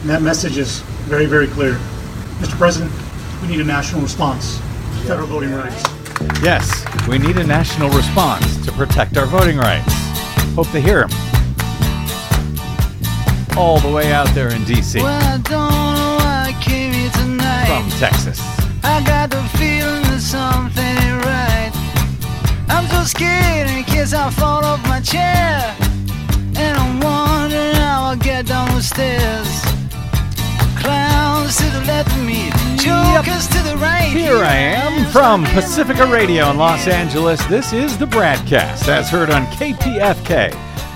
And 0.00 0.10
that 0.10 0.22
message 0.22 0.56
is 0.58 0.80
very, 1.08 1.26
very 1.26 1.46
clear. 1.46 1.74
Mr. 2.38 2.56
President, 2.56 2.92
we 3.42 3.48
need 3.48 3.60
a 3.60 3.64
national 3.64 4.02
response 4.02 4.56
to 4.58 5.06
federal 5.06 5.26
voting 5.26 5.52
rights. 5.52 5.82
Yes, 6.42 6.84
we 7.08 7.18
need 7.18 7.36
a 7.36 7.44
national 7.46 7.90
response 7.90 8.64
to 8.64 8.72
protect 8.72 9.16
our 9.16 9.26
voting 9.26 9.58
rights. 9.58 9.92
Hope 10.54 10.70
to 10.70 10.80
hear 10.80 11.02
him. 11.02 11.10
All 13.56 13.78
the 13.80 13.90
way 13.90 14.12
out 14.12 14.28
there 14.34 14.52
in 14.52 14.64
D.C. 14.64 15.00
Well, 15.02 15.22
I 15.22 15.38
don't 15.38 15.70
know 15.96 16.16
why 16.20 16.52
I 16.54 16.62
came 16.62 16.92
here 16.92 17.10
tonight. 17.10 17.66
from 17.66 17.88
Texas. 17.98 18.40
I 18.84 19.02
got 19.04 19.30
the 19.30 19.42
feeling 19.58 20.02
that 20.04 20.20
something 20.20 20.84
ain't 20.84 21.24
right. 21.24 21.72
I'm 22.68 22.86
so 22.88 23.04
scared 23.04 23.68
in 23.70 23.84
case 23.84 24.12
I 24.12 24.30
fall 24.30 24.64
off 24.64 24.82
my 24.86 25.00
chair. 25.00 25.74
And 26.58 26.76
I'm 26.78 27.00
wondering 27.00 27.74
how 27.76 28.04
I'll 28.10 28.16
get 28.16 28.46
down 28.46 28.74
the 28.74 28.82
stairs. 28.82 29.75
Clowns 30.86 31.56
to 31.56 31.64
the 31.70 31.80
left 31.80 32.12
of 32.16 32.24
me, 32.24 32.48
jokers 32.76 33.48
to 33.48 33.60
the 33.64 33.76
right. 33.78 34.08
Here 34.08 34.36
I 34.36 34.54
am 34.54 35.10
from 35.10 35.42
Pacifica 35.46 36.06
Radio 36.06 36.48
in 36.48 36.58
Los 36.58 36.86
Angeles. 36.86 37.44
This 37.46 37.72
is 37.72 37.98
the 37.98 38.04
BradCast 38.04 38.86
as 38.86 39.10
heard 39.10 39.30
on 39.30 39.46
KPFK 39.46 40.50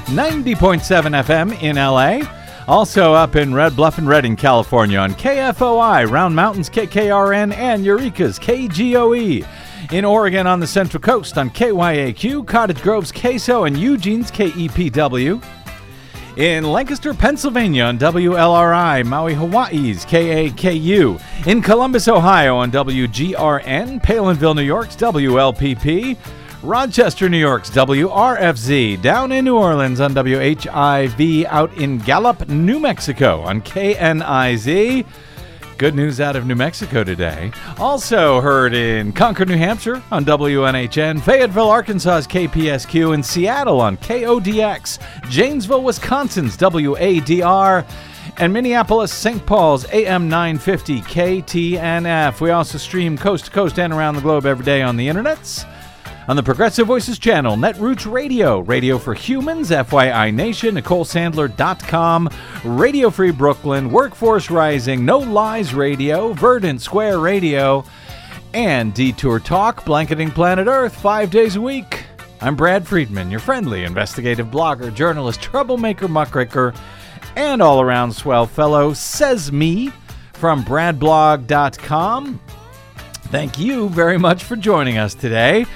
90.7 0.05 1.25
FM 1.25 1.61
in 1.61 1.75
LA. 1.75 2.25
Also 2.69 3.15
up 3.15 3.35
in 3.35 3.53
Red 3.53 3.75
Bluff 3.75 3.99
and 3.99 4.07
Redding, 4.07 4.37
California 4.37 4.97
on 4.97 5.13
KFOI, 5.15 6.09
Round 6.09 6.37
Mountains 6.37 6.71
KKRN, 6.71 7.53
and 7.53 7.85
Eureka's 7.85 8.39
KGOE. 8.39 9.45
In 9.91 10.05
Oregon 10.05 10.47
on 10.47 10.61
the 10.61 10.69
Central 10.69 11.01
Coast 11.01 11.37
on 11.37 11.51
KYAQ, 11.51 12.47
Cottage 12.47 12.81
Grove's 12.81 13.11
KSO, 13.11 13.67
and 13.67 13.77
Eugene's 13.77 14.31
KEPW. 14.31 15.43
In 16.41 16.65
Lancaster, 16.65 17.13
Pennsylvania 17.13 17.85
on 17.85 17.99
WLRI, 17.99 19.05
Maui, 19.05 19.35
Hawaii's 19.35 20.07
KAKU. 20.07 21.21
In 21.47 21.61
Columbus, 21.61 22.09
Ohio 22.09 22.57
on 22.57 22.71
WGRN, 22.71 24.03
Palenville, 24.03 24.55
New 24.57 24.63
York's 24.63 24.97
WLPP. 24.97 26.17
Rochester, 26.63 27.29
New 27.29 27.37
York's 27.37 27.69
WRFZ. 27.69 29.03
Down 29.03 29.33
in 29.33 29.45
New 29.45 29.59
Orleans 29.59 30.01
on 30.01 30.15
WHIV. 30.15 31.45
Out 31.45 31.77
in 31.77 31.99
Gallup, 31.99 32.49
New 32.49 32.81
Mexico 32.81 33.43
on 33.43 33.61
KNIZ. 33.61 35.05
Good 35.81 35.95
news 35.95 36.21
out 36.21 36.37
of 36.37 36.45
New 36.45 36.57
Mexico 36.57 37.05
today. 37.05 37.53
Also 37.79 38.43
heard 38.43 38.75
in 38.75 39.15
Concord, 39.15 39.49
New 39.49 39.57
Hampshire 39.57 40.03
on 40.13 40.27
WNHN, 40.27 41.23
Fayetteville, 41.23 41.71
Arkansas's 41.71 42.27
KPSQ, 42.27 43.15
and 43.15 43.25
Seattle 43.25 43.81
on 43.81 43.97
KODX, 43.97 44.99
Janesville, 45.31 45.83
Wisconsin's 45.83 46.55
WADR, 46.59 47.87
and 48.37 48.53
Minneapolis, 48.53 49.11
St. 49.11 49.47
Paul's 49.47 49.87
AM 49.91 50.29
950 50.29 51.01
KTNF. 51.01 52.43
We 52.43 52.51
also 52.51 52.77
stream 52.77 53.17
coast 53.17 53.47
to 53.47 53.51
coast 53.51 53.79
and 53.79 53.95
around 53.95 54.17
the 54.17 54.21
globe 54.21 54.45
every 54.45 54.67
day 54.67 54.83
on 54.83 54.99
the 54.99 55.09
internets. 55.09 55.65
On 56.31 56.37
the 56.37 56.45
Progressive 56.45 56.87
Voices 56.87 57.19
channel, 57.19 57.57
Netroots 57.57 58.09
Radio, 58.09 58.61
Radio 58.61 58.99
for 58.99 59.15
Humans, 59.15 59.71
FYI 59.71 60.33
Nation, 60.33 60.77
NicoleSandler.com, 60.77 62.31
Radio 62.63 63.11
Free 63.11 63.33
Brooklyn, 63.33 63.91
Workforce 63.91 64.49
Rising, 64.49 65.05
No 65.05 65.19
Lies 65.19 65.75
Radio, 65.75 66.33
Verdant 66.35 66.81
Square 66.81 67.19
Radio, 67.19 67.85
and 68.55 68.95
Detour 68.95 69.41
Talk, 69.41 69.85
blanketing 69.85 70.31
planet 70.31 70.69
Earth 70.69 70.95
five 70.95 71.33
days 71.33 71.57
a 71.57 71.61
week. 71.61 72.05
I'm 72.41 72.55
Brad 72.55 72.87
Friedman, 72.87 73.29
your 73.29 73.41
friendly 73.41 73.83
investigative 73.83 74.47
blogger, 74.47 74.95
journalist, 74.95 75.43
troublemaker, 75.43 76.07
muckraker, 76.07 76.73
and 77.35 77.61
all 77.61 77.81
around 77.81 78.13
swell 78.13 78.47
fellow, 78.47 78.93
says 78.93 79.51
me 79.51 79.91
from 80.35 80.63
bradblog.com. 80.63 82.41
Thank 83.33 83.59
you 83.59 83.89
very 83.89 84.17
much 84.17 84.45
for 84.45 84.55
joining 84.55 84.97
us 84.97 85.15
today. 85.15 85.67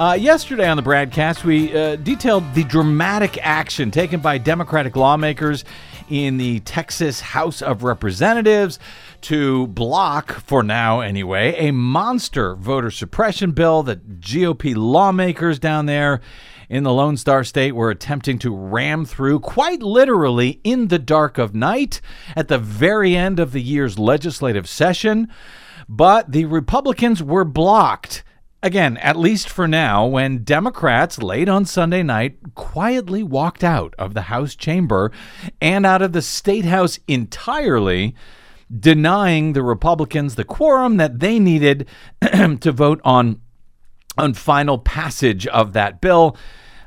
Uh, 0.00 0.14
yesterday 0.14 0.66
on 0.66 0.78
the 0.78 0.82
BradCast, 0.82 1.44
we 1.44 1.76
uh, 1.76 1.94
detailed 1.96 2.54
the 2.54 2.64
dramatic 2.64 3.36
action 3.42 3.90
taken 3.90 4.18
by 4.18 4.38
Democratic 4.38 4.96
lawmakers 4.96 5.62
in 6.08 6.38
the 6.38 6.60
Texas 6.60 7.20
House 7.20 7.60
of 7.60 7.82
Representatives 7.82 8.78
to 9.20 9.66
block, 9.66 10.32
for 10.32 10.62
now 10.62 11.00
anyway, 11.00 11.54
a 11.58 11.70
monster 11.70 12.54
voter 12.54 12.90
suppression 12.90 13.50
bill 13.50 13.82
that 13.82 14.20
GOP 14.20 14.74
lawmakers 14.74 15.58
down 15.58 15.84
there 15.84 16.22
in 16.70 16.82
the 16.82 16.94
Lone 16.94 17.18
Star 17.18 17.44
State 17.44 17.72
were 17.72 17.90
attempting 17.90 18.38
to 18.38 18.56
ram 18.56 19.04
through 19.04 19.40
quite 19.40 19.82
literally 19.82 20.62
in 20.64 20.88
the 20.88 20.98
dark 20.98 21.36
of 21.36 21.54
night 21.54 22.00
at 22.34 22.48
the 22.48 22.56
very 22.56 23.14
end 23.14 23.38
of 23.38 23.52
the 23.52 23.60
year's 23.60 23.98
legislative 23.98 24.66
session. 24.66 25.28
But 25.90 26.32
the 26.32 26.46
Republicans 26.46 27.22
were 27.22 27.44
blocked. 27.44 28.24
Again, 28.62 28.98
at 28.98 29.16
least 29.16 29.48
for 29.48 29.66
now, 29.66 30.06
when 30.06 30.44
Democrats 30.44 31.22
late 31.22 31.48
on 31.48 31.64
Sunday 31.64 32.02
night 32.02 32.36
quietly 32.54 33.22
walked 33.22 33.64
out 33.64 33.94
of 33.98 34.12
the 34.12 34.22
House 34.22 34.54
chamber 34.54 35.10
and 35.62 35.86
out 35.86 36.02
of 36.02 36.12
the 36.12 36.20
State 36.20 36.66
House 36.66 36.98
entirely, 37.08 38.14
denying 38.78 39.54
the 39.54 39.62
Republicans 39.62 40.34
the 40.34 40.44
quorum 40.44 40.98
that 40.98 41.20
they 41.20 41.38
needed 41.38 41.88
to 42.60 42.72
vote 42.72 43.00
on 43.02 43.40
on 44.18 44.34
final 44.34 44.76
passage 44.76 45.46
of 45.46 45.72
that 45.72 46.00
bill 46.00 46.36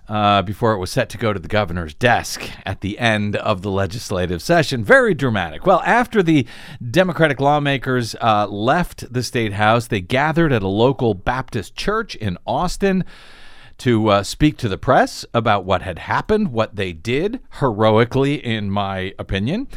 uh, 0.07 0.41
before 0.41 0.73
it 0.73 0.79
was 0.79 0.91
set 0.91 1.09
to 1.09 1.17
go 1.17 1.33
to 1.33 1.39
the 1.39 1.47
governor's 1.47 1.93
desk 1.93 2.49
at 2.65 2.81
the 2.81 2.99
end 2.99 3.35
of 3.37 3.61
the 3.61 3.71
legislative 3.71 4.41
session. 4.41 4.83
Very 4.83 5.13
dramatic. 5.13 5.65
Well, 5.65 5.81
after 5.85 6.21
the 6.21 6.45
Democratic 6.91 7.39
lawmakers 7.39 8.15
uh, 8.21 8.47
left 8.47 9.11
the 9.11 9.23
state 9.23 9.53
house, 9.53 9.87
they 9.87 10.01
gathered 10.01 10.51
at 10.51 10.63
a 10.63 10.67
local 10.67 11.13
Baptist 11.13 11.75
church 11.75 12.15
in 12.15 12.37
Austin 12.45 13.03
to 13.79 14.07
uh, 14.09 14.23
speak 14.23 14.57
to 14.57 14.69
the 14.69 14.77
press 14.77 15.25
about 15.33 15.65
what 15.65 15.81
had 15.81 15.99
happened, 15.99 16.51
what 16.51 16.75
they 16.75 16.93
did 16.93 17.39
heroically, 17.59 18.35
in 18.35 18.69
my 18.69 19.13
opinion. 19.17 19.67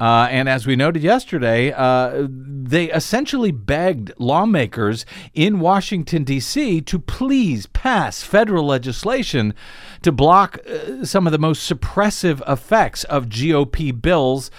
Uh, 0.00 0.26
and 0.30 0.48
as 0.48 0.66
we 0.66 0.74
noted 0.74 1.02
yesterday, 1.02 1.72
uh, 1.72 2.26
they 2.28 2.90
essentially 2.90 3.52
begged 3.52 4.12
lawmakers 4.18 5.04
in 5.34 5.60
Washington, 5.60 6.24
D.C. 6.24 6.80
to 6.80 6.98
please 6.98 7.66
pass 7.66 8.22
federal 8.22 8.64
legislation 8.64 9.52
to 10.00 10.10
block 10.10 10.58
uh, 10.66 11.04
some 11.04 11.26
of 11.26 11.32
the 11.32 11.38
most 11.38 11.70
suppressive 11.70 12.42
effects 12.50 13.04
of 13.04 13.26
GOP 13.26 14.00
bills 14.00 14.50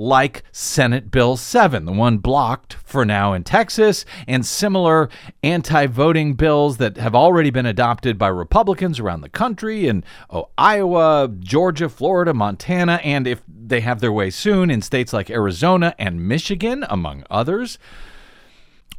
like 0.00 0.42
Senate 0.50 1.10
Bill 1.10 1.36
7, 1.36 1.84
the 1.84 1.92
one 1.92 2.18
blocked 2.18 2.72
for 2.84 3.04
now 3.04 3.34
in 3.34 3.44
Texas, 3.44 4.06
and 4.26 4.46
similar 4.46 5.10
anti 5.42 5.86
voting 5.86 6.34
bills 6.34 6.78
that 6.78 6.96
have 6.96 7.14
already 7.14 7.50
been 7.50 7.66
adopted 7.66 8.16
by 8.16 8.28
Republicans 8.28 8.98
around 8.98 9.20
the 9.20 9.28
country 9.28 9.86
in 9.86 10.02
oh, 10.30 10.48
Iowa, 10.56 11.30
Georgia, 11.38 11.90
Florida, 11.90 12.32
Montana, 12.32 12.94
and 13.04 13.26
if 13.26 13.42
they 13.46 13.80
have 13.80 14.00
their 14.00 14.10
way 14.10 14.30
soon, 14.30 14.70
in 14.70 14.80
states 14.80 15.12
like 15.12 15.28
Arizona 15.28 15.94
and 15.98 16.26
Michigan, 16.26 16.86
among 16.88 17.24
others. 17.30 17.78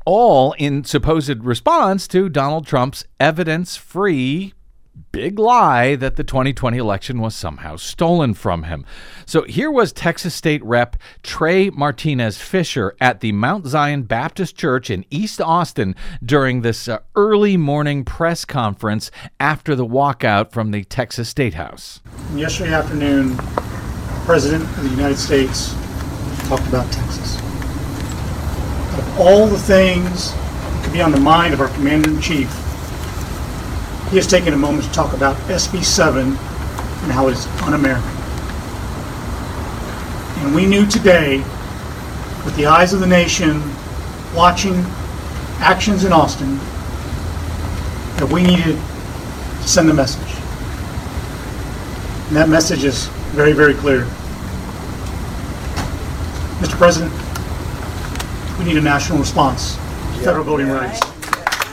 All 0.05 0.53
in 0.53 0.83
supposed 0.83 1.43
response 1.43 2.07
to 2.09 2.29
Donald 2.29 2.67
Trump's 2.67 3.05
evidence 3.19 3.75
free 3.75 4.53
big 5.11 5.37
lie 5.37 5.95
that 5.95 6.15
the 6.15 6.23
2020 6.23 6.77
election 6.77 7.19
was 7.19 7.35
somehow 7.35 7.75
stolen 7.75 8.33
from 8.33 8.63
him. 8.63 8.85
So 9.25 9.43
here 9.43 9.71
was 9.71 9.91
Texas 9.91 10.33
State 10.33 10.63
Rep 10.63 10.95
Trey 11.23 11.69
Martinez 11.69 12.37
Fischer 12.37 12.95
at 12.99 13.19
the 13.19 13.31
Mount 13.31 13.67
Zion 13.67 14.03
Baptist 14.03 14.55
Church 14.55 14.89
in 14.89 15.05
East 15.09 15.41
Austin 15.41 15.95
during 16.23 16.61
this 16.61 16.87
uh, 16.87 16.99
early 17.15 17.57
morning 17.57 18.05
press 18.05 18.45
conference 18.45 19.11
after 19.39 19.75
the 19.75 19.85
walkout 19.85 20.51
from 20.51 20.71
the 20.71 20.83
Texas 20.85 21.29
State 21.29 21.55
House. 21.55 21.99
Yesterday 22.33 22.73
afternoon, 22.73 23.35
President 24.25 24.63
of 24.63 24.83
the 24.83 24.89
United 24.89 25.17
States 25.17 25.73
talked 26.47 26.67
about 26.67 26.91
Texas. 26.91 27.37
Of 28.97 29.19
all 29.19 29.47
the 29.47 29.57
things 29.57 30.33
that 30.33 30.83
could 30.83 30.93
be 30.93 31.01
on 31.01 31.11
the 31.11 31.19
mind 31.19 31.53
of 31.53 31.61
our 31.61 31.69
Commander 31.69 32.09
in 32.09 32.21
Chief, 32.21 32.49
he 34.11 34.17
has 34.17 34.27
taken 34.27 34.53
a 34.53 34.57
moment 34.57 34.83
to 34.83 34.91
talk 34.91 35.13
about 35.13 35.37
SB 35.47 35.81
7 35.85 36.27
and 36.27 37.11
how 37.11 37.29
it 37.29 37.31
is 37.31 37.47
un 37.61 37.73
American. 37.73 38.09
And 40.43 40.53
we 40.53 40.65
knew 40.65 40.85
today, 40.85 41.37
with 42.43 42.53
the 42.57 42.65
eyes 42.65 42.91
of 42.91 42.99
the 42.99 43.07
nation 43.07 43.61
watching 44.35 44.83
actions 45.59 46.03
in 46.03 46.11
Austin, 46.11 46.57
that 48.17 48.29
we 48.29 48.43
needed 48.43 48.75
to 48.75 49.67
send 49.67 49.89
a 49.89 49.93
message. 49.93 50.35
And 52.27 52.35
that 52.35 52.49
message 52.49 52.83
is 52.83 53.07
very, 53.33 53.53
very 53.53 53.75
clear. 53.75 54.01
Mr. 56.59 56.77
President, 56.77 57.13
we 58.59 58.65
need 58.65 58.77
a 58.77 58.81
national 58.81 59.19
response 59.19 59.75
to 59.75 60.23
federal 60.23 60.43
voting 60.43 60.67
rights. 60.67 60.99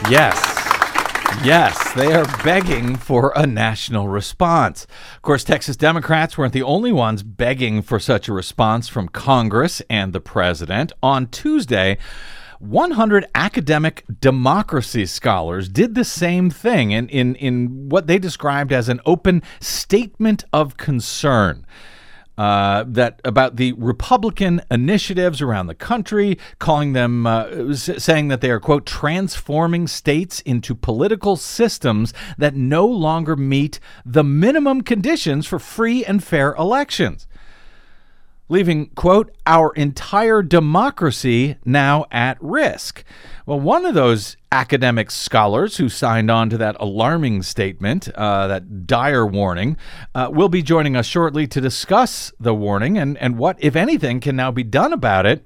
Yes. 0.09 0.58
Yes, 1.43 1.93
they 1.93 2.13
are 2.13 2.25
begging 2.43 2.97
for 2.97 3.31
a 3.33 3.47
national 3.47 4.09
response. 4.09 4.85
Of 5.15 5.21
course, 5.21 5.45
Texas 5.45 5.77
Democrats 5.77 6.37
weren't 6.37 6.51
the 6.51 6.63
only 6.63 6.91
ones 6.91 7.23
begging 7.23 7.81
for 7.81 7.97
such 7.97 8.27
a 8.27 8.33
response 8.33 8.89
from 8.89 9.07
Congress 9.07 9.81
and 9.89 10.11
the 10.11 10.19
president. 10.19 10.91
On 11.01 11.27
Tuesday, 11.27 11.97
100 12.59 13.25
academic 13.33 14.03
democracy 14.19 15.05
scholars 15.05 15.69
did 15.69 15.95
the 15.95 16.03
same 16.03 16.49
thing 16.49 16.91
in, 16.91 17.07
in, 17.07 17.35
in 17.35 17.87
what 17.87 18.07
they 18.07 18.19
described 18.19 18.73
as 18.73 18.89
an 18.89 18.99
open 19.05 19.41
statement 19.61 20.43
of 20.51 20.75
concern 20.75 21.65
uh, 22.39 22.85
that 22.87 23.19
about 23.25 23.57
the 23.57 23.73
Republican 23.73 24.61
initiatives 24.71 25.41
around 25.41 25.67
the 25.67 25.75
country, 25.75 26.39
calling 26.57 26.93
them, 26.93 27.27
uh, 27.27 27.73
saying 27.73 28.29
that 28.29 28.39
they 28.39 28.49
are, 28.49 28.61
quote, 28.61 28.85
transforming 28.85 29.87
states 29.87 30.39
into 30.41 30.73
political 30.73 31.35
systems 31.35 32.13
that 32.37 32.55
no 32.55 32.85
longer 32.85 33.35
meet 33.35 33.81
the 34.05 34.23
minimum 34.23 34.83
conditions 34.83 35.45
for 35.45 35.59
free 35.59 36.05
and 36.05 36.23
fair 36.23 36.53
elections 36.55 37.27
leaving, 38.49 38.87
quote, 38.87 39.31
our 39.45 39.71
entire 39.73 40.41
democracy 40.41 41.55
now 41.63 42.05
at 42.11 42.37
risk. 42.41 43.03
Well, 43.45 43.59
one 43.59 43.85
of 43.85 43.93
those 43.93 44.35
academic 44.51 45.11
scholars 45.11 45.77
who 45.77 45.87
signed 45.87 46.29
on 46.29 46.49
to 46.49 46.57
that 46.57 46.75
alarming 46.79 47.43
statement, 47.43 48.09
uh, 48.09 48.47
that 48.47 48.87
dire 48.87 49.25
warning, 49.25 49.77
uh, 50.13 50.29
will 50.31 50.49
be 50.49 50.63
joining 50.63 50.95
us 50.95 51.05
shortly 51.05 51.47
to 51.47 51.61
discuss 51.61 52.33
the 52.39 52.53
warning 52.53 52.97
and, 52.97 53.17
and 53.19 53.37
what, 53.37 53.57
if 53.59 53.75
anything, 53.75 54.19
can 54.19 54.35
now 54.35 54.51
be 54.51 54.63
done 54.63 54.91
about 54.91 55.25
it. 55.25 55.45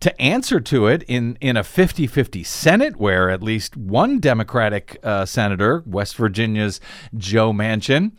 To 0.00 0.20
answer 0.20 0.60
to 0.60 0.88
it 0.88 1.04
in, 1.08 1.38
in 1.40 1.56
a 1.56 1.64
50 1.64 2.06
50 2.06 2.44
Senate, 2.44 2.96
where 2.96 3.30
at 3.30 3.42
least 3.42 3.78
one 3.78 4.20
Democratic 4.20 4.98
uh, 5.02 5.24
senator, 5.24 5.82
West 5.86 6.16
Virginia's 6.16 6.82
Joe 7.16 7.50
Manchin, 7.50 8.12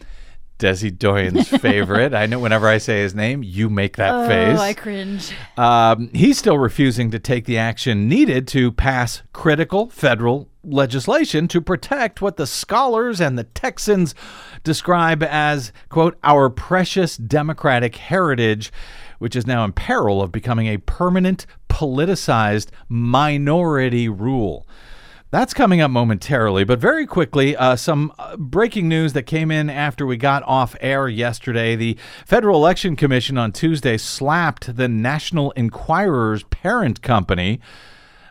Desi 0.60 0.96
Doyen's 0.96 1.48
favorite. 1.62 2.14
I 2.14 2.26
know 2.26 2.40
whenever 2.40 2.68
I 2.68 2.78
say 2.78 3.02
his 3.02 3.14
name, 3.14 3.44
you 3.44 3.70
make 3.70 3.98
that 3.98 4.14
oh, 4.14 4.28
face. 4.28 4.60
I 4.60 4.74
cringe. 4.74 5.32
Um, 5.58 6.10
he's 6.14 6.38
still 6.38 6.58
refusing 6.58 7.12
to 7.12 7.20
take 7.20 7.46
the 7.46 7.58
action 7.58 8.08
needed 8.08 8.48
to 8.50 8.72
pass 8.72 9.22
critical 9.34 9.90
federal 9.90 10.50
legislation 10.64 11.48
to 11.48 11.62
protect 11.62 12.22
what 12.22 12.38
the 12.38 12.48
scholars 12.48 13.22
and 13.22 13.38
the 13.38 13.44
Texans 13.44 14.14
describe 14.64 15.24
as, 15.24 15.72
quote, 15.90 16.18
our 16.24 16.50
precious 16.50 17.18
democratic 17.18 17.96
heritage, 17.96 18.72
which 19.20 19.36
is 19.36 19.48
now 19.48 19.64
in 19.64 19.72
peril 19.72 20.22
of 20.22 20.32
becoming 20.32 20.68
a 20.68 20.78
permanent 20.78 21.46
politicized 21.70 22.70
minority 22.90 24.10
rule. 24.10 24.68
That's 25.30 25.54
coming 25.54 25.82
up 25.82 25.92
momentarily, 25.92 26.64
but 26.64 26.80
very 26.80 27.06
quickly, 27.06 27.54
uh, 27.54 27.76
some 27.76 28.14
uh, 28.18 28.38
breaking 28.38 28.88
news 28.88 29.12
that 29.12 29.24
came 29.24 29.52
in 29.52 29.70
after 29.70 30.06
we 30.06 30.16
got 30.16 30.42
off 30.44 30.74
air 30.80 31.10
yesterday. 31.10 31.76
The 31.76 31.98
Federal 32.26 32.58
Election 32.58 32.96
Commission 32.96 33.38
on 33.38 33.52
Tuesday 33.52 33.98
slapped 33.98 34.78
the 34.78 34.88
National 34.88 35.52
Enquirer's 35.58 36.44
parent 36.44 37.02
company. 37.02 37.60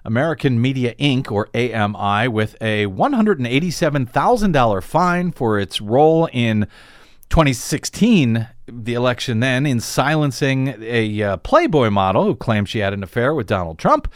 American 0.07 0.59
Media 0.59 0.95
Inc., 0.95 1.31
or 1.31 1.51
AMI, 1.53 2.29
with 2.29 2.57
a 2.63 2.87
$187,000 2.87 4.83
fine 4.83 5.33
for 5.33 5.59
its 5.59 5.83
role 5.83 6.31
in 6.33 6.67
2016, 7.29 8.49
the 8.67 8.95
election 8.95 9.41
then, 9.41 9.67
in 9.67 9.81
silencing 9.81 10.75
a 10.81 11.23
uh, 11.23 11.37
Playboy 11.39 11.91
model 11.91 12.25
who 12.25 12.35
claimed 12.35 12.71
she 12.71 12.79
had 12.79 12.95
an 12.95 13.03
affair 13.03 13.35
with 13.35 13.49
Donald 13.49 13.79
Trump 13.79 14.11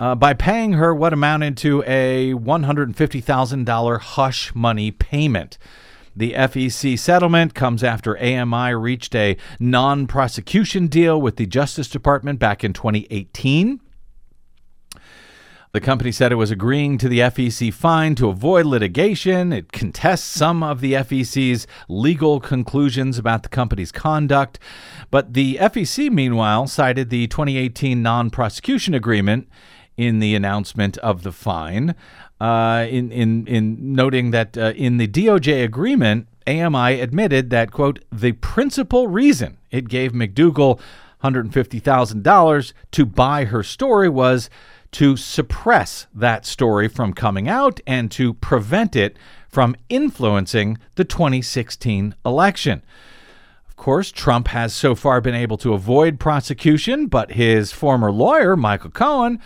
uh, 0.00 0.14
by 0.14 0.32
paying 0.32 0.72
her 0.72 0.94
what 0.94 1.12
amounted 1.12 1.56
to 1.58 1.84
a 1.86 2.32
$150,000 2.32 4.00
hush 4.00 4.54
money 4.54 4.90
payment. 4.90 5.58
The 6.16 6.32
FEC 6.32 6.98
settlement 6.98 7.54
comes 7.54 7.84
after 7.84 8.18
AMI 8.18 8.74
reached 8.74 9.14
a 9.14 9.36
non 9.60 10.06
prosecution 10.06 10.88
deal 10.88 11.20
with 11.20 11.36
the 11.36 11.46
Justice 11.46 11.88
Department 11.88 12.40
back 12.40 12.64
in 12.64 12.72
2018. 12.72 13.80
The 15.72 15.80
company 15.80 16.10
said 16.10 16.32
it 16.32 16.34
was 16.34 16.50
agreeing 16.50 16.98
to 16.98 17.08
the 17.08 17.20
FEC 17.20 17.72
fine 17.72 18.16
to 18.16 18.28
avoid 18.28 18.66
litigation. 18.66 19.52
It 19.52 19.70
contests 19.70 20.24
some 20.24 20.64
of 20.64 20.80
the 20.80 20.94
FEC's 20.94 21.68
legal 21.88 22.40
conclusions 22.40 23.18
about 23.18 23.44
the 23.44 23.48
company's 23.48 23.92
conduct. 23.92 24.58
But 25.12 25.34
the 25.34 25.58
FEC, 25.60 26.10
meanwhile, 26.10 26.66
cited 26.66 27.10
the 27.10 27.28
2018 27.28 28.02
non 28.02 28.30
prosecution 28.30 28.94
agreement 28.94 29.46
in 30.00 30.18
the 30.18 30.34
announcement 30.34 30.96
of 30.98 31.24
the 31.24 31.30
fine, 31.30 31.94
uh, 32.40 32.86
in, 32.88 33.12
in, 33.12 33.46
in 33.46 33.94
noting 33.94 34.30
that 34.30 34.56
uh, 34.56 34.72
in 34.74 34.96
the 34.96 35.06
DOJ 35.06 35.62
agreement, 35.62 36.26
AMI 36.46 36.98
admitted 36.98 37.50
that, 37.50 37.70
quote, 37.70 37.98
the 38.10 38.32
principal 38.32 39.08
reason 39.08 39.58
it 39.70 39.90
gave 39.90 40.12
McDougal 40.12 40.80
$150,000 41.22 42.72
to 42.92 43.04
buy 43.04 43.44
her 43.44 43.62
story 43.62 44.08
was 44.08 44.48
to 44.92 45.18
suppress 45.18 46.06
that 46.14 46.46
story 46.46 46.88
from 46.88 47.12
coming 47.12 47.46
out 47.46 47.78
and 47.86 48.10
to 48.10 48.32
prevent 48.32 48.96
it 48.96 49.18
from 49.50 49.76
influencing 49.90 50.78
the 50.94 51.04
2016 51.04 52.14
election. 52.24 52.82
Of 53.68 53.76
course, 53.76 54.10
Trump 54.10 54.48
has 54.48 54.72
so 54.72 54.94
far 54.94 55.20
been 55.20 55.34
able 55.34 55.58
to 55.58 55.74
avoid 55.74 56.18
prosecution, 56.18 57.06
but 57.06 57.32
his 57.32 57.70
former 57.70 58.10
lawyer, 58.10 58.56
Michael 58.56 58.90
Cohen, 58.90 59.40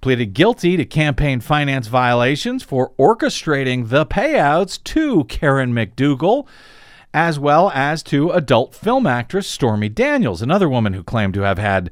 pleaded 0.00 0.34
guilty 0.34 0.76
to 0.76 0.84
campaign 0.84 1.40
finance 1.40 1.88
violations 1.88 2.62
for 2.62 2.92
orchestrating 2.98 3.88
the 3.88 4.06
payouts 4.06 4.82
to 4.84 5.24
Karen 5.24 5.72
McDougal, 5.72 6.46
as 7.12 7.38
well 7.38 7.70
as 7.74 8.02
to 8.04 8.30
adult 8.30 8.74
film 8.74 9.06
actress 9.06 9.46
Stormy 9.46 9.88
Daniels, 9.88 10.42
another 10.42 10.68
woman 10.68 10.92
who 10.92 11.02
claimed 11.02 11.34
to 11.34 11.42
have 11.42 11.58
had 11.58 11.90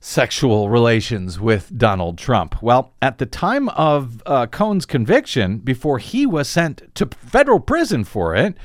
sexual 0.00 0.68
relations 0.68 1.38
with 1.38 1.78
Donald 1.78 2.18
Trump. 2.18 2.60
Well, 2.60 2.92
at 3.00 3.18
the 3.18 3.26
time 3.26 3.68
of 3.70 4.20
uh, 4.26 4.46
Cohen's 4.48 4.84
conviction, 4.84 5.58
before 5.58 5.98
he 5.98 6.26
was 6.26 6.48
sent 6.48 6.92
to 6.96 7.06
federal 7.06 7.60
prison 7.60 8.02
for 8.02 8.34
it, 8.34 8.56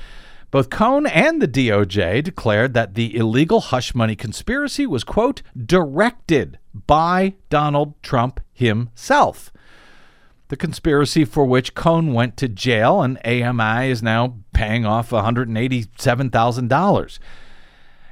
both 0.58 0.72
Cohen 0.72 1.06
and 1.06 1.40
the 1.40 1.48
DOJ 1.48 2.24
declared 2.24 2.74
that 2.74 2.96
the 2.96 3.16
illegal 3.16 3.62
hush 3.62 3.94
money 3.94 4.16
conspiracy 4.16 4.88
was, 4.88 5.04
quote, 5.04 5.44
directed 5.56 6.58
by 6.74 7.36
Donald 7.52 7.94
Trump 8.02 8.40
himself. 8.52 9.54
The 10.48 10.58
conspiracy 10.58 11.26
for 11.26 11.46
which 11.46 11.76
Cohen 11.76 12.12
went 12.12 12.38
to 12.38 12.48
jail 12.48 13.04
and 13.04 13.20
AMI 13.24 13.92
is 13.92 14.02
now 14.02 14.38
paying 14.52 14.84
off 14.84 15.12
$187,000. 15.12 17.20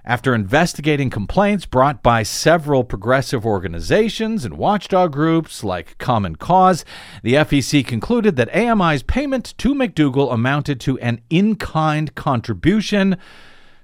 After 0.07 0.35
investigating 0.35 1.09
complaints 1.09 1.65
brought 1.65 2.03
by 2.03 2.21
several 2.21 2.83
progressive 2.83 3.43
organizations 3.43 4.45
and 4.45 4.55
watchdog 4.55 5.11
groups 5.11 5.63
like 5.63 5.97
Common 5.97 6.35
Cause, 6.35 6.85
the 7.23 7.33
FEC 7.33 7.87
concluded 7.87 8.35
that 8.35 8.53
AMI's 8.55 9.01
payment 9.01 9.55
to 9.57 9.73
McDougal 9.73 10.31
amounted 10.31 10.79
to 10.81 10.99
an 10.99 11.21
in 11.31 11.55
kind 11.55 12.13
contribution 12.13 13.17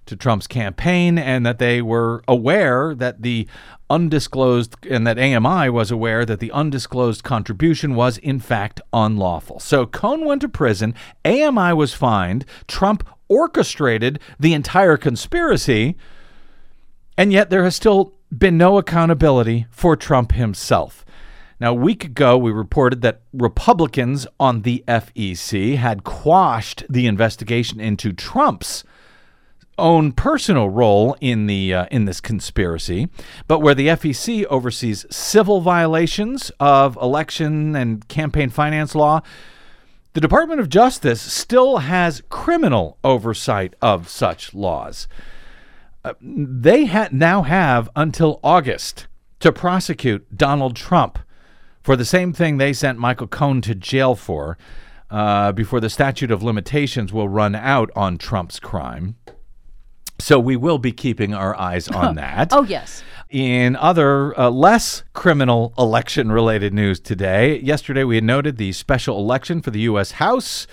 to 0.05 0.15
Trump's 0.15 0.47
campaign 0.47 1.17
and 1.17 1.45
that 1.45 1.59
they 1.59 1.81
were 1.81 2.23
aware 2.27 2.95
that 2.95 3.21
the 3.21 3.47
undisclosed 3.89 4.75
and 4.89 5.05
that 5.05 5.19
AMI 5.19 5.69
was 5.69 5.91
aware 5.91 6.25
that 6.25 6.39
the 6.39 6.51
undisclosed 6.51 7.23
contribution 7.23 7.95
was 7.95 8.17
in 8.17 8.39
fact 8.39 8.81
unlawful. 8.93 9.59
So 9.59 9.85
Cohen 9.85 10.25
went 10.25 10.41
to 10.41 10.49
prison, 10.49 10.95
AMI 11.25 11.73
was 11.73 11.93
fined, 11.93 12.45
Trump 12.67 13.07
orchestrated 13.27 14.19
the 14.39 14.53
entire 14.53 14.97
conspiracy, 14.97 15.95
and 17.17 17.31
yet 17.31 17.49
there 17.49 17.63
has 17.63 17.75
still 17.75 18.13
been 18.35 18.57
no 18.57 18.77
accountability 18.77 19.67
for 19.69 19.95
Trump 19.95 20.31
himself. 20.33 21.05
Now, 21.59 21.71
a 21.71 21.75
week 21.75 22.03
ago, 22.03 22.37
we 22.37 22.51
reported 22.51 23.01
that 23.03 23.21
Republicans 23.33 24.25
on 24.39 24.63
the 24.63 24.83
FEC 24.87 25.75
had 25.77 26.03
quashed 26.03 26.83
the 26.89 27.05
investigation 27.05 27.79
into 27.79 28.13
Trump's 28.13 28.83
own 29.77 30.11
personal 30.11 30.69
role 30.69 31.15
in 31.21 31.47
the 31.47 31.73
uh, 31.73 31.85
in 31.91 32.05
this 32.05 32.21
conspiracy, 32.21 33.09
but 33.47 33.59
where 33.59 33.75
the 33.75 33.87
FEC 33.87 34.45
oversees 34.45 35.05
civil 35.09 35.61
violations 35.61 36.51
of 36.59 36.97
election 36.97 37.75
and 37.75 38.07
campaign 38.07 38.49
finance 38.49 38.95
law, 38.95 39.21
the 40.13 40.21
Department 40.21 40.59
of 40.59 40.69
Justice 40.69 41.21
still 41.21 41.77
has 41.77 42.21
criminal 42.29 42.97
oversight 43.03 43.73
of 43.81 44.09
such 44.09 44.53
laws. 44.53 45.07
Uh, 46.03 46.13
they 46.21 46.85
ha- 46.85 47.09
now 47.11 47.43
have 47.43 47.89
until 47.95 48.39
August 48.43 49.07
to 49.39 49.51
prosecute 49.51 50.35
Donald 50.35 50.75
Trump 50.75 51.19
for 51.81 51.95
the 51.95 52.05
same 52.05 52.33
thing 52.33 52.57
they 52.57 52.73
sent 52.73 52.99
Michael 52.99 53.27
Cohen 53.27 53.61
to 53.61 53.75
jail 53.75 54.15
for 54.15 54.57
uh, 55.09 55.51
before 55.51 55.79
the 55.79 55.89
statute 55.89 56.31
of 56.31 56.43
limitations 56.43 57.11
will 57.11 57.29
run 57.29 57.55
out 57.55 57.89
on 57.95 58.17
Trump's 58.17 58.59
crime. 58.59 59.15
So 60.21 60.39
we 60.39 60.55
will 60.55 60.77
be 60.77 60.91
keeping 60.91 61.33
our 61.33 61.59
eyes 61.59 61.87
on 61.87 62.15
that. 62.21 62.49
Oh, 62.51 62.63
yes. 62.63 63.03
In 63.29 63.75
other 63.77 64.37
uh, 64.37 64.49
less 64.49 65.03
criminal 65.13 65.73
election 65.77 66.31
related 66.31 66.73
news 66.73 66.99
today, 66.99 67.59
yesterday 67.59 68.03
we 68.03 68.15
had 68.15 68.23
noted 68.25 68.57
the 68.57 68.73
special 68.73 69.17
election 69.17 69.61
for 69.61 69.71
the 69.71 69.79
U.S. 69.81 70.11
House 70.11 70.67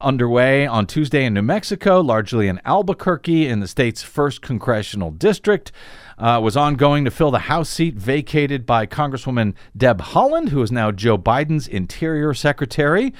underway 0.00 0.66
on 0.66 0.86
Tuesday 0.86 1.24
in 1.24 1.34
New 1.34 1.42
Mexico, 1.42 2.00
largely 2.00 2.48
in 2.48 2.60
Albuquerque 2.64 3.48
in 3.48 3.60
the 3.60 3.66
state's 3.66 4.02
first 4.02 4.40
congressional 4.40 5.10
district. 5.10 5.72
Uh, 6.18 6.40
was 6.42 6.56
ongoing 6.56 7.04
to 7.04 7.10
fill 7.10 7.30
the 7.30 7.40
House 7.40 7.68
seat 7.68 7.94
vacated 7.94 8.64
by 8.64 8.86
Congresswoman 8.86 9.54
Deb 9.76 10.00
Haaland, 10.00 10.48
who 10.48 10.62
is 10.62 10.72
now 10.72 10.90
Joe 10.90 11.18
Biden's 11.18 11.68
Interior 11.68 12.32
Secretary. 12.32 13.12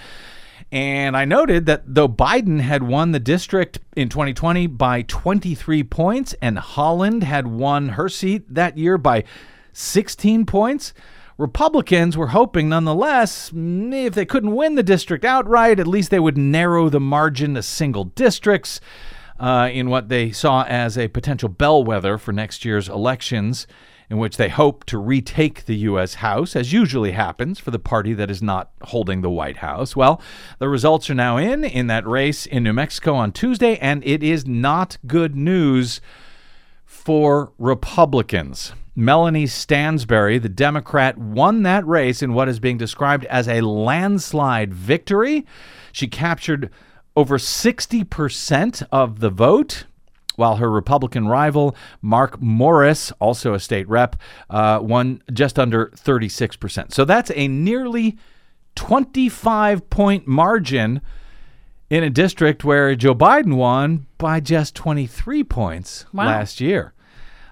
And 0.73 1.17
I 1.17 1.25
noted 1.25 1.67
that 1.67 1.83
though 1.87 2.09
Biden 2.09 2.61
had 2.61 2.83
won 2.83 3.13
the 3.13 3.21
district 3.21 3.79
in 3.97 4.09
2020 4.09 4.67
by 4.67 5.03
23 5.03 5.85
points 5.85 6.35
and 6.43 6.59
Haaland 6.59 7.23
had 7.23 7.47
won 7.47 7.91
her 7.91 8.09
seat 8.09 8.53
that 8.53 8.77
year 8.77 8.99
by 8.99 9.25
16 9.73 10.45
points, 10.45 10.93
Republicans 11.39 12.17
were 12.17 12.29
hoping 12.29 12.69
nonetheless, 12.69 13.53
if 13.55 14.15
they 14.15 14.25
couldn't 14.25 14.55
win 14.55 14.75
the 14.75 14.83
district 14.83 15.25
outright, 15.25 15.79
at 15.79 15.87
least 15.87 16.11
they 16.11 16.19
would 16.19 16.39
narrow 16.39 16.89
the 16.89 17.01
margin 17.01 17.55
to 17.55 17.63
single 17.63 18.05
districts 18.05 18.81
uh, 19.39 19.69
in 19.71 19.91
what 19.91 20.09
they 20.09 20.33
saw 20.33 20.65
as 20.65 20.97
a 20.97 21.09
potential 21.09 21.51
bellwether 21.51 22.17
for 22.17 22.33
next 22.33 22.65
year's 22.65 22.89
elections, 22.89 23.67
in 24.09 24.19
which 24.19 24.37
they 24.37 24.49
hope 24.49 24.85
to 24.85 24.99
retake 24.99 25.65
the 25.65 25.77
U.S. 25.77 26.15
House, 26.15 26.55
as 26.55 26.73
usually 26.73 27.13
happens 27.13 27.59
for 27.59 27.71
the 27.71 27.79
party 27.79 28.13
that 28.15 28.31
is 28.31 28.43
not 28.43 28.71
holding 28.83 29.21
the 29.21 29.31
White 29.31 29.59
House. 29.59 29.97
Well, 29.97 30.21
the 30.59 30.69
results 30.69 31.11
are 31.11 31.15
now 31.15 31.37
in 31.37 31.65
in 31.65 31.89
that 31.89 32.07
race 32.07 32.47
in 32.47 32.63
New 32.63 32.73
Mexico 32.73 33.15
on 33.15 33.33
Tuesday, 33.33 33.77
and 33.79 34.05
it 34.05 34.23
is 34.23 34.47
not 34.47 34.99
good 35.07 35.35
news 35.35 36.01
for 36.85 37.53
Republicans. 37.59 38.73
Melanie 38.99 39.47
Stansbury, 39.47 40.39
the 40.39 40.49
Democrat, 40.49 41.19
won 41.19 41.65
that 41.65 41.87
race 41.87 42.23
in 42.23 42.33
what 42.33 42.49
is 42.49 42.59
being 42.59 42.79
described 42.79 43.27
as 43.27 43.47
a 43.47 43.61
landslide 43.61 44.73
victory. 44.73 45.45
She 45.93 46.09
captured 46.09 46.71
over 47.15 47.37
60% 47.37 48.87
of 48.91 49.21
the 49.21 49.31
vote, 49.31 49.85
while 50.37 50.57
her 50.57 50.71
Republican 50.71 51.27
rival, 51.29 51.75
Mark 52.01 52.41
Moores, 52.41 53.13
also 53.19 53.55
a 53.55 53.61
state 53.61 53.89
rep, 53.89 54.17
uh, 54.51 54.79
won 54.83 55.23
just 55.33 55.59
under 55.59 55.87
36%. 55.97 56.93
So 56.93 57.05
that's 57.05 57.31
a 57.35 57.49
nearly 57.49 58.17
25 58.77 59.89
point 59.91 60.27
margin 60.27 61.01
in 61.91 62.03
a 62.05 62.11
district 62.11 62.65
where 62.65 62.95
Joe 62.95 63.15
Biden 63.15 63.57
won 63.57 64.07
by 64.19 64.41
just 64.41 64.75
23 64.75 65.45
points 65.45 66.05
Wow. 66.13 66.27
last 66.27 66.61
year. 66.61 66.93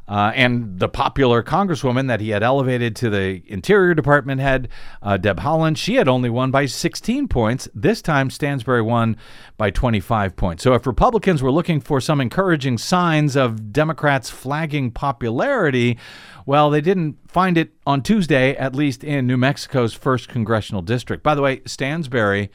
Uh, 0.06 0.32
and 0.34 0.78
the 0.78 0.88
popular 0.88 1.42
congresswoman 1.42 2.08
that 2.08 2.20
he 2.20 2.30
had 2.30 2.42
elevated 2.42 2.94
to 2.96 3.08
the 3.08 3.42
Interior 3.46 3.94
Department 3.94 4.40
head, 4.40 4.68
uh, 5.02 5.16
Deb 5.16 5.38
Haaland, 5.38 5.76
she 5.76 5.94
had 5.94 6.08
only 6.08 6.28
won 6.28 6.50
by 6.50 6.66
16 6.66 7.28
points. 7.28 7.68
This 7.74 8.02
time, 8.02 8.28
Stansbury 8.28 8.82
won 8.82 9.16
by 9.56 9.70
25 9.70 10.36
points. 10.36 10.62
So, 10.62 10.74
if 10.74 10.86
Republicans 10.86 11.42
were 11.42 11.50
looking 11.50 11.80
for 11.80 12.00
some 12.00 12.20
encouraging 12.20 12.78
signs 12.78 13.34
of 13.36 13.72
Democrats' 13.72 14.28
flagging 14.30 14.90
popularity, 14.90 15.98
well, 16.46 16.68
they 16.68 16.82
didn't 16.82 17.16
find 17.26 17.56
it 17.56 17.72
on 17.86 18.02
Tuesday, 18.02 18.54
at 18.56 18.74
least 18.74 19.02
in 19.02 19.26
New 19.26 19.38
Mexico's 19.38 19.94
first 19.94 20.28
congressional 20.28 20.82
district. 20.82 21.22
By 21.22 21.34
the 21.34 21.42
way, 21.42 21.62
Stansbury. 21.64 22.50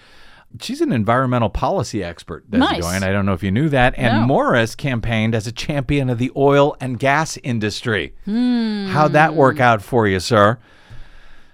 She's 0.61 0.81
an 0.81 0.91
environmental 0.91 1.49
policy 1.49 2.03
expert, 2.03 2.49
Desi 2.49 2.57
Nice. 2.59 2.81
Doyen. 2.83 3.03
I 3.03 3.11
don't 3.11 3.25
know 3.25 3.33
if 3.33 3.43
you 3.43 3.51
knew 3.51 3.69
that. 3.69 3.93
And 3.97 4.21
No. 4.21 4.27
Moores 4.27 4.75
campaigned 4.75 5.35
as 5.35 5.45
a 5.45 5.51
champion 5.51 6.09
of 6.09 6.17
the 6.17 6.31
oil 6.35 6.75
and 6.81 6.97
gas 6.99 7.37
industry. 7.43 8.13
How'd 8.25 9.13
that 9.13 9.35
work 9.35 9.59
out 9.59 9.81
for 9.81 10.07
you, 10.07 10.19
sir? 10.19 10.57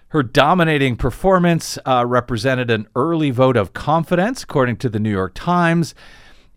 Her 0.10 0.24
dominating 0.24 0.96
performance 0.96 1.78
uh, 1.86 2.06
represented 2.08 2.72
an 2.72 2.88
early 2.96 3.32
vote 3.32 3.58
of 3.58 3.74
confidence, 3.74 4.44
according 4.44 4.78
to 4.78 4.90
the 4.90 5.00
New 5.00 5.12
York 5.12 5.34
Times. 5.36 5.94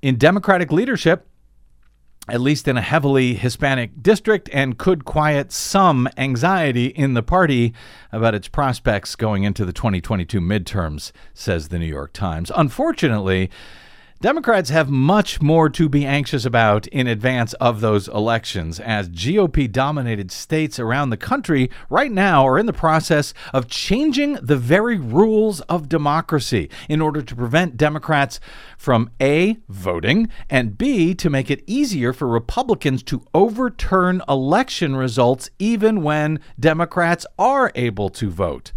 In 0.00 0.16
Democratic 0.16 0.70
leadership, 0.70 1.26
at 2.28 2.40
least 2.40 2.68
in 2.68 2.76
a 2.76 2.82
heavily 2.82 3.34
Hispanic 3.34 4.02
district, 4.02 4.48
and 4.52 4.78
could 4.78 5.04
quiet 5.04 5.52
some 5.52 6.08
anxiety 6.16 6.86
in 6.86 7.14
the 7.14 7.22
party 7.22 7.72
about 8.12 8.34
its 8.34 8.48
prospects 8.48 9.16
going 9.16 9.44
into 9.44 9.64
the 9.64 9.72
2022 9.72 10.40
midterms, 10.40 11.12
says 11.34 11.68
the 11.68 11.78
New 11.78 11.86
York 11.86 12.12
Times. 12.12 12.52
Unfortunately, 12.54 13.50
Democrats 14.20 14.70
have 14.70 14.90
much 14.90 15.40
more 15.40 15.70
to 15.70 15.88
be 15.88 16.04
anxious 16.04 16.44
about 16.44 16.88
in 16.88 17.06
advance 17.06 17.52
of 17.54 17.80
those 17.80 18.08
elections, 18.08 18.80
as 18.80 19.08
GOP 19.08 19.70
dominated 19.70 20.32
states 20.32 20.80
around 20.80 21.10
the 21.10 21.16
country 21.16 21.70
right 21.88 22.10
now 22.10 22.44
are 22.44 22.58
in 22.58 22.66
the 22.66 22.72
process 22.72 23.32
of 23.54 23.68
changing 23.68 24.32
the 24.42 24.56
very 24.56 24.98
rules 24.98 25.60
of 25.62 25.88
democracy 25.88 26.68
in 26.88 27.00
order 27.00 27.22
to 27.22 27.36
prevent 27.36 27.76
Democrats 27.76 28.40
from 28.76 29.08
A, 29.20 29.58
voting, 29.68 30.28
and 30.50 30.76
B, 30.76 31.14
to 31.14 31.30
make 31.30 31.48
it 31.48 31.62
easier 31.68 32.12
for 32.12 32.26
Republicans 32.26 33.04
to 33.04 33.24
overturn 33.32 34.20
election 34.28 34.96
results 34.96 35.48
even 35.60 36.02
when 36.02 36.40
Democrats 36.58 37.24
are 37.38 37.70
able 37.76 38.08
to 38.08 38.28
vote. 38.28 38.72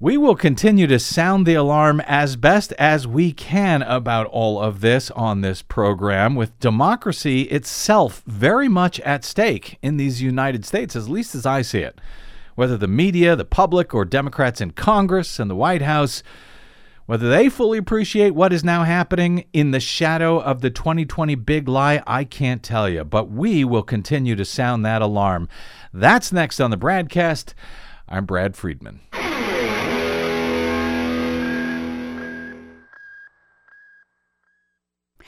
We 0.00 0.16
will 0.16 0.36
continue 0.36 0.86
to 0.86 1.00
sound 1.00 1.44
the 1.44 1.54
alarm 1.54 1.98
as 2.06 2.36
best 2.36 2.72
as 2.74 3.04
we 3.04 3.32
can 3.32 3.82
about 3.82 4.28
all 4.28 4.62
of 4.62 4.80
this 4.80 5.10
on 5.10 5.40
this 5.40 5.60
program, 5.60 6.36
with 6.36 6.56
democracy 6.60 7.42
itself 7.42 8.22
very 8.24 8.68
much 8.68 9.00
at 9.00 9.24
stake 9.24 9.76
in 9.82 9.96
these 9.96 10.22
United 10.22 10.64
States, 10.64 10.94
at 10.94 11.08
least 11.08 11.34
as 11.34 11.44
I 11.44 11.62
see 11.62 11.80
it. 11.80 12.00
Whether 12.54 12.76
the 12.76 12.86
media, 12.86 13.34
the 13.34 13.44
public, 13.44 13.92
or 13.92 14.04
Democrats 14.04 14.60
in 14.60 14.70
Congress 14.70 15.40
and 15.40 15.50
the 15.50 15.56
White 15.56 15.82
House, 15.82 16.22
whether 17.06 17.28
they 17.28 17.48
fully 17.48 17.78
appreciate 17.78 18.36
what 18.36 18.52
is 18.52 18.62
now 18.62 18.84
happening 18.84 19.46
in 19.52 19.72
the 19.72 19.80
shadow 19.80 20.38
of 20.38 20.60
the 20.60 20.70
2020 20.70 21.34
big 21.34 21.66
lie, 21.66 22.04
I 22.06 22.22
can't 22.22 22.62
tell 22.62 22.88
you, 22.88 23.02
but 23.02 23.32
we 23.32 23.64
will 23.64 23.82
continue 23.82 24.36
to 24.36 24.44
sound 24.44 24.84
that 24.84 25.02
alarm. 25.02 25.48
That's 25.92 26.32
next 26.32 26.60
on 26.60 26.70
the 26.70 26.78
BradCast. 26.78 27.54
I'm 28.08 28.26
Brad 28.26 28.56
Friedman. 28.56 29.00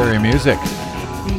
Scary 0.00 0.18
music. 0.18 0.58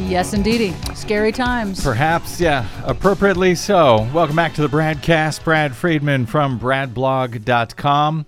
Yes, 0.08 0.34
indeedy. 0.34 0.72
Scary 0.94 1.32
times. 1.32 1.82
Perhaps, 1.82 2.40
yeah, 2.40 2.64
appropriately 2.84 3.56
so. 3.56 4.08
Welcome 4.14 4.36
back 4.36 4.54
to 4.54 4.62
the 4.62 4.68
BradCast. 4.68 5.42
Brad 5.42 5.74
Friedman 5.74 6.26
from 6.26 6.60
bradblog.com. 6.60 8.24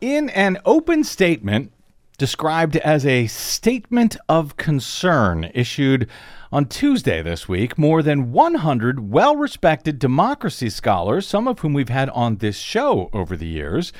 In 0.00 0.28
an 0.30 0.58
open 0.64 1.02
statement 1.02 1.72
described 2.18 2.76
as 2.76 3.04
a 3.04 3.26
statement 3.26 4.16
of 4.28 4.56
concern 4.56 5.50
issued 5.52 6.08
on 6.52 6.66
Tuesday 6.66 7.20
this 7.20 7.48
week, 7.48 7.76
more 7.76 8.00
than 8.00 8.30
100 8.30 9.10
well 9.10 9.34
respected 9.34 9.98
democracy 9.98 10.70
scholars, 10.70 11.26
some 11.26 11.48
of 11.48 11.58
whom 11.58 11.72
we've 11.72 11.88
had 11.88 12.10
on 12.10 12.36
this 12.36 12.58
show 12.58 13.10
over 13.12 13.36
the 13.36 13.48
years, 13.48 13.92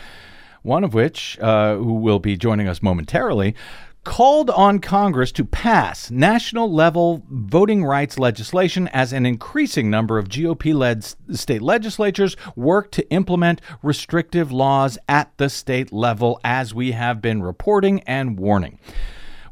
one 0.63 0.85
of 0.85 0.95
which, 0.95 1.37
uh, 1.41 1.75
who 1.75 1.95
will 1.95 2.21
be 2.21 2.37
joining 2.37 2.69
us 2.69 2.81
momentarily, 2.81 3.57
called 4.04 4.50
on 4.50 4.80
Congress 4.80 5.30
to 5.32 5.44
pass 5.44 6.11
national 6.11 6.73
level 6.73 7.23
voting 7.30 7.85
rights 7.85 8.18
legislation 8.18 8.88
as 8.88 9.12
an 9.12 9.25
increasing 9.25 9.90
number 9.90 10.18
of 10.18 10.28
GOP 10.28 10.75
led 10.75 11.04
state 11.37 11.62
legislatures 11.62 12.37
work 12.56 12.90
to 12.90 13.09
implement 13.11 13.61
restrictive 13.82 14.50
laws 14.50 14.99
at 15.09 15.30
the 15.37 15.49
state 15.49 15.92
level, 15.92 16.40
as 16.42 16.75
we 16.75 16.92
have 16.92 17.23
been 17.23 17.42
reporting 17.42 18.00
and 18.00 18.38
warning. 18.38 18.78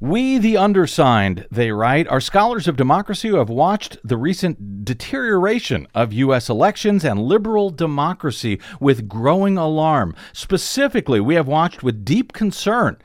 We, 0.01 0.39
the 0.39 0.57
undersigned, 0.57 1.47
they 1.51 1.73
write, 1.73 2.09
are 2.09 2.23
scholars 2.23 2.67
of 2.67 2.79
democracy 2.79 3.29
who 3.29 3.37
have 3.37 3.51
watched 3.51 3.99
the 4.03 4.17
recent 4.17 4.83
deterioration 4.83 5.87
of 5.95 6.15
U.S. 6.15 6.49
elections 6.49 7.05
and 7.05 7.21
liberal 7.21 7.69
democracy 7.69 8.59
with 8.81 9.09
growing 9.09 9.59
alarm. 9.59 10.15
Specifically, 10.33 11.21
we 11.21 11.35
have 11.35 11.47
watched 11.47 11.83
with 11.83 12.03
deep 12.03 12.33
concern 12.33 12.97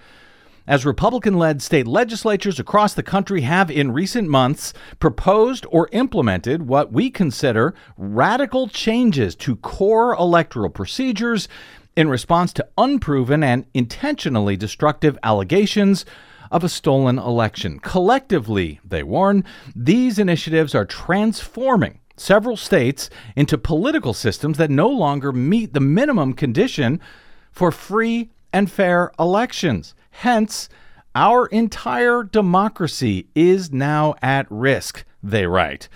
as 0.67 0.85
Republican 0.85 1.37
led 1.37 1.61
state 1.61 1.87
legislatures 1.87 2.59
across 2.59 2.93
the 2.93 3.03
country 3.03 3.41
have 3.41 3.69
in 3.69 3.91
recent 3.91 4.27
months 4.27 4.73
proposed 4.99 5.65
or 5.69 5.89
implemented 5.91 6.67
what 6.67 6.91
we 6.91 7.09
consider 7.09 7.73
radical 7.97 8.67
changes 8.67 9.35
to 9.35 9.55
core 9.57 10.13
electoral 10.15 10.69
procedures 10.69 11.47
in 11.95 12.09
response 12.09 12.51
to 12.53 12.67
unproven 12.77 13.43
and 13.43 13.65
intentionally 13.73 14.57
destructive 14.57 15.17
allegations 15.23 16.05
of 16.51 16.63
a 16.63 16.69
stolen 16.69 17.17
election. 17.17 17.79
Collectively, 17.79 18.79
they 18.83 19.03
warn, 19.03 19.43
these 19.75 20.19
initiatives 20.19 20.75
are 20.75 20.85
transforming 20.85 21.99
several 22.17 22.55
states 22.55 23.09
into 23.35 23.57
political 23.57 24.13
systems 24.13 24.57
that 24.57 24.69
no 24.69 24.87
longer 24.87 25.31
meet 25.31 25.73
the 25.73 25.79
minimum 25.79 26.33
condition 26.33 26.99
for 27.51 27.71
free 27.71 28.29
and 28.53 28.71
fair 28.71 29.11
elections. 29.19 29.93
Hence, 30.19 30.69
our 31.13 31.45
entire 31.47 32.23
democracy 32.23 33.27
is 33.35 33.71
now 33.71 34.15
at 34.21 34.47
risk, 34.49 35.03
they 35.21 35.45
write. 35.45 35.89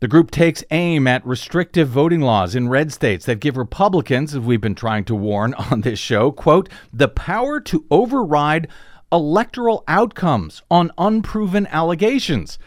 The 0.00 0.08
group 0.08 0.30
takes 0.30 0.62
aim 0.70 1.06
at 1.06 1.26
restrictive 1.26 1.88
voting 1.88 2.20
laws 2.20 2.54
in 2.54 2.68
red 2.68 2.92
states 2.92 3.24
that 3.24 3.40
give 3.40 3.56
Republicans, 3.56 4.34
as 4.34 4.40
we've 4.40 4.60
been 4.60 4.74
trying 4.74 5.04
to 5.04 5.14
warn 5.14 5.54
on 5.70 5.80
this 5.80 5.98
show, 5.98 6.30
quote, 6.30 6.68
the 6.92 7.08
power 7.08 7.60
to 7.60 7.86
override 7.90 8.68
electoral 9.10 9.84
outcomes 9.88 10.62
on 10.70 10.90
unproven 10.98 11.66
allegations 11.68 12.58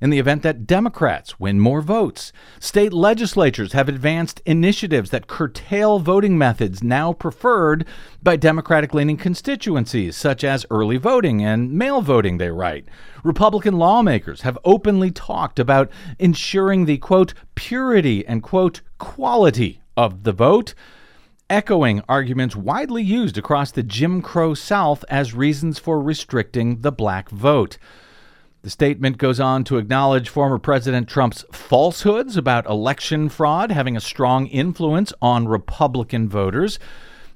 in 0.00 0.10
the 0.10 0.18
event 0.18 0.42
that 0.42 0.66
Democrats 0.66 1.38
win 1.38 1.60
more 1.60 1.80
votes. 1.80 2.32
State 2.58 2.92
legislatures 2.92 3.72
have 3.72 3.88
advanced 3.88 4.40
initiatives 4.46 5.10
that 5.10 5.26
curtail 5.26 5.98
voting 5.98 6.38
methods 6.38 6.82
now 6.82 7.12
preferred 7.12 7.84
by 8.22 8.36
Democratic 8.36 8.94
leaning 8.94 9.16
constituencies, 9.16 10.16
such 10.16 10.42
as 10.42 10.66
early 10.70 10.96
voting 10.96 11.44
and 11.44 11.72
mail 11.72 12.00
voting, 12.00 12.38
they 12.38 12.50
write. 12.50 12.86
Republican 13.22 13.78
lawmakers 13.78 14.42
have 14.42 14.58
openly 14.64 15.10
talked 15.10 15.58
about 15.58 15.90
ensuring 16.18 16.86
the 16.86 16.98
quote, 16.98 17.34
purity 17.54 18.26
and 18.26 18.42
quote, 18.42 18.80
quality 18.98 19.82
of 19.96 20.24
the 20.24 20.32
vote 20.32 20.74
echoing 21.50 22.00
arguments 22.08 22.54
widely 22.54 23.02
used 23.02 23.36
across 23.36 23.72
the 23.72 23.82
Jim 23.82 24.22
Crow 24.22 24.54
South 24.54 25.04
as 25.08 25.34
reasons 25.34 25.80
for 25.80 26.00
restricting 26.00 26.82
the 26.82 26.92
black 26.92 27.28
vote. 27.28 27.76
The 28.62 28.70
statement 28.70 29.16
goes 29.16 29.40
on 29.40 29.64
to 29.64 29.78
acknowledge 29.78 30.28
former 30.28 30.58
President 30.58 31.08
Trump's 31.08 31.46
falsehoods 31.50 32.36
about 32.36 32.66
election 32.66 33.30
fraud 33.30 33.70
having 33.70 33.96
a 33.96 34.00
strong 34.00 34.46
influence 34.48 35.14
on 35.22 35.48
Republican 35.48 36.28
voters. 36.28 36.78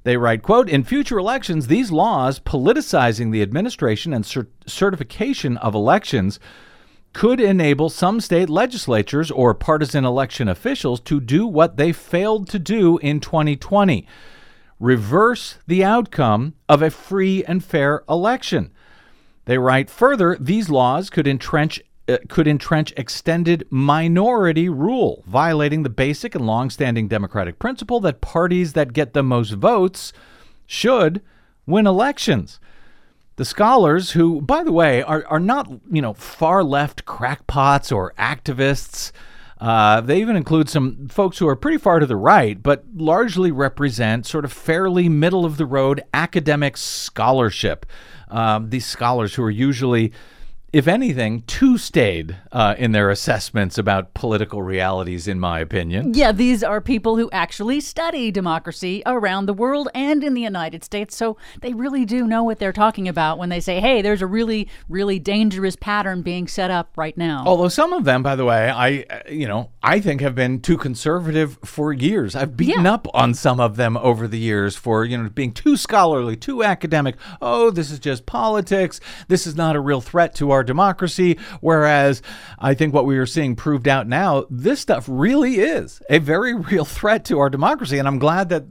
They 0.03 0.19
write, 0.19 0.43
quote, 0.43 0.69
in 0.69 0.85
future 0.85 1.19
elections, 1.19 1.67
these 1.67 1.91
laws 1.91 2.41
politicizing 2.41 3.33
the 3.33 3.41
administration 3.41 4.13
and 4.13 4.25
cert- 4.25 4.49
certification 4.67 5.57
of 5.57 5.75
elections 5.75 6.39
could 7.15 7.41
enable 7.41 7.89
some 7.89 8.21
state 8.21 8.51
legislatures 8.51 9.31
or 9.31 9.55
partisan 9.55 10.05
election 10.05 10.47
officials 10.47 11.01
to 11.01 11.21
do 11.21 11.47
what 11.47 11.79
they 11.79 11.93
failed 11.93 12.51
to 12.51 12.59
do 12.59 12.99
in 12.99 13.19
2020 13.19 14.07
reverse 14.79 15.57
the 15.67 15.83
outcome 15.83 16.55
of 16.69 16.83
a 16.83 16.91
free 16.91 17.45
and 17.45 17.65
fair 17.65 18.03
election. 18.09 18.71
They 19.45 19.59
write 19.59 19.91
further, 19.91 20.37
these 20.41 20.71
laws 20.71 21.11
could 21.11 21.27
entrench 21.27 21.83
uh, 22.07 22.19
could 22.29 22.47
entrench 22.47 22.93
extended 22.99 23.67
minority 23.71 24.69
rule, 24.69 25.25
violating 25.27 25.85
the 25.85 25.89
basic 25.89 26.35
and 26.35 26.47
long-standing 26.47 27.09
democratic 27.09 27.59
principle 27.59 27.99
that 28.01 28.21
parties 28.21 28.75
that 28.75 28.93
get 28.93 29.15
the 29.15 29.23
most 29.23 29.53
votes 29.53 30.13
should 30.67 31.23
win 31.67 31.87
elections. 31.87 32.61
The 33.37 33.47
scholars, 33.47 34.11
who, 34.11 34.43
by 34.43 34.63
the 34.63 34.73
way, 34.73 35.03
are, 35.03 35.25
are 35.29 35.41
not, 35.41 35.69
you 35.91 36.03
know, 36.03 36.13
far 36.13 36.63
left 36.63 37.07
crackpots 37.07 37.91
or 37.91 38.13
activists, 38.19 39.11
uh, 39.65 40.03
they 40.03 40.21
even 40.21 40.37
include 40.37 40.69
some 40.69 41.09
folks 41.09 41.39
who 41.39 41.49
are 41.49 41.57
pretty 41.57 41.79
far 41.79 41.99
to 41.99 42.05
the 42.05 42.17
right, 42.17 42.63
but 42.63 42.85
largely 42.95 43.51
represent 43.51 44.27
sort 44.27 44.45
of 44.45 44.53
fairly 44.53 45.09
middle 45.09 45.47
of 45.47 45.57
the 45.57 45.65
road 45.65 46.05
academic 46.13 46.77
scholarship. 46.77 47.87
Um, 48.29 48.69
these 48.69 48.85
scholars 48.85 49.37
who 49.37 49.43
are 49.43 49.51
usually 49.51 50.13
if 50.75 50.89
anything, 50.89 51.43
too 51.43 51.79
staid 51.79 52.37
uh, 52.51 52.75
in 52.77 52.91
their 52.91 53.09
assessments 53.09 53.79
about 53.79 54.13
political 54.13 54.61
realities, 54.61 55.29
in 55.29 55.39
my 55.39 55.61
opinion. 55.61 56.15
Yeah, 56.15 56.33
these 56.33 56.65
are 56.65 56.81
people 56.81 57.17
who 57.17 57.31
actually 57.31 57.81
study 57.81 58.33
democracy 58.33 59.01
around 59.07 59.47
the 59.47 59.53
world 59.55 59.89
and 59.95 60.25
in 60.25 60.35
the 60.35 60.41
United 60.41 60.83
States, 60.83 61.17
so 61.17 61.37
they 61.61 61.73
really 61.75 62.05
do 62.05 62.27
know 62.27 62.43
what 62.43 62.59
they're 62.59 62.73
talking 62.73 63.07
about 63.07 63.39
when 63.39 63.51
they 63.51 63.61
say, 63.61 63.79
hey, 63.79 64.03
there's 64.03 64.21
a 64.21 64.27
really, 64.27 64.67
really 64.89 65.21
dangerous 65.21 65.77
pattern 65.77 66.23
being 66.23 66.49
set 66.49 66.73
up 66.73 66.91
right 66.97 67.17
now. 67.17 67.45
Although 67.47 67.69
some 67.69 67.93
of 67.93 68.05
them, 68.05 68.25
by 68.25 68.35
the 68.35 68.45
way, 68.45 68.69
I, 68.69 69.23
you 69.31 69.47
know, 69.47 69.71
I 69.81 70.01
think 70.01 70.23
have 70.23 70.35
been 70.35 70.61
too 70.61 70.77
conservative 70.77 71.57
for 71.65 71.93
years. 71.93 72.35
I've 72.35 72.57
beaten 72.57 72.83
Yeah. 72.85 72.95
up 72.95 73.07
on 73.15 73.33
some 73.35 73.61
of 73.61 73.77
them 73.77 73.97
over 73.99 74.27
the 74.27 74.41
years 74.41 74.75
for, 74.75 75.05
you 75.05 75.17
know, 75.17 75.29
being 75.29 75.53
too 75.53 75.77
scholarly, 75.77 76.35
too 76.35 76.65
academic. 76.65 77.15
Oh, 77.41 77.71
this 77.71 77.93
is 77.93 78.01
just 78.01 78.27
politics. 78.27 78.99
This 79.29 79.47
is 79.47 79.55
not 79.55 79.77
a 79.77 79.81
real 79.81 80.01
threat 80.01 80.35
to 80.35 80.51
our 80.51 80.64
democracy. 80.65 81.39
Whereas 81.61 82.23
I 82.59 82.75
think 82.75 82.93
what 82.95 83.07
we 83.07 83.19
are 83.19 83.27
seeing 83.27 83.55
proved 83.57 83.87
out 83.89 84.07
now, 84.09 84.47
this 84.51 84.81
stuff 84.81 85.05
really 85.09 85.57
is 85.57 86.03
a 86.11 86.19
very 86.19 86.55
real 86.71 86.85
threat 86.85 87.25
to 87.27 87.39
our 87.39 87.51
democracy. 87.51 87.99
And 87.99 88.09
I'm 88.09 88.19
glad 88.19 88.49
that 88.49 88.65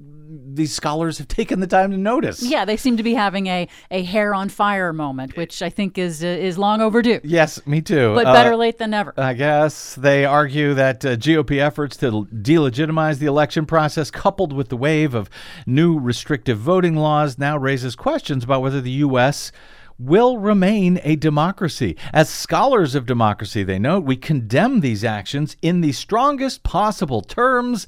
these 0.56 0.73
scholars 0.73 1.17
have 1.17 1.27
taken 1.27 1.60
the 1.60 1.67
time 1.67 1.89
to 1.91 1.97
notice. 1.97 2.43
Yeah, 2.43 2.63
they 2.65 2.77
seem 2.77 2.97
to 2.97 3.03
be 3.03 3.13
having 3.15 3.47
a, 3.47 3.67
a 3.89 4.03
hair 4.03 4.36
on 4.36 4.49
fire 4.49 4.93
moment, 4.93 5.36
which 5.36 5.62
I 5.62 5.69
think 5.69 5.97
is 5.97 6.23
uh, 6.23 6.27
is 6.27 6.58
long 6.60 6.79
overdue. 6.82 7.19
Yes, 7.23 7.65
me 7.65 7.82
too. 7.82 8.13
But 8.13 8.27
Uh, 8.27 8.34
better 8.34 8.56
late 8.56 8.77
than 8.77 8.91
never. 8.91 9.13
I 9.17 9.34
guess 9.34 9.95
they 9.95 10.25
argue 10.25 10.73
that 10.75 11.03
uh, 11.06 11.15
GOP 11.15 11.58
efforts 11.60 11.97
to 11.97 12.27
delegitimize 12.32 13.17
the 13.19 13.25
election 13.25 13.65
process, 13.65 14.12
coupled 14.12 14.53
with 14.53 14.69
the 14.69 14.77
wave 14.77 15.13
of 15.15 15.29
new 15.65 15.99
restrictive 15.99 16.58
voting 16.60 16.95
laws, 16.95 17.38
now 17.38 17.58
raises 17.58 17.95
questions 17.95 18.43
about 18.43 18.62
whether 18.62 18.82
the 18.82 18.91
U.S. 18.91 19.51
will 19.97 20.38
remain 20.38 20.99
a 21.03 21.15
democracy. 21.15 21.95
As 22.13 22.29
scholars 22.29 22.95
of 22.95 23.06
democracy, 23.06 23.63
they 23.63 23.79
note, 23.79 24.03
we 24.03 24.15
condemn 24.15 24.79
these 24.79 25.03
actions 25.03 25.56
in 25.62 25.82
the 25.82 25.91
strongest 25.91 26.63
possible 26.63 27.21
terms 27.21 27.88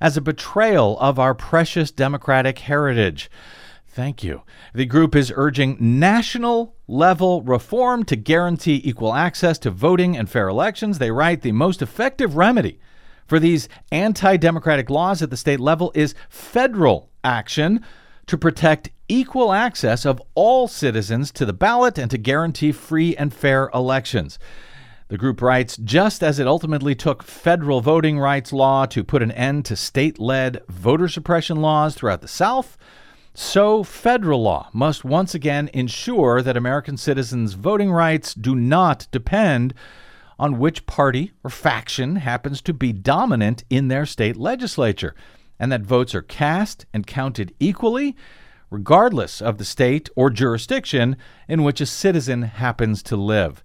as 0.00 0.16
a 0.16 0.22
betrayal 0.22 0.98
of 0.98 1.18
our 1.18 1.34
precious 1.34 1.90
democratic 1.90 2.58
heritage. 2.60 3.30
Thank 3.86 4.24
you. 4.24 4.42
The 4.74 4.86
group 4.86 5.14
is 5.14 5.32
urging 5.34 5.76
national 5.78 6.74
level 6.88 7.42
reform 7.42 8.04
to 8.06 8.16
guarantee 8.16 8.80
equal 8.84 9.14
access 9.14 9.58
to 9.60 9.70
voting 9.70 10.16
and 10.16 10.28
fair 10.28 10.48
elections. 10.48 10.98
They 10.98 11.12
write 11.12 11.42
the 11.42 11.52
most 11.52 11.80
effective 11.80 12.36
remedy 12.36 12.80
for 13.26 13.38
these 13.38 13.68
anti 13.90 14.36
democratic 14.36 14.90
laws 14.90 15.22
at 15.22 15.30
the 15.30 15.36
state 15.36 15.60
level 15.60 15.92
is 15.94 16.14
federal 16.28 17.10
action 17.22 17.84
to 18.26 18.38
protect 18.38 18.90
equal 19.08 19.52
access 19.52 20.04
of 20.04 20.22
all 20.34 20.66
citizens 20.68 21.30
to 21.32 21.44
the 21.44 21.52
ballot 21.52 21.98
and 21.98 22.10
to 22.10 22.18
guarantee 22.18 22.72
free 22.72 23.16
and 23.16 23.32
fair 23.32 23.70
elections. 23.74 24.38
The 25.08 25.18
group 25.18 25.42
writes 25.42 25.76
just 25.76 26.22
as 26.22 26.38
it 26.38 26.46
ultimately 26.46 26.94
took 26.94 27.22
federal 27.22 27.80
voting 27.80 28.18
rights 28.18 28.52
law 28.52 28.86
to 28.86 29.04
put 29.04 29.22
an 29.22 29.32
end 29.32 29.66
to 29.66 29.76
state 29.76 30.18
led 30.18 30.62
voter 30.68 31.08
suppression 31.08 31.60
laws 31.60 31.94
throughout 31.94 32.22
the 32.22 32.28
South, 32.28 32.78
so 33.34 33.82
federal 33.82 34.42
law 34.42 34.70
must 34.72 35.04
once 35.04 35.34
again 35.34 35.68
ensure 35.74 36.40
that 36.40 36.56
American 36.56 36.96
citizens' 36.96 37.54
voting 37.54 37.90
rights 37.90 38.32
do 38.32 38.54
not 38.54 39.06
depend 39.10 39.74
on 40.38 40.58
which 40.58 40.86
party 40.86 41.32
or 41.42 41.50
faction 41.50 42.16
happens 42.16 42.62
to 42.62 42.72
be 42.72 42.92
dominant 42.92 43.64
in 43.68 43.88
their 43.88 44.06
state 44.06 44.36
legislature, 44.36 45.14
and 45.58 45.70
that 45.72 45.82
votes 45.82 46.14
are 46.14 46.22
cast 46.22 46.86
and 46.92 47.06
counted 47.06 47.54
equally, 47.60 48.16
regardless 48.70 49.40
of 49.40 49.58
the 49.58 49.64
state 49.64 50.08
or 50.16 50.30
jurisdiction 50.30 51.16
in 51.48 51.62
which 51.62 51.80
a 51.80 51.86
citizen 51.86 52.42
happens 52.42 53.02
to 53.04 53.16
live. 53.16 53.62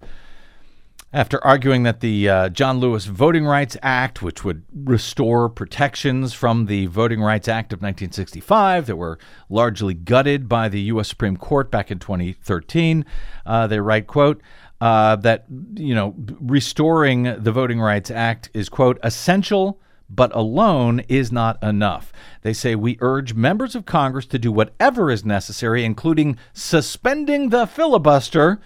After 1.11 1.43
arguing 1.43 1.81
that 1.83 2.01
the 2.01 2.29
uh, 2.29 2.49
John 2.49 2.79
Lewis 2.79 3.05
Voting 3.05 3.43
Rights 3.43 3.75
Act, 3.81 4.21
which 4.21 4.43
would 4.43 4.63
restore 4.71 5.49
protections 5.49 6.33
from 6.33 6.67
the 6.67 6.85
Voting 6.85 7.19
Rights 7.19 7.47
Act 7.47 7.73
of 7.73 7.77
1965 7.77 8.85
that 8.85 8.95
were 8.95 9.17
largely 9.49 9.95
gutted 9.95 10.47
by 10.47 10.69
the 10.69 10.81
U.S. 10.81 11.07
Supreme 11.07 11.35
Court 11.35 11.71
back 11.71 11.89
in 11.89 11.97
2013, 11.97 13.05
uh, 13.47 13.65
they 13.65 13.79
write, 13.79 14.05
quote, 14.05 14.39
uh, 14.81 15.15
that, 15.15 15.45
you 15.73 15.95
know, 15.95 16.13
restoring 16.39 17.23
the 17.23 17.51
Voting 17.51 17.81
Rights 17.81 18.11
Act 18.11 18.51
is, 18.53 18.69
quote, 18.69 18.99
essential 19.01 19.81
but 20.09 20.35
alone 20.35 21.01
is 21.07 21.31
not 21.31 21.61
enough. 21.63 22.11
They 22.41 22.53
say 22.53 22.75
we 22.75 22.97
urge 22.99 23.33
members 23.33 23.75
of 23.75 23.85
Congress 23.85 24.25
to 24.27 24.39
do 24.39 24.51
whatever 24.51 25.11
is 25.11 25.23
necessary, 25.23 25.85
including 25.85 26.37
suspending 26.53 27.49
the 27.49 27.67
filibuster, 27.67 28.59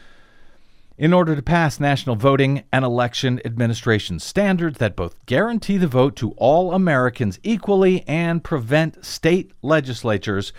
in 0.97 1.11
order 1.11 1.35
to 1.35 1.41
pass 1.41 1.79
national 1.79 2.15
voting 2.15 2.63
and 2.71 2.85
election 2.85 3.41
administration 3.43 4.19
standards 4.19 4.77
that 4.77 4.95
both 4.95 5.15
guarantee 5.25 5.77
the 5.77 5.87
vote 5.87 6.15
to 6.15 6.31
all 6.37 6.71
Americans 6.71 7.39
equally 7.43 8.07
and 8.07 8.43
prevent 8.43 9.03
state 9.03 9.51
legislatures 9.61 10.53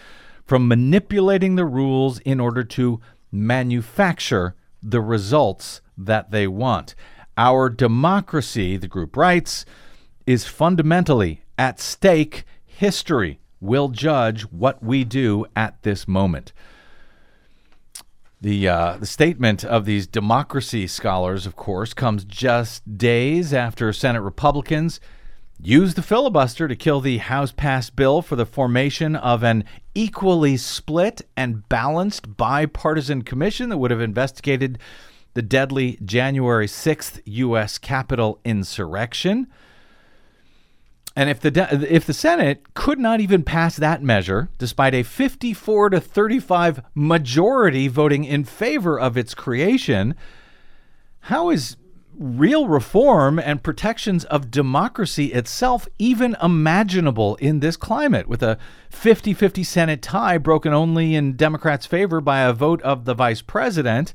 from 0.45 0.69
manipulating 0.69 1.55
the 1.55 1.65
rules 1.65 2.19
in 2.21 2.41
order 2.41 2.65
to 2.65 3.01
manufacture 3.31 4.55
the 4.83 5.01
results 5.01 5.81
that 5.97 6.31
they 6.31 6.47
want. 6.47 6.95
Our 7.37 7.71
democracy, 7.71 8.77
the 8.77 8.89
group 8.89 9.17
writes, 9.17 9.65
is 10.27 10.47
fundamentally 10.47 11.43
at 11.59 11.81
stake. 11.81 12.45
History 12.65 13.39
will 13.61 13.89
judge 13.89 14.43
what 14.43 14.83
we 14.83 15.05
do 15.05 15.47
at 15.55 15.83
this 15.83 16.07
moment. 16.07 16.53
The, 18.41 18.69
uh, 18.69 18.97
the 18.99 19.07
statement 19.07 19.65
of 19.65 19.87
these 19.87 20.07
democracy 20.07 20.87
scholars, 20.87 21.47
of 21.47 21.57
course, 21.57 21.95
comes 21.95 22.25
just 22.25 22.99
days 22.99 23.55
after 23.55 23.91
Senate 23.93 24.21
Republicans 24.21 25.01
used 25.63 25.97
the 25.97 26.03
filibuster 26.03 26.69
to 26.69 26.77
kill 26.77 27.01
the 27.01 27.19
House 27.19 27.53
passed 27.53 27.97
bill 27.97 28.21
for 28.21 28.37
the 28.37 28.45
formation 28.45 29.17
of 29.17 29.43
an 29.43 29.65
equally 29.95 30.59
split 30.59 31.23
and 31.37 31.67
balanced 31.71 32.37
bipartisan 32.37 33.23
commission 33.23 33.71
that 33.71 33.79
would 33.79 33.91
have 33.91 34.01
investigated 34.01 34.79
the 35.33 35.43
deadly 35.43 35.99
January 36.05 36.67
6th 36.67 37.21
U.S. 37.25 37.79
Capitol 37.79 38.41
insurrection. 38.45 39.47
And 41.17 41.31
if 41.31 41.39
the 41.39 41.87
if 41.89 42.05
the 42.05 42.13
Senate 42.13 42.75
could 42.75 42.99
not 42.99 43.21
even 43.21 43.45
pass 43.45 43.77
that 43.77 44.03
measure, 44.03 44.49
despite 44.59 44.95
a 44.95 45.05
54 45.05 45.91
to 45.91 46.01
35 46.01 46.83
majority 46.95 47.87
voting 47.87 48.25
in 48.25 48.45
favor 48.45 48.99
of 48.99 49.17
its 49.17 49.33
creation, 49.33 50.17
how 51.21 51.51
is 51.51 51.77
real 52.19 52.69
reform 52.69 53.39
and 53.39 53.63
protections 53.63 54.25
of 54.27 54.51
democracy 54.51 55.33
itself 55.33 55.89
even 55.99 56.37
imaginable 56.43 57.35
in 57.37 57.61
this 57.61 57.77
climate 57.77 58.29
with 58.29 58.43
a 58.43 58.59
50-50 58.91 59.67
Senate 59.67 60.03
tie 60.03 60.39
broken 60.39 60.73
only 60.73 61.15
in 61.15 61.37
Democrats' 61.37 61.87
favor 61.87 62.21
by 62.21 62.41
a 62.41 62.53
vote 62.53 62.81
of 62.83 63.05
the 63.05 63.15
vice 63.15 63.43
president? 63.43 64.15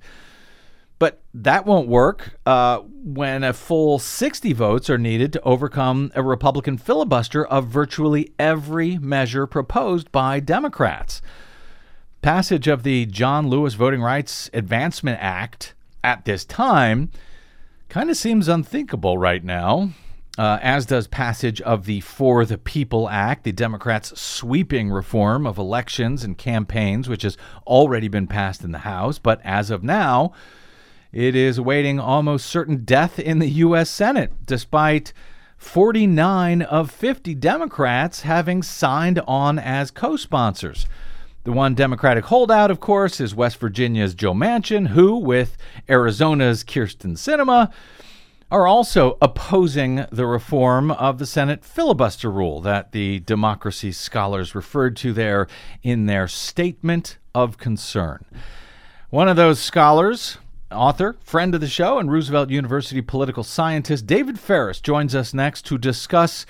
But 1.00 1.22
that 1.34 1.66
won't 1.66 1.88
work 1.88 2.38
uh, 2.46 2.80
when 2.80 3.44
a 3.44 3.54
full 3.54 4.00
60 4.00 4.52
votes 4.54 4.90
are 4.90 4.98
needed 4.98 5.32
to 5.34 5.42
overcome 5.44 6.12
a 6.14 6.22
Republican 6.22 6.78
filibuster 6.78 7.46
of 7.46 7.68
virtually 7.68 8.34
every 8.38 8.98
measure 8.98 9.48
proposed 9.48 10.12
by 10.12 10.42
Democrats. 10.42 11.22
Passage 12.22 12.68
of 12.68 12.84
the 12.84 13.06
John 13.06 13.48
Lewis 13.48 13.76
Voting 13.76 14.02
Rights 14.02 14.50
Advancement 14.54 15.20
Act 15.22 15.74
at 16.04 16.26
this 16.26 16.44
time 16.44 17.12
kind 17.88 18.10
of 18.10 18.18
seems 18.18 18.50
unthinkable 18.50 19.18
right 19.18 19.44
now. 19.44 19.92
Uh, 20.38 20.60
as 20.62 20.86
does 20.86 21.08
passage 21.08 21.60
of 21.62 21.86
the 21.86 22.00
For 22.02 22.46
the 22.46 22.58
People 22.58 23.10
Act, 23.10 23.44
the 23.44 23.52
Democrats' 23.52 24.20
sweeping 24.20 24.90
reform 24.90 25.46
of 25.46 25.58
elections 25.58 26.24
and 26.24 26.38
campaigns, 26.38 27.10
which 27.10 27.24
has 27.24 27.38
already 27.68 28.08
been 28.08 28.28
passed 28.28 28.64
in 28.64 28.72
the 28.72 28.80
House, 28.80 29.20
but 29.20 29.42
as 29.44 29.70
of 29.70 29.84
now, 29.84 30.32
it 31.12 31.36
is 31.36 31.58
awaiting 31.58 32.00
almost 32.00 32.46
certain 32.46 32.84
death 32.84 33.20
in 33.20 33.40
the 33.40 33.50
U.S. 33.50 33.90
Senate, 33.90 34.32
despite 34.46 35.14
49 35.58 36.62
of 36.62 36.92
50 36.92 37.36
Democrats 37.36 38.22
having 38.22 38.64
signed 38.64 39.20
on 39.28 39.60
as 39.60 39.92
co 39.92 40.16
sponsors. 40.16 40.86
The 41.44 41.52
one 41.52 41.74
Democratic 41.74 42.26
holdout, 42.26 42.70
of 42.70 42.80
course, 42.80 43.20
is 43.20 43.34
West 43.34 43.58
Virginia's 43.58 44.14
Joe 44.14 44.34
Manchin, 44.34 44.90
who, 44.90 45.16
with 45.16 45.58
Arizona's 45.90 46.64
Kyrsten 46.64 47.14
Sinema, 47.14 47.72
are 48.52 48.68
also 48.68 49.18
opposing 49.22 50.06
the 50.12 50.26
reform 50.26 50.92
of 50.92 51.18
the 51.18 51.26
Senate 51.26 51.64
filibuster 51.64 52.32
rule 52.32 52.62
that 52.62 52.92
the 52.92 53.20
democracy 53.20 53.92
scholars 53.92 54.56
referred 54.56 54.96
to 54.98 55.14
there 55.14 55.48
in 55.84 56.08
their 56.08 56.28
statement 56.28 57.18
of 57.36 57.58
concern. 57.58 58.26
One 59.10 59.28
of 59.28 59.36
those 59.36 59.60
scholars, 59.60 60.38
author, 60.72 61.18
friend 61.24 61.56
of 61.56 61.62
the 61.62 61.68
show, 61.68 62.00
and 62.00 62.12
Roosevelt 62.12 62.50
University 62.50 63.02
political 63.02 63.44
scientist 63.44 64.06
David 64.06 64.40
Faris 64.40 64.82
joins 64.82 65.16
us 65.16 65.34
next 65.34 65.66
to 65.68 65.78
discuss 65.78 66.46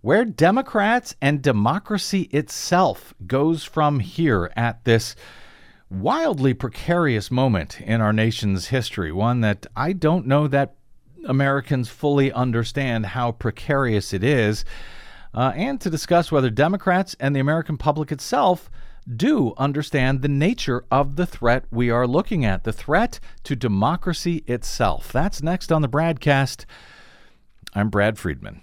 where 0.00 0.24
Democrats 0.24 1.14
and 1.20 1.42
democracy 1.42 2.22
itself 2.32 3.14
goes 3.26 3.64
from 3.64 4.00
here 4.00 4.50
at 4.56 4.84
this 4.84 5.14
wildly 5.90 6.54
precarious 6.54 7.30
moment 7.30 7.80
in 7.80 8.00
our 8.00 8.12
nation's 8.12 8.68
history, 8.68 9.12
one 9.12 9.40
that 9.42 9.66
I 9.76 9.92
don't 9.92 10.26
know 10.26 10.48
that 10.48 10.74
Americans 11.26 11.88
fully 11.88 12.32
understand 12.32 13.06
how 13.06 13.32
precarious 13.32 14.12
it 14.12 14.24
is, 14.24 14.64
uh, 15.34 15.52
and 15.54 15.80
to 15.80 15.90
discuss 15.90 16.32
whether 16.32 16.50
Democrats 16.50 17.14
and 17.20 17.36
the 17.36 17.40
American 17.40 17.76
public 17.76 18.10
itself 18.10 18.70
do 19.16 19.54
understand 19.56 20.22
the 20.22 20.28
nature 20.28 20.84
of 20.90 21.16
the 21.16 21.26
threat 21.26 21.64
we 21.70 21.90
are 21.90 22.06
looking 22.06 22.44
at, 22.44 22.64
the 22.64 22.72
threat 22.72 23.20
to 23.44 23.56
democracy 23.56 24.44
itself. 24.46 25.12
That's 25.12 25.42
next 25.42 25.72
on 25.72 25.82
the 25.82 25.88
BradCast. 25.88 26.64
I'm 27.74 27.90
Brad 27.90 28.18
Friedman. 28.18 28.62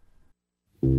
Yeah, 0.83 0.89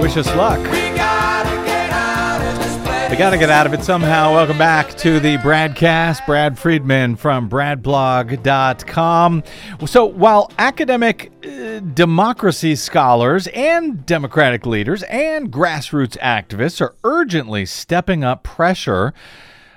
wish 0.00 0.16
us 0.16 0.26
luck. 0.34 0.58
We 3.08 3.16
gotta 3.16 3.38
get 3.38 3.50
out 3.50 3.66
of 3.66 3.72
it 3.72 3.84
somehow. 3.84 4.34
Welcome 4.34 4.58
back 4.58 4.94
to 4.98 5.20
the 5.20 5.36
BradCast. 5.38 6.26
Brad 6.26 6.58
Friedman 6.58 7.14
from 7.14 7.48
BradBlog.com. 7.48 9.44
So 9.86 10.04
while 10.04 10.50
academic 10.58 11.30
uh, 11.44 11.78
democracy 11.80 12.74
scholars 12.74 13.46
and 13.46 14.04
Democratic 14.04 14.66
leaders 14.66 15.04
and 15.04 15.52
grassroots 15.52 16.18
activists 16.18 16.80
are 16.80 16.96
urgently 17.04 17.64
stepping 17.64 18.24
up 18.24 18.42
pressure 18.42 19.14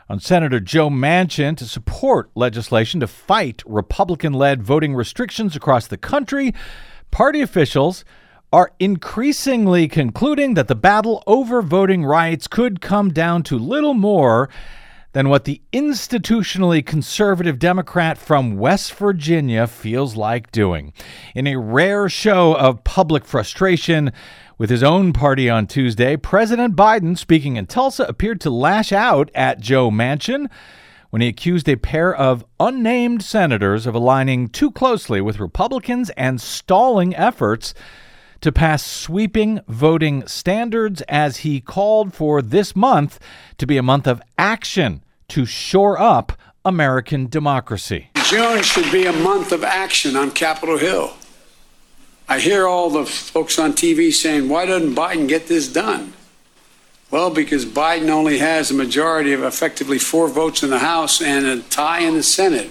on 0.09 0.19
Senator 0.19 0.59
Joe 0.59 0.89
Manchin 0.89 1.55
to 1.57 1.65
support 1.65 2.31
legislation 2.33 2.99
to 2.99 3.07
fight 3.07 3.61
Republican 3.67 4.33
led 4.33 4.63
voting 4.63 4.95
restrictions 4.95 5.55
across 5.55 5.85
the 5.85 5.97
country, 5.97 6.53
party 7.11 7.41
officials 7.41 8.03
are 8.51 8.71
increasingly 8.79 9.88
concluding 9.88 10.55
that 10.55 10.67
the 10.67 10.75
battle 10.75 11.23
over 11.27 11.62
voting 11.62 12.03
rights 12.03 12.47
could 12.47 12.81
come 12.81 13.12
down 13.12 13.43
to 13.43 13.57
little 13.57 13.93
more 13.93 14.49
than 15.12 15.29
what 15.29 15.45
the 15.45 15.62
institutionally 15.73 16.85
conservative 16.85 17.57
Democrat 17.57 18.17
from 18.17 18.57
West 18.57 18.93
Virginia 18.93 19.65
feels 19.65 20.15
like 20.15 20.51
doing. 20.51 20.93
In 21.33 21.47
a 21.47 21.57
rare 21.57 22.09
show 22.09 22.55
of 22.55 22.83
public 22.83 23.25
frustration 23.25 24.12
with 24.57 24.69
his 24.69 24.83
own 24.83 25.13
party 25.13 25.49
on 25.49 25.65
Tuesday, 25.65 26.15
President 26.15 26.75
Biden, 26.75 27.17
speaking 27.17 27.55
in 27.55 27.65
Tulsa, 27.65 28.03
appeared 28.03 28.41
to 28.41 28.49
lash 28.49 28.91
out 28.91 29.31
at 29.33 29.59
Joe 29.59 29.89
Manchin 29.89 30.47
when 31.09 31.21
he 31.23 31.27
accused 31.27 31.67
a 31.67 31.75
pair 31.75 32.15
of 32.15 32.45
unnamed 32.59 33.23
senators 33.23 33.88
of 33.88 33.95
aligning 33.95 34.47
too 34.47 34.69
closely 34.69 35.21
with 35.21 35.39
Republicans 35.39 36.12
and 36.12 36.39
stalling 36.39 37.15
efforts 37.15 37.73
to 38.41 38.52
pass 38.52 38.86
sweeping 38.86 39.62
voting 39.67 40.25
standards 40.28 41.02
as 41.04 41.38
he 41.38 41.60
called 41.62 42.13
for 42.13 42.41
this 42.41 42.75
month 42.75 43.19
to 43.58 43.67
be 43.67 43.78
a 43.78 43.84
month 43.84 44.08
of 44.08 44.21
action 44.38 45.04
to 45.30 45.45
shore 45.45 45.99
up 45.99 46.34
American 46.65 47.28
democracy. 47.28 48.10
June 48.25 48.62
should 48.62 48.91
be 48.91 49.06
a 49.06 49.13
month 49.13 49.52
of 49.52 49.63
action 49.63 50.15
on 50.15 50.32
Capitol 50.32 50.78
Hill. 50.78 51.13
I 52.28 52.39
hear 52.39 52.67
all 52.67 52.89
the 52.89 53.06
folks 53.06 53.58
on 53.58 53.73
TV 53.73 54.13
saying, 54.13 54.49
why 54.49 54.65
doesn't 54.65 54.93
Biden 54.93 55.28
get 55.28 55.47
this 55.47 55.67
done? 55.67 56.13
Well, 57.10 57.32
because 57.32 57.65
Biden 57.65 58.10
only 58.10 58.38
has 58.38 58.69
a 58.69 58.75
majority 58.75 59.34
of 59.34 59.41
effectively 59.41 59.97
four 59.97 60.28
votes 60.28 60.62
in 60.62 60.69
the 60.69 60.80
House 60.80 61.21
and 61.23 61.47
a 61.47 61.62
tie 61.63 62.02
in 62.02 62.13
the 62.13 62.21
Senate 62.21 62.69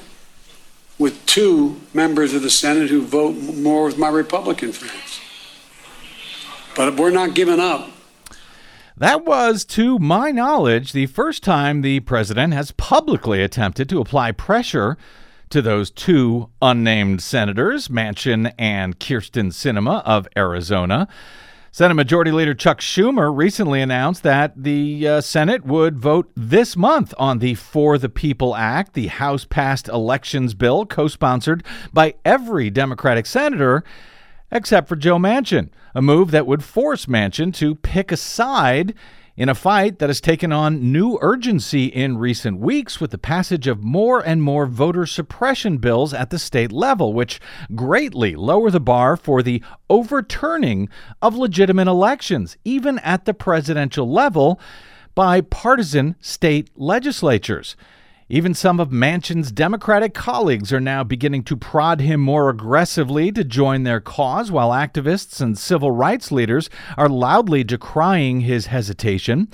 with 0.97 1.25
two 1.27 1.81
members 1.93 2.35
of 2.35 2.43
the 2.43 2.51
Senate 2.51 2.89
who 2.91 3.03
vote 3.03 3.33
more 3.33 3.87
with 3.87 3.99
my 3.99 4.09
Republican 4.09 4.73
friends. 4.73 5.21
But 6.79 6.95
we're 6.95 7.11
not 7.11 7.35
giving 7.35 7.59
up. 7.59 7.91
That 8.97 9.25
was, 9.25 9.65
to 9.65 9.99
my 9.99 10.31
knowledge, 10.31 10.93
the 10.93 11.07
first 11.07 11.43
time 11.43 11.83
the 11.83 11.99
president 11.99 12.55
has 12.55 12.71
publicly 12.71 13.43
attempted 13.43 13.89
to 13.89 14.01
apply 14.01 14.31
pressure 14.31 14.97
to 15.51 15.61
those 15.61 15.91
two 15.91 16.51
unnamed 16.63 17.21
senators, 17.21 17.89
Manchin 17.89 18.53
and 18.57 18.97
Kyrsten 19.01 19.49
Sinema 19.49 20.05
of 20.05 20.29
Arizona. 20.37 21.09
Senate 21.73 21.95
Majority 21.95 22.31
Leader 22.31 22.55
Chuck 22.55 22.81
Schumer 22.81 23.37
recently 23.37 23.83
announced 23.83 24.23
that 24.23 24.53
the 24.57 25.09
uh, 25.09 25.21
Senate 25.21 25.65
would 25.65 25.99
vote 25.99 26.31
this 26.37 26.77
month 26.77 27.13
on 27.19 27.41
the 27.41 27.55
For 27.55 27.99
the 27.99 28.09
People 28.09 28.55
Act, 28.55 28.95
the 28.95 29.09
House 29.09 29.45
passed 29.45 29.89
elections 29.89 30.55
bill 30.55 30.87
co 30.87 31.09
sponsored 31.09 31.65
by 31.93 32.15
every 32.25 32.71
Democratic 32.71 33.27
senator 33.27 33.83
except 34.51 34.89
for 34.89 34.97
Joe 34.97 35.19
Manchin, 35.19 35.71
a 35.95 36.03
move 36.03 36.31
that 36.31 36.47
would 36.47 36.65
force 36.65 37.07
Manchin 37.07 37.53
to 37.55 37.75
pick 37.75 38.13
a 38.13 38.17
side 38.17 38.95
in 39.39 39.49
a 39.49 39.55
fight 39.55 40.01
that 40.01 40.09
has 40.09 40.21
taken 40.21 40.51
on 40.51 40.91
new 40.91 41.17
urgency 41.21 41.85
in 41.85 42.19
recent 42.19 42.59
weeks 42.59 43.01
with 43.01 43.13
the 43.13 43.19
passage 43.19 43.69
of 43.69 43.85
more 43.85 44.21
and 44.21 44.43
more 44.43 44.67
voter 44.67 45.07
suppression 45.07 45.79
bills 45.79 46.13
at 46.13 46.31
the 46.31 46.39
state 46.41 46.73
level, 46.73 47.15
which 47.15 47.41
greatly 47.77 48.35
lower 48.35 48.69
the 48.69 48.81
bar 48.81 49.17
for 49.17 49.41
the 49.41 49.63
overturning 49.89 50.89
of 51.23 51.37
legitimate 51.37 51.87
elections, 51.87 52.57
even 52.65 52.99
at 52.99 53.27
the 53.27 53.35
presidential 53.35 54.11
level, 54.11 54.61
by 55.15 55.41
partisan 55.41 56.17
state 56.21 56.69
legislatures. 56.75 57.77
Even 58.31 58.53
some 58.53 58.79
of 58.79 58.93
Manchin's 58.93 59.51
Democratic 59.51 60.13
colleagues 60.13 60.71
are 60.71 60.81
now 60.81 61.03
beginning 61.03 61.45
to 61.45 61.57
prod 61.57 62.03
him 62.03 62.21
more 62.21 62.51
aggressively 62.51 63.33
to 63.33 63.43
join 63.43 63.85
their 63.85 64.03
cause, 64.03 64.53
while 64.53 64.69
activists 64.69 65.41
and 65.41 65.57
civil 65.57 65.93
rights 65.93 66.31
leaders 66.31 66.69
are 66.99 67.09
loudly 67.09 67.65
decrying 67.65 68.43
his 68.43 68.67
hesitation. 68.67 69.49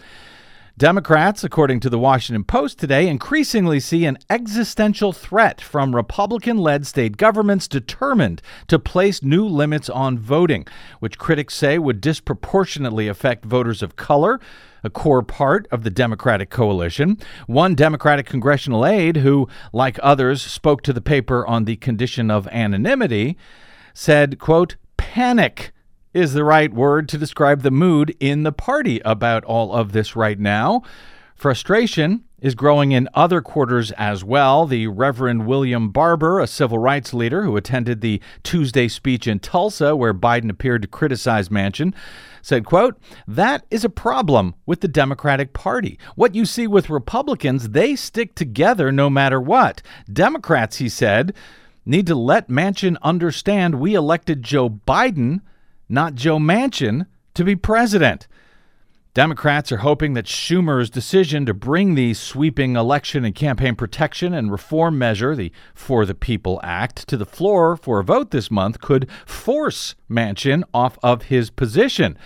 Democrats, 0.76 1.44
according 1.44 1.78
to 1.78 1.88
the 1.88 2.00
Washington 2.00 2.42
Post 2.42 2.80
today, 2.80 3.06
increasingly 3.06 3.78
see 3.78 4.06
an 4.06 4.18
existential 4.28 5.12
threat 5.12 5.60
from 5.60 5.94
Republican 5.94 6.58
led 6.58 6.84
state 6.84 7.16
governments 7.16 7.68
determined 7.68 8.42
to 8.66 8.80
place 8.80 9.22
new 9.22 9.46
limits 9.46 9.88
on 9.88 10.18
voting, 10.18 10.66
which 10.98 11.16
critics 11.16 11.54
say 11.54 11.78
would 11.78 12.00
disproportionately 12.00 13.06
affect 13.06 13.44
voters 13.44 13.84
of 13.84 13.94
color, 13.94 14.40
a 14.84 14.90
core 14.90 15.22
part 15.22 15.66
of 15.70 15.82
the 15.82 15.90
Democratic 15.90 16.50
coalition. 16.50 17.18
One 17.46 17.74
Democratic 17.74 18.26
congressional 18.26 18.86
aide, 18.86 19.16
who, 19.16 19.48
like 19.72 19.98
others, 20.02 20.42
spoke 20.42 20.82
to 20.82 20.92
the 20.92 21.00
paper 21.00 21.46
on 21.46 21.64
the 21.64 21.76
condition 21.76 22.30
of 22.30 22.46
anonymity, 22.48 23.36
said, 23.92 24.38
quote, 24.38 24.76
panic 24.96 25.72
is 26.12 26.32
the 26.32 26.44
right 26.44 26.72
word 26.72 27.08
to 27.08 27.18
describe 27.18 27.62
the 27.62 27.70
mood 27.70 28.14
in 28.20 28.42
the 28.44 28.52
party 28.52 29.00
about 29.04 29.44
all 29.44 29.72
of 29.72 29.92
this 29.92 30.14
right 30.14 30.38
now. 30.38 30.82
Frustration 31.34 32.24
is 32.44 32.54
growing 32.54 32.92
in 32.92 33.08
other 33.14 33.40
quarters 33.40 33.90
as 33.92 34.22
well. 34.22 34.66
The 34.66 34.86
Reverend 34.86 35.46
William 35.46 35.88
Barber, 35.88 36.38
a 36.38 36.46
civil 36.46 36.78
rights 36.78 37.14
leader 37.14 37.42
who 37.42 37.56
attended 37.56 38.02
the 38.02 38.20
Tuesday 38.42 38.86
speech 38.86 39.26
in 39.26 39.40
Tulsa 39.40 39.96
where 39.96 40.12
Biden 40.12 40.50
appeared 40.50 40.82
to 40.82 40.88
criticize 40.88 41.48
Manchin, 41.48 41.94
said, 42.42 42.66
quote, 42.66 43.00
"That 43.26 43.64
is 43.70 43.82
a 43.82 43.88
problem 43.88 44.54
with 44.66 44.82
the 44.82 44.88
Democratic 44.88 45.54
Party. 45.54 45.98
What 46.14 46.34
you 46.34 46.44
see 46.44 46.66
with 46.66 46.90
Republicans, 46.90 47.70
they 47.70 47.96
stick 47.96 48.34
together 48.34 48.92
no 48.92 49.08
matter 49.08 49.40
what. 49.40 49.80
Democrats, 50.12 50.76
he 50.76 50.90
said, 50.90 51.32
need 51.86 52.06
to 52.06 52.14
let 52.14 52.48
Manchin 52.48 52.98
understand 53.00 53.76
we 53.76 53.94
elected 53.94 54.42
Joe 54.42 54.68
Biden 54.68 55.40
not 55.88 56.14
Joe 56.14 56.38
Manchin, 56.38 57.06
to 57.34 57.44
be 57.44 57.56
president. 57.56 58.26
Democrats 59.14 59.70
are 59.70 59.76
hoping 59.76 60.14
that 60.14 60.24
Schumer's 60.24 60.90
decision 60.90 61.46
to 61.46 61.54
bring 61.54 61.94
the 61.94 62.14
sweeping 62.14 62.74
election 62.74 63.24
and 63.24 63.32
campaign 63.32 63.76
protection 63.76 64.34
and 64.34 64.50
reform 64.50 64.98
measure, 64.98 65.36
the 65.36 65.52
For 65.72 66.04
the 66.04 66.16
People 66.16 66.58
Act, 66.64 67.06
to 67.06 67.16
the 67.16 67.24
floor 67.24 67.76
for 67.76 68.00
a 68.00 68.04
vote 68.04 68.32
this 68.32 68.50
month 68.50 68.80
could 68.80 69.08
force 69.24 69.94
Manchin 70.10 70.64
off 70.74 70.98
of 71.00 71.22
his 71.22 71.48
position, 71.48 72.18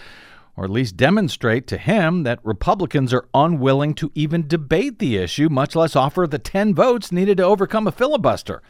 or 0.57 0.65
at 0.65 0.71
least 0.71 0.97
demonstrate 0.97 1.67
to 1.67 1.77
him 1.77 2.23
that 2.23 2.41
Republicans 2.43 3.13
are 3.13 3.29
unwilling 3.35 3.93
to 3.93 4.11
even 4.15 4.49
debate 4.49 4.99
the 4.99 5.19
issue, 5.19 5.51
much 5.51 5.77
less 5.77 5.95
offer 5.95 6.27
the 6.27 6.39
10 6.39 6.75
votes 6.75 7.13
needed 7.13 7.37
to 7.37 7.45
overcome 7.45 7.87
a 7.87 7.93
filibuster. 7.93 8.63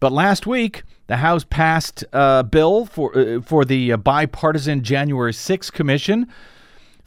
But 0.00 0.12
last 0.12 0.46
week, 0.46 0.82
the 1.08 1.18
House 1.18 1.44
passed 1.44 2.04
a 2.10 2.42
bill 2.42 2.86
for 2.86 3.18
uh, 3.18 3.42
for 3.42 3.66
the 3.66 3.96
bipartisan 3.96 4.82
January 4.82 5.34
6 5.34 5.70
commission 5.70 6.26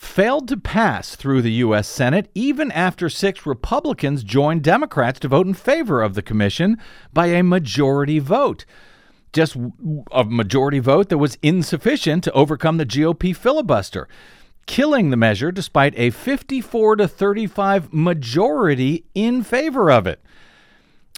failed 0.01 0.47
to 0.47 0.57
pass 0.57 1.15
through 1.15 1.43
the 1.43 1.51
U.S. 1.53 1.87
Senate 1.87 2.29
even 2.33 2.71
after 2.71 3.07
six 3.07 3.45
Republicans 3.45 4.23
joined 4.23 4.63
Democrats 4.63 5.19
to 5.19 5.27
vote 5.27 5.45
in 5.45 5.53
favor 5.53 6.01
of 6.01 6.15
the 6.15 6.23
commission 6.23 6.77
by 7.13 7.27
a 7.27 7.43
majority 7.43 8.17
vote. 8.17 8.65
Just 9.31 9.55
a 10.11 10.23
majority 10.23 10.79
vote 10.79 11.09
that 11.09 11.19
was 11.19 11.37
insufficient 11.43 12.23
to 12.23 12.31
overcome 12.33 12.77
the 12.77 12.85
GOP 12.85 13.33
filibuster, 13.33 14.09
killing 14.65 15.11
the 15.11 15.17
measure 15.17 15.51
despite 15.51 15.93
a 15.95 16.09
54 16.09 16.95
to 16.95 17.07
35 17.07 17.93
majority 17.93 19.05
in 19.13 19.43
favor 19.43 19.91
of 19.91 20.07
it. 20.07 20.19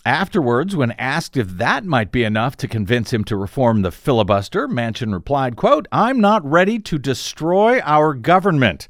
Afterwards, 0.06 0.76
when 0.76 0.92
asked 0.92 1.38
if 1.38 1.48
that 1.48 1.86
might 1.86 2.12
be 2.12 2.26
enough 2.26 2.58
to 2.58 2.68
convince 2.68 3.14
him 3.14 3.24
to 3.24 3.38
reform 3.38 3.84
the 3.84 3.92
filibuster, 3.92 4.68
Manchin 4.68 5.14
replied, 5.14 5.56
quote, 5.56 5.88
I'm 5.94 6.20
not 6.20 6.44
ready 6.44 6.78
to 6.80 7.00
destroy 7.00 7.80
our 7.82 8.14
government. 8.14 8.90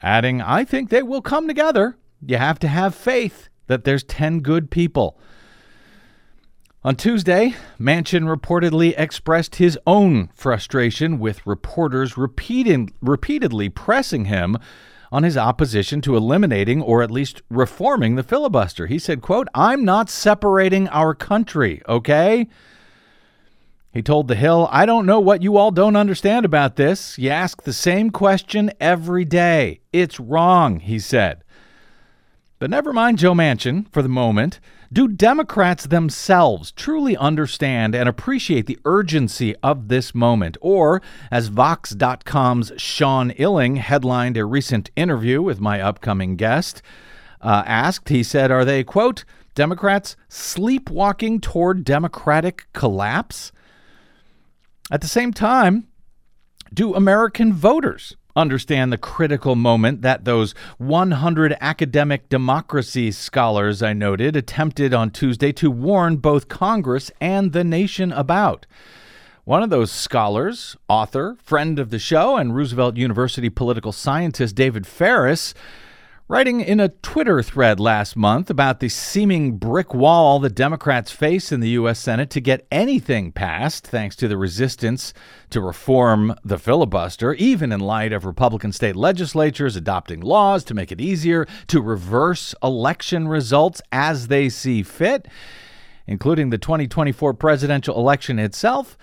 Adding, 0.00 0.40
I 0.40 0.64
think 0.64 0.90
they 0.90 1.02
will 1.02 1.22
come 1.22 1.48
together. 1.48 1.96
You 2.24 2.36
have 2.36 2.60
to 2.60 2.68
have 2.68 2.94
faith 2.94 3.48
that 3.66 3.82
there's 3.82 4.04
10 4.04 4.40
good 4.40 4.70
people. 4.70 5.18
On 6.84 6.94
Tuesday, 6.94 7.54
Manchin 7.80 8.32
reportedly 8.32 8.94
expressed 8.96 9.56
his 9.56 9.78
own 9.88 10.28
frustration 10.34 11.18
with 11.18 11.44
reporters 11.46 12.16
repeatedly 12.16 13.68
pressing 13.68 14.24
him 14.26 14.56
on 15.12 15.22
his 15.22 15.36
opposition 15.36 16.00
to 16.00 16.16
eliminating 16.16 16.80
or 16.80 17.02
at 17.02 17.10
least 17.10 17.42
reforming 17.50 18.16
the 18.16 18.22
filibuster. 18.22 18.86
He 18.86 18.98
said, 18.98 19.20
quote, 19.20 19.46
I'm 19.54 19.84
not 19.84 20.08
separating 20.08 20.88
our 20.88 21.14
country, 21.14 21.82
okay? 21.86 22.48
He 23.92 24.00
told 24.00 24.26
The 24.26 24.34
Hill, 24.34 24.70
I 24.72 24.86
don't 24.86 25.04
know 25.04 25.20
what 25.20 25.42
you 25.42 25.58
all 25.58 25.70
don't 25.70 25.96
understand 25.96 26.46
about 26.46 26.76
this. 26.76 27.18
You 27.18 27.28
ask 27.28 27.62
the 27.62 27.74
same 27.74 28.08
question 28.08 28.72
every 28.80 29.26
day. 29.26 29.80
It's 29.92 30.18
wrong, 30.18 30.80
he 30.80 30.98
said. 30.98 31.44
But 32.58 32.70
never 32.70 32.94
mind 32.94 33.18
Joe 33.18 33.34
Manchin 33.34 33.92
for 33.92 34.00
the 34.00 34.08
moment. 34.08 34.60
Do 34.92 35.08
Democrats 35.08 35.86
themselves 35.86 36.70
truly 36.70 37.16
understand 37.16 37.94
and 37.94 38.06
appreciate 38.06 38.66
the 38.66 38.78
urgency 38.84 39.56
of 39.62 39.88
this 39.88 40.14
moment? 40.14 40.58
Or, 40.60 41.00
as 41.30 41.48
Vox.com's 41.48 42.72
Sean 42.76 43.30
Illing 43.30 43.78
headlined 43.78 44.36
a 44.36 44.44
recent 44.44 44.90
interview 44.94 45.40
with 45.40 45.60
my 45.60 45.80
upcoming 45.80 46.36
guest, 46.36 46.82
uh, 47.40 47.62
asked, 47.64 48.10
he 48.10 48.22
said, 48.22 48.50
Are 48.50 48.66
they, 48.66 48.84
quote, 48.84 49.24
Democrats 49.54 50.14
sleepwalking 50.28 51.40
toward 51.40 51.84
democratic 51.84 52.66
collapse? 52.74 53.50
At 54.90 55.00
the 55.00 55.08
same 55.08 55.32
time, 55.32 55.88
do 56.74 56.94
American 56.94 57.54
voters 57.54 58.16
understand 58.34 58.92
the 58.92 58.98
critical 58.98 59.54
moment 59.54 60.02
that 60.02 60.24
those 60.24 60.54
100 60.78 61.56
academic 61.60 62.28
democracy 62.28 63.10
scholars 63.10 63.82
I 63.82 63.92
noted 63.92 64.36
attempted 64.36 64.94
on 64.94 65.10
Tuesday 65.10 65.52
to 65.52 65.70
warn 65.70 66.16
both 66.16 66.48
Congress 66.48 67.10
and 67.20 67.52
the 67.52 67.64
nation 67.64 68.12
about. 68.12 68.66
One 69.44 69.62
of 69.62 69.70
those 69.70 69.90
scholars, 69.90 70.76
author, 70.88 71.36
friend 71.42 71.78
of 71.78 71.90
the 71.90 71.98
show, 71.98 72.36
and 72.36 72.54
Roosevelt 72.54 72.96
University 72.96 73.50
political 73.50 73.90
scientist 73.90 74.54
David 74.54 74.86
Faris 74.86 75.52
Writing 76.32 76.62
in 76.62 76.80
a 76.80 76.88
Twitter 76.88 77.42
thread 77.42 77.78
last 77.78 78.16
month 78.16 78.48
about 78.48 78.80
the 78.80 78.88
seeming 78.88 79.58
brick 79.58 79.92
wall 79.92 80.38
the 80.38 80.48
Democrats 80.48 81.10
face 81.10 81.52
in 81.52 81.60
the 81.60 81.68
U.S. 81.68 81.98
Senate 81.98 82.30
to 82.30 82.40
get 82.40 82.66
anything 82.72 83.32
passed, 83.32 83.86
thanks 83.86 84.16
to 84.16 84.28
the 84.28 84.38
resistance 84.38 85.12
to 85.50 85.60
reform 85.60 86.34
the 86.42 86.58
filibuster, 86.58 87.34
even 87.34 87.70
in 87.70 87.80
light 87.80 88.14
of 88.14 88.24
Republican 88.24 88.72
state 88.72 88.96
legislatures 88.96 89.76
adopting 89.76 90.22
laws 90.22 90.64
to 90.64 90.72
make 90.72 90.90
it 90.90 91.02
easier 91.02 91.46
to 91.66 91.82
reverse 91.82 92.54
election 92.62 93.28
results 93.28 93.82
as 93.92 94.28
they 94.28 94.48
see 94.48 94.82
fit, 94.82 95.28
including 96.06 96.48
the 96.48 96.56
2024 96.56 97.34
presidential 97.34 97.98
election 97.98 98.38
itself. 98.38 98.96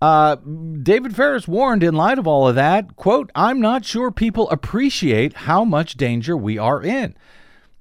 Uh, 0.00 0.36
David 0.36 1.14
Faris 1.14 1.46
warned 1.46 1.82
in 1.82 1.94
light 1.94 2.18
of 2.18 2.26
all 2.26 2.48
of 2.48 2.54
that, 2.54 2.96
quote, 2.96 3.30
I'm 3.34 3.60
not 3.60 3.84
sure 3.84 4.10
people 4.10 4.48
appreciate 4.48 5.34
how 5.34 5.64
much 5.64 5.96
danger 5.96 6.36
we 6.36 6.56
are 6.56 6.82
in. 6.82 7.16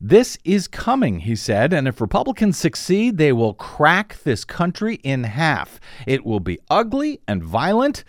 This 0.01 0.37
is 0.43 0.67
coming, 0.67 1.19
he 1.19 1.35
said, 1.35 1.73
and 1.73 1.87
if 1.87 2.01
Republicans 2.01 2.57
succeed, 2.57 3.17
they 3.17 3.31
will 3.31 3.53
crack 3.53 4.17
this 4.23 4.45
country 4.45 4.95
in 4.95 5.25
half. 5.25 5.79
It 6.07 6.25
will 6.25 6.39
be 6.39 6.59
ugly 6.69 7.21
and 7.27 7.43
violent, 7.43 8.03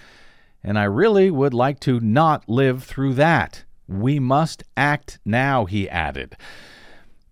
and 0.62 0.78
I 0.78 0.84
really 0.84 1.30
would 1.30 1.54
like 1.54 1.80
to 1.80 1.98
not 2.00 2.48
live 2.48 2.84
through 2.84 3.14
that. 3.14 3.64
We 3.88 4.20
must 4.20 4.62
act 4.76 5.18
now, 5.24 5.64
he 5.64 5.88
added. 5.88 6.36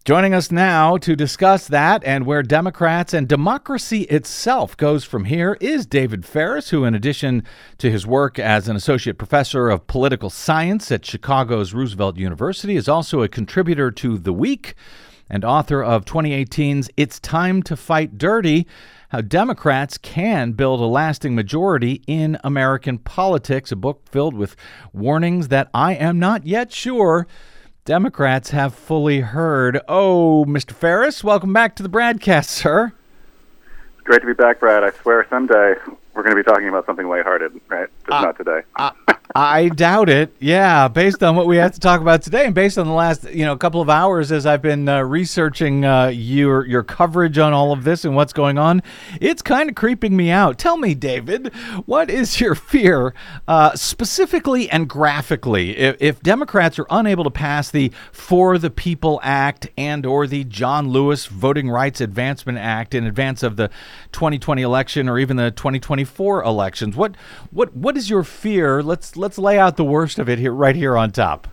Joining 0.09 0.33
us 0.33 0.51
now 0.51 0.97
to 0.97 1.15
discuss 1.15 1.69
that 1.69 2.03
and 2.03 2.25
where 2.25 2.43
Democrats 2.43 3.13
and 3.13 3.29
democracy 3.29 4.05
itself 4.05 4.75
goes 4.75 5.05
from 5.05 5.27
here 5.27 5.59
is 5.61 5.85
David 5.85 6.25
Faris, 6.25 6.71
who, 6.71 6.87
in 6.87 6.95
addition 6.95 7.43
to 7.77 7.91
his 7.91 8.07
work 8.07 8.39
as 8.39 8.71
an 8.71 8.75
associate 8.77 9.19
professor 9.19 9.69
of 9.69 9.87
political 9.87 10.31
science 10.31 10.91
at 10.91 11.05
Chicago's 11.05 11.75
Roosevelt 11.75 12.17
University, 12.17 12.75
is 12.75 12.89
also 12.89 13.21
a 13.21 13.29
contributor 13.29 13.91
to 13.91 14.17
The 14.17 14.33
Week 14.33 14.75
and 15.29 15.45
author 15.45 15.85
of 15.85 16.07
2018's 16.07 16.89
It's 16.97 17.21
Time 17.21 17.63
to 17.65 17.77
Fight 17.77 18.17
Dirty 18.17 18.67
How 19.11 19.21
Democrats 19.21 19.99
Can 19.99 20.53
Build 20.53 20.81
a 20.81 20.87
Lasting 20.87 21.35
Majority 21.35 22.03
in 22.07 22.39
American 22.43 22.97
Politics, 22.97 23.73
a 23.73 23.77
book 23.77 24.09
filled 24.09 24.33
with 24.33 24.57
warnings 24.95 25.49
that 25.49 25.69
I 25.75 25.93
am 25.97 26.19
not 26.19 26.47
yet 26.47 26.73
sure 26.73 27.27
Democrats 27.89 28.51
have 28.51 28.75
fully 28.75 29.21
heard. 29.21 29.81
Oh, 29.89 30.45
Mr. 30.47 30.73
Faris, 30.73 31.25
welcome 31.25 31.55
back 31.55 31.75
to 31.77 31.83
the 31.83 31.89
broadcast, 31.89 32.51
sir. 32.51 32.93
It's 33.95 34.03
great 34.05 34.21
to 34.21 34.27
be 34.27 34.35
back, 34.35 34.61
Brad. 34.61 34.85
I 34.85 34.91
swear 34.91 35.27
someday 35.31 35.73
we're 36.19 36.25
going 36.25 36.37
to 36.37 36.43
be 36.43 36.51
talking 36.51 36.69
about 36.69 36.85
something 36.85 37.09
lighthearted, 37.09 37.53
right? 37.69 37.89
Just 38.01 38.11
Uh, 38.11 38.23
not 38.23 38.37
today. 38.37 38.63
I 39.35 39.69
doubt 39.69 40.09
it. 40.09 40.35
Yeah, 40.41 40.89
based 40.89 41.23
on 41.23 41.37
what 41.37 41.47
we 41.47 41.59
have 41.59 41.73
to 41.73 41.81
talk 41.81 42.01
about 42.01 42.23
today, 42.23 42.47
and 42.47 42.55
based 42.55 42.79
on 42.79 42.87
the 42.87 42.93
last 42.93 43.31
you 43.31 43.45
know 43.45 43.57
couple 43.57 43.81
of 43.81 43.91
hours 43.91 44.33
as 44.33 44.47
I've 44.47 44.63
been 44.63 44.89
uh, 44.89 45.03
researching 45.03 45.85
uh, 45.85 46.09
your 46.09 46.67
your 46.67 46.83
coverage 46.83 47.39
on 47.39 47.53
all 47.53 47.73
of 47.73 47.85
this 47.85 48.05
and 48.05 48.17
what's 48.17 48.33
going 48.33 48.59
on, 48.59 48.83
it's 49.21 49.43
kind 49.43 49.69
of 49.69 49.75
creeping 49.75 50.17
me 50.17 50.31
out. 50.31 50.59
Tell 50.59 50.77
me, 50.77 50.95
David, 50.95 51.53
what 51.85 52.11
is 52.11 52.41
your 52.41 52.55
fear 52.55 53.15
uh, 53.47 53.77
specifically 53.77 54.71
and 54.71 54.89
graphically 54.89 55.77
if, 55.77 55.97
if 56.01 56.21
Democrats 56.23 56.79
are 56.79 56.87
unable 56.89 57.25
to 57.25 57.31
pass 57.31 57.71
the 57.71 57.93
For 58.13 58.57
the 58.57 58.71
People 58.71 59.21
Act 59.23 59.69
and 59.77 60.07
or 60.07 60.27
the 60.27 60.45
John 60.45 60.89
Lewis 60.89 61.27
Voting 61.27 61.69
Rights 61.69 62.01
Advancement 62.01 62.59
Act 62.59 62.95
in 62.95 63.07
advance 63.07 63.43
of 63.43 63.57
the 63.57 63.69
2020 64.13 64.63
election 64.63 65.09
or 65.09 65.19
even 65.19 65.37
the 65.37 65.51
2024 66.09 66.43
elections? 66.43 66.97
What 66.97 67.15
what 67.51 67.75
what 67.77 67.97
is 67.97 68.11
your 68.11 68.25
fear? 68.25 68.83
Let's 68.83 69.17
let's 69.17 69.39
lay 69.39 69.59
out 69.59 69.77
the 69.77 69.85
worst 69.85 70.19
of 70.19 70.29
it 70.29 70.39
here 70.39 70.53
right 70.53 70.77
here 70.77 70.97
on 70.97 71.13
top. 71.13 71.49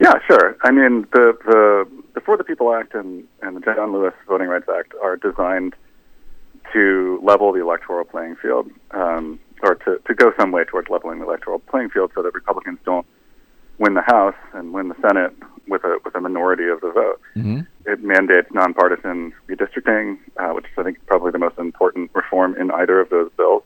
Yeah, 0.00 0.14
sure. 0.26 0.56
I 0.62 0.70
mean, 0.70 1.06
the 1.12 1.36
the 1.44 1.88
the 2.14 2.20
For 2.20 2.36
the 2.36 2.44
People 2.44 2.74
Act 2.74 2.94
and 2.94 3.24
and 3.42 3.56
the 3.56 3.60
John 3.60 3.92
Lewis 3.92 4.14
Voting 4.28 4.48
Rights 4.48 4.66
Act 4.74 4.92
are 5.02 5.16
designed 5.16 5.74
to 6.72 7.20
level 7.22 7.52
the 7.52 7.60
electoral 7.60 8.04
playing 8.04 8.36
field, 8.36 8.70
um, 8.92 9.38
or 9.62 9.74
to 9.76 9.98
to 10.06 10.14
go 10.14 10.32
some 10.38 10.52
way 10.52 10.64
towards 10.64 10.88
leveling 10.90 11.20
the 11.20 11.26
electoral 11.26 11.58
playing 11.58 11.90
field, 11.90 12.12
so 12.14 12.22
that 12.22 12.34
Republicans 12.34 12.78
don't 12.84 13.06
win 13.78 13.94
the 13.94 14.02
House 14.02 14.34
and 14.54 14.72
win 14.72 14.88
the 14.88 14.96
Senate 15.06 15.32
with 15.68 15.84
a 15.84 15.98
with 16.04 16.14
a 16.14 16.20
minority 16.20 16.68
of 16.68 16.80
the 16.80 16.90
vote. 16.90 17.20
It 17.86 18.02
mandates 18.02 18.48
nonpartisan 18.52 19.32
redistricting, 19.48 20.18
uh, 20.38 20.50
which 20.50 20.64
is, 20.64 20.70
I 20.76 20.82
think, 20.82 20.98
is 20.98 21.04
probably 21.06 21.30
the 21.30 21.38
most 21.38 21.58
important 21.58 22.10
reform 22.14 22.56
in 22.56 22.70
either 22.70 23.00
of 23.00 23.10
those 23.10 23.30
bills. 23.36 23.62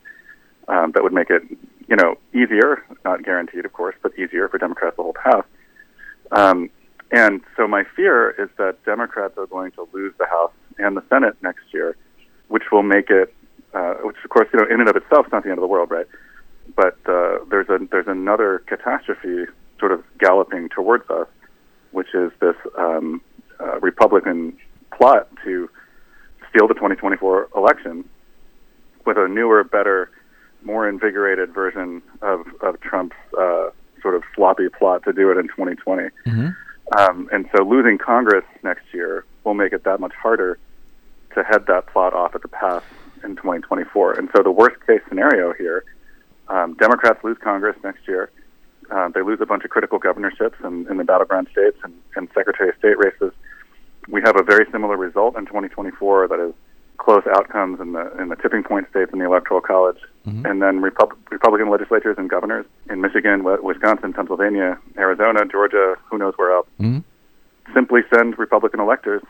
Um, 0.67 0.91
that 0.93 1.03
would 1.03 1.13
make 1.13 1.29
it, 1.29 1.43
you 1.87 1.95
know, 1.95 2.15
easier, 2.33 2.85
not 3.03 3.23
guaranteed, 3.23 3.65
of 3.65 3.73
course, 3.73 3.95
but 4.01 4.17
easier 4.17 4.47
for 4.47 4.57
Democrats 4.57 4.95
to 4.95 5.03
hold 5.03 5.15
the 5.15 5.29
House. 5.29 5.45
Um, 6.31 6.69
and 7.11 7.41
so 7.57 7.67
my 7.67 7.83
fear 7.95 8.29
is 8.31 8.49
that 8.57 8.83
Democrats 8.85 9.37
are 9.37 9.47
going 9.47 9.71
to 9.71 9.87
lose 9.91 10.13
the 10.17 10.27
House 10.27 10.53
and 10.77 10.95
the 10.95 11.03
Senate 11.09 11.35
next 11.41 11.63
year, 11.73 11.97
which 12.47 12.63
will 12.71 12.83
make 12.83 13.09
it, 13.09 13.33
uh, 13.73 13.95
which 14.03 14.15
of 14.23 14.29
course, 14.29 14.47
you 14.53 14.59
know, 14.59 14.65
in 14.65 14.79
and 14.79 14.89
of 14.89 14.95
itself 14.95 15.25
is 15.25 15.31
not 15.31 15.43
the 15.43 15.49
end 15.49 15.57
of 15.57 15.61
the 15.61 15.67
world, 15.67 15.91
right? 15.91 16.07
But 16.75 16.97
uh, 17.05 17.39
there's 17.49 17.67
a 17.69 17.79
there's 17.91 18.07
another 18.07 18.63
catastrophe 18.67 19.51
sort 19.79 19.91
of 19.91 20.03
galloping 20.19 20.69
towards 20.69 21.09
us, 21.09 21.27
which 21.91 22.13
is 22.13 22.31
this 22.39 22.55
um, 22.77 23.21
uh, 23.59 23.79
Republican 23.79 24.57
plot 24.95 25.27
to 25.43 25.69
steal 26.49 26.67
the 26.67 26.75
2024 26.75 27.49
election 27.55 28.07
with 29.05 29.17
a 29.17 29.27
newer, 29.27 29.63
better, 29.63 30.11
more 30.63 30.87
invigorated 30.87 31.53
version 31.53 32.01
of 32.21 32.45
of 32.61 32.79
Trump's 32.81 33.15
uh, 33.37 33.69
sort 34.01 34.15
of 34.15 34.23
sloppy 34.35 34.67
plot 34.69 35.03
to 35.03 35.13
do 35.13 35.31
it 35.31 35.37
in 35.37 35.47
2020. 35.47 36.09
Um, 36.97 37.29
and 37.31 37.49
so 37.55 37.63
losing 37.63 37.97
Congress 37.97 38.43
next 38.63 38.85
year 38.93 39.25
will 39.43 39.53
make 39.53 39.73
it 39.73 39.83
that 39.85 39.99
much 39.99 40.13
harder 40.13 40.59
to 41.35 41.43
head 41.43 41.65
that 41.67 41.87
plot 41.87 42.13
off 42.13 42.35
at 42.35 42.41
the 42.41 42.47
pass 42.47 42.83
in 43.23 43.35
2024. 43.35 44.13
And 44.13 44.29
so 44.35 44.43
the 44.43 44.51
worst 44.51 44.75
case 44.85 45.01
scenario 45.07 45.53
here, 45.53 45.85
um, 46.49 46.73
Democrats 46.75 47.23
lose 47.23 47.37
Congress 47.41 47.77
next 47.83 48.07
year. 48.07 48.29
Uh, 48.89 49.07
they 49.09 49.21
lose 49.21 49.39
a 49.39 49.45
bunch 49.45 49.63
of 49.63 49.69
critical 49.69 49.99
governorships 49.99 50.57
in, 50.65 50.85
in 50.89 50.97
the 50.97 51.05
battleground 51.05 51.47
states 51.51 51.77
and, 51.83 51.93
and 52.15 52.27
Secretary 52.35 52.69
of 52.69 52.75
State 52.75 52.97
races. 52.97 53.31
We 54.09 54.21
have 54.25 54.37
a 54.37 54.43
very 54.43 54.65
similar 54.71 54.97
result 54.97 55.37
in 55.37 55.45
2024 55.45 56.27
that 56.27 56.39
is 56.39 56.53
close 57.01 57.23
outcomes 57.35 57.79
in 57.79 57.93
the 57.93 58.03
in 58.21 58.29
the 58.29 58.35
tipping 58.35 58.63
point 58.63 58.87
states 58.91 59.09
in 59.11 59.17
the 59.19 59.25
electoral 59.25 59.59
college, 59.61 59.97
and 60.45 60.61
then 60.61 60.81
Repub- 60.81 61.17
Republican 61.31 61.69
legislatures 61.69 62.15
and 62.19 62.29
governors 62.29 62.65
in 62.91 63.01
Michigan, 63.01 63.39
Wi- 63.39 63.59
Wisconsin, 63.61 64.13
Pennsylvania, 64.13 64.77
Arizona, 64.97 65.43
Georgia, 65.45 65.95
who 66.09 66.17
knows 66.19 66.35
where 66.37 66.51
else, 66.51 66.67
simply 67.73 68.01
send 68.13 68.37
Republican 68.37 68.79
electors 68.79 69.23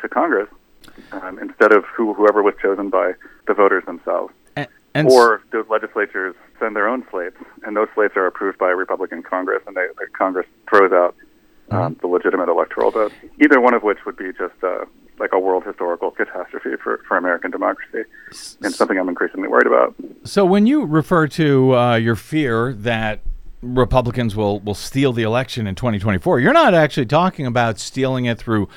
to 0.00 0.08
Congress 0.08 0.48
um, 1.12 1.38
instead 1.40 1.72
of 1.72 1.84
who, 1.86 2.14
whoever 2.14 2.42
was 2.42 2.54
chosen 2.62 2.90
by 2.90 3.12
the 3.48 3.54
voters 3.54 3.84
themselves. 3.86 4.32
And, 4.54 4.68
and 4.94 5.08
Or 5.10 5.42
those 5.50 5.66
legislatures 5.68 6.34
send 6.60 6.76
their 6.76 6.88
own 6.88 7.04
slates, 7.10 7.36
and 7.64 7.76
those 7.76 7.88
slates 7.94 8.14
are 8.16 8.26
approved 8.26 8.58
by 8.58 8.70
a 8.70 8.76
Republican 8.76 9.22
Congress, 9.24 9.62
and 9.66 9.76
they, 9.76 9.86
the 9.98 10.06
Congress 10.16 10.46
throws 10.70 10.92
out 10.92 11.14
um, 11.72 11.96
the 12.00 12.06
legitimate 12.06 12.48
electoral 12.48 12.92
votes. 12.92 13.14
Either 13.42 13.60
one 13.60 13.74
of 13.74 13.82
which 13.82 13.98
would 14.06 14.16
be 14.16 14.30
just 14.32 14.54
uh, 14.62 14.84
like 15.18 15.32
a 15.32 15.38
world 15.38 15.64
historical 15.64 16.10
catastrophe 16.10 16.76
for, 16.82 17.02
for 17.08 17.16
American 17.16 17.50
democracy, 17.50 18.08
and 18.62 18.74
something 18.74 18.98
I'm 18.98 19.08
increasingly 19.08 19.48
worried 19.48 19.66
about. 19.66 19.94
So 20.24 20.44
when 20.44 20.66
you 20.66 20.84
refer 20.84 21.26
to 21.28 21.76
uh, 21.76 21.96
your 21.96 22.16
fear 22.16 22.72
that 22.74 23.20
Republicans 23.62 24.36
will 24.36 24.60
will 24.60 24.74
steal 24.74 25.12
the 25.12 25.22
election 25.22 25.66
in 25.66 25.74
2024, 25.74 26.40
you're 26.40 26.52
not 26.52 26.74
actually 26.74 27.06
talking 27.06 27.46
about 27.46 27.78
stealing 27.78 28.26
it 28.26 28.38
through, 28.38 28.68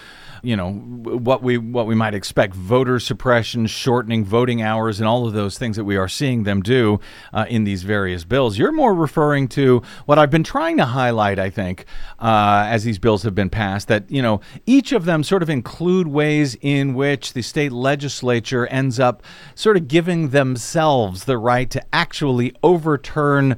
you 0.41 0.55
know, 0.55 0.71
what 0.71 1.43
we 1.43 1.57
what 1.57 1.87
we 1.87 1.95
might 1.95 2.13
expect 2.13 2.53
voter 2.53 2.99
suppression, 2.99 3.67
shortening 3.67 4.23
voting 4.23 4.61
hours, 4.61 4.99
and 4.99 5.07
all 5.07 5.27
of 5.27 5.33
those 5.33 5.57
things 5.57 5.75
that 5.75 5.83
we 5.83 5.97
are 5.97 6.07
seeing 6.07 6.43
them 6.43 6.61
do 6.61 6.99
uh, 7.33 7.45
in 7.49 7.63
these 7.63 7.83
various 7.83 8.23
bills. 8.23 8.57
You're 8.57 8.71
more 8.71 8.93
referring 8.93 9.47
to 9.49 9.81
what 10.05 10.19
I've 10.19 10.29
been 10.29 10.43
trying 10.43 10.77
to 10.77 10.85
highlight, 10.85 11.39
I 11.39 11.49
think, 11.49 11.85
uh, 12.19 12.65
as 12.67 12.83
these 12.83 12.99
bills 12.99 13.23
have 13.23 13.35
been 13.35 13.49
passed, 13.49 13.87
that 13.87 14.09
you 14.09 14.21
know 14.21 14.41
each 14.65 14.91
of 14.91 15.05
them 15.05 15.23
sort 15.23 15.43
of 15.43 15.49
include 15.49 16.07
ways 16.07 16.57
in 16.61 16.93
which 16.93 17.33
the 17.33 17.41
state 17.41 17.71
legislature 17.71 18.67
ends 18.67 18.99
up 18.99 19.23
sort 19.55 19.77
of 19.77 19.87
giving 19.87 20.29
themselves 20.29 21.25
the 21.25 21.37
right 21.37 21.69
to 21.69 21.83
actually 21.93 22.55
overturn 22.63 23.57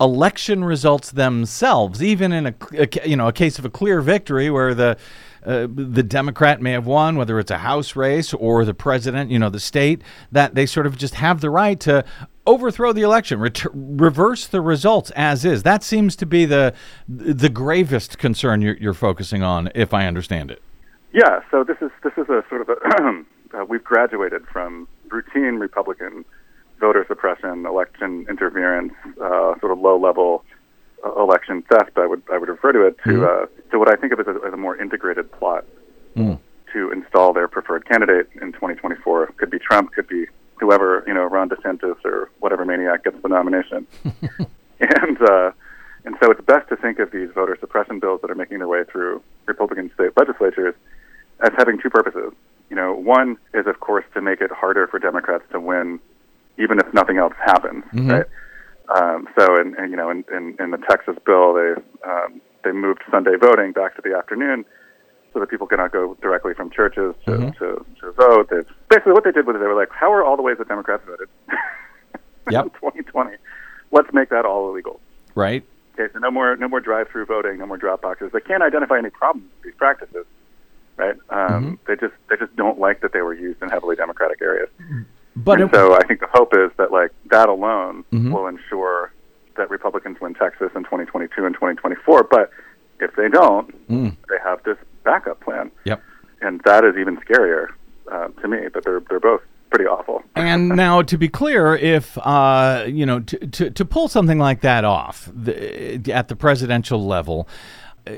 election 0.00 0.64
results 0.64 1.10
themselves, 1.10 2.02
even 2.02 2.32
in 2.32 2.46
a, 2.46 2.54
a 2.72 3.08
you 3.08 3.16
know 3.16 3.28
a 3.28 3.32
case 3.32 3.58
of 3.58 3.64
a 3.64 3.70
clear 3.70 4.00
victory 4.00 4.50
where 4.50 4.74
the 4.74 4.96
uh, 5.44 5.66
the 5.70 6.02
Democrat 6.02 6.60
may 6.60 6.72
have 6.72 6.86
won, 6.86 7.16
whether 7.16 7.38
it's 7.38 7.50
a 7.50 7.58
House 7.58 7.96
race 7.96 8.34
or 8.34 8.64
the 8.64 8.74
president, 8.74 9.30
you 9.30 9.38
know, 9.38 9.50
the 9.50 9.60
state, 9.60 10.02
that 10.30 10.54
they 10.54 10.66
sort 10.66 10.86
of 10.86 10.96
just 10.96 11.14
have 11.14 11.40
the 11.40 11.50
right 11.50 11.78
to 11.80 12.04
overthrow 12.46 12.92
the 12.92 13.02
election, 13.02 13.40
ret- 13.40 13.64
reverse 13.72 14.46
the 14.46 14.60
results 14.60 15.10
as 15.12 15.44
is. 15.44 15.62
That 15.62 15.82
seems 15.82 16.16
to 16.16 16.26
be 16.26 16.44
the 16.44 16.74
the 17.08 17.48
gravest 17.48 18.18
concern 18.18 18.60
you're, 18.62 18.76
you're 18.76 18.94
focusing 18.94 19.42
on, 19.42 19.70
if 19.74 19.94
I 19.94 20.06
understand 20.06 20.50
it. 20.50 20.62
Yeah, 21.12 21.40
so 21.50 21.64
this 21.64 21.76
is 21.80 21.90
this 22.02 22.12
is 22.16 22.28
a 22.28 22.44
sort 22.48 22.62
of 22.62 22.68
a 22.68 23.24
uh, 23.54 23.64
we've 23.64 23.84
graduated 23.84 24.46
from 24.46 24.86
routine 25.10 25.56
Republican 25.56 26.24
voter 26.78 27.04
suppression, 27.06 27.66
election 27.66 28.26
interference, 28.28 28.94
uh, 29.22 29.58
sort 29.60 29.70
of 29.70 29.78
low 29.78 29.98
level 29.98 30.44
election 31.04 31.62
theft. 31.62 31.96
I 31.96 32.06
would 32.06 32.22
I 32.32 32.38
would 32.38 32.48
refer 32.48 32.72
to 32.72 32.86
it 32.86 32.96
to 33.04 33.26
uh, 33.26 33.46
to 33.70 33.78
what 33.78 33.92
I 33.92 33.96
think 33.96 34.12
of 34.12 34.20
as 34.20 34.26
a, 34.26 34.38
as 34.46 34.52
a 34.52 34.56
more 34.56 34.76
integrated 34.76 35.30
plot 35.32 35.64
to 36.72 36.90
install 36.92 37.32
their 37.32 37.48
preferred 37.48 37.88
candidate 37.88 38.28
in 38.40 38.52
2024. 38.52 39.28
Could 39.36 39.50
be 39.50 39.58
Trump, 39.58 39.92
could 39.92 40.08
be 40.08 40.26
whoever 40.60 41.02
you 41.06 41.14
know, 41.14 41.24
Ron 41.24 41.48
DeSantis 41.48 42.04
or 42.04 42.30
whatever 42.38 42.64
maniac 42.64 43.04
gets 43.04 43.20
the 43.22 43.28
nomination. 43.28 43.86
and 44.04 45.22
uh, 45.22 45.52
and 46.04 46.16
so 46.22 46.30
it's 46.30 46.40
best 46.42 46.68
to 46.68 46.76
think 46.76 46.98
of 46.98 47.10
these 47.10 47.30
voter 47.34 47.56
suppression 47.60 47.98
bills 47.98 48.20
that 48.22 48.30
are 48.30 48.34
making 48.34 48.58
their 48.58 48.68
way 48.68 48.84
through 48.84 49.22
Republican 49.46 49.90
state 49.94 50.10
legislatures 50.16 50.74
as 51.40 51.50
having 51.56 51.78
two 51.80 51.90
purposes. 51.90 52.32
You 52.68 52.76
know, 52.76 52.94
one 52.94 53.36
is 53.52 53.66
of 53.66 53.80
course 53.80 54.04
to 54.14 54.20
make 54.20 54.40
it 54.40 54.50
harder 54.50 54.86
for 54.86 54.98
Democrats 54.98 55.44
to 55.52 55.60
win, 55.60 55.98
even 56.58 56.78
if 56.78 56.92
nothing 56.94 57.18
else 57.18 57.34
happens, 57.44 57.84
right? 58.10 58.26
Um, 58.94 59.28
so, 59.38 59.60
in, 59.60 59.76
in 59.82 59.90
you 59.90 59.96
know, 59.96 60.10
in, 60.10 60.24
in, 60.32 60.56
in 60.58 60.70
the 60.70 60.78
Texas 60.88 61.16
bill, 61.24 61.54
they 61.54 61.74
um, 62.08 62.40
they 62.64 62.72
moved 62.72 63.02
Sunday 63.10 63.36
voting 63.40 63.72
back 63.72 63.94
to 63.96 64.02
the 64.02 64.16
afternoon, 64.16 64.64
so 65.32 65.40
that 65.40 65.48
people 65.48 65.66
cannot 65.66 65.92
go 65.92 66.16
directly 66.20 66.54
from 66.54 66.70
churches 66.70 67.14
to, 67.26 67.36
to, 67.58 67.86
to 68.00 68.12
vote. 68.12 68.50
They, 68.50 68.62
basically, 68.88 69.12
what 69.12 69.24
they 69.24 69.32
did 69.32 69.46
was 69.46 69.56
they 69.60 69.66
were 69.66 69.76
like, 69.76 69.90
"How 69.90 70.12
are 70.12 70.24
all 70.24 70.36
the 70.36 70.42
ways 70.42 70.58
that 70.58 70.68
Democrats 70.68 71.04
voted 71.06 71.28
Yep. 72.50 72.64
in 72.64 72.70
2020? 72.70 73.36
Let's 73.92 74.12
make 74.12 74.28
that 74.30 74.44
all 74.44 74.68
illegal." 74.68 75.00
Right? 75.34 75.64
authentication, 76.00 76.20
no 76.22 76.30
more 76.30 76.56
no 76.56 76.68
more 76.68 76.80
drive-through 76.80 77.26
voting, 77.26 77.58
no 77.58 77.66
more 77.66 77.76
drop 77.76 78.02
boxes. 78.02 78.30
They 78.32 78.40
can't 78.40 78.62
identify 78.62 78.98
any 78.98 79.10
problems 79.10 79.48
with 79.56 79.64
these 79.64 79.74
practices, 79.76 80.26
right? 80.96 81.16
Um, 81.30 81.78
They 81.86 81.96
just 81.96 82.14
they 82.28 82.36
just 82.36 82.54
don't 82.56 82.78
like 82.78 83.00
that 83.00 83.12
they 83.12 83.22
were 83.22 83.34
used 83.34 83.62
in 83.62 83.68
heavily 83.68 83.96
democratic 83.96 84.40
areas. 84.42 84.68
But 85.36 85.60
it- 85.60 85.70
so 85.72 85.94
I 85.94 86.04
think 86.06 86.20
the 86.20 86.28
hope 86.32 86.54
is 86.56 86.70
that 86.76 86.90
like 86.92 87.12
that 87.30 87.48
alone 87.48 88.04
will 88.12 88.46
ensure 88.46 89.12
that 89.56 89.70
Republicans 89.70 90.18
win 90.20 90.34
Texas 90.34 90.70
in 90.74 90.82
2022 90.84 91.44
and 91.44 91.54
2024. 91.54 92.24
But 92.24 92.50
if 93.00 93.14
they 93.16 93.28
don't, 93.28 93.74
they 93.88 94.36
have 94.44 94.62
this 94.64 94.76
backup 95.04 95.40
plan, 95.40 95.70
Yep. 95.84 96.02
and 96.42 96.60
that 96.64 96.84
is 96.84 96.96
even 96.96 97.16
scarier 97.18 97.66
uh, 98.10 98.28
to 98.40 98.48
me. 98.48 98.68
But 98.72 98.84
they're 98.84 99.00
they're 99.08 99.20
both 99.20 99.42
pretty 99.70 99.86
awful. 99.86 100.22
And 100.36 100.70
now, 100.70 101.02
to 101.02 101.16
be 101.18 101.28
clear, 101.28 101.74
if 101.76 102.16
uh, 102.18 102.84
you 102.88 103.04
know, 103.06 103.20
to, 103.20 103.38
to 103.46 103.70
to 103.70 103.84
pull 103.84 104.08
something 104.08 104.38
like 104.38 104.62
that 104.62 104.84
off 104.84 105.28
the, 105.34 106.12
at 106.12 106.28
the 106.28 106.36
presidential 106.36 107.06
level, 107.06 107.46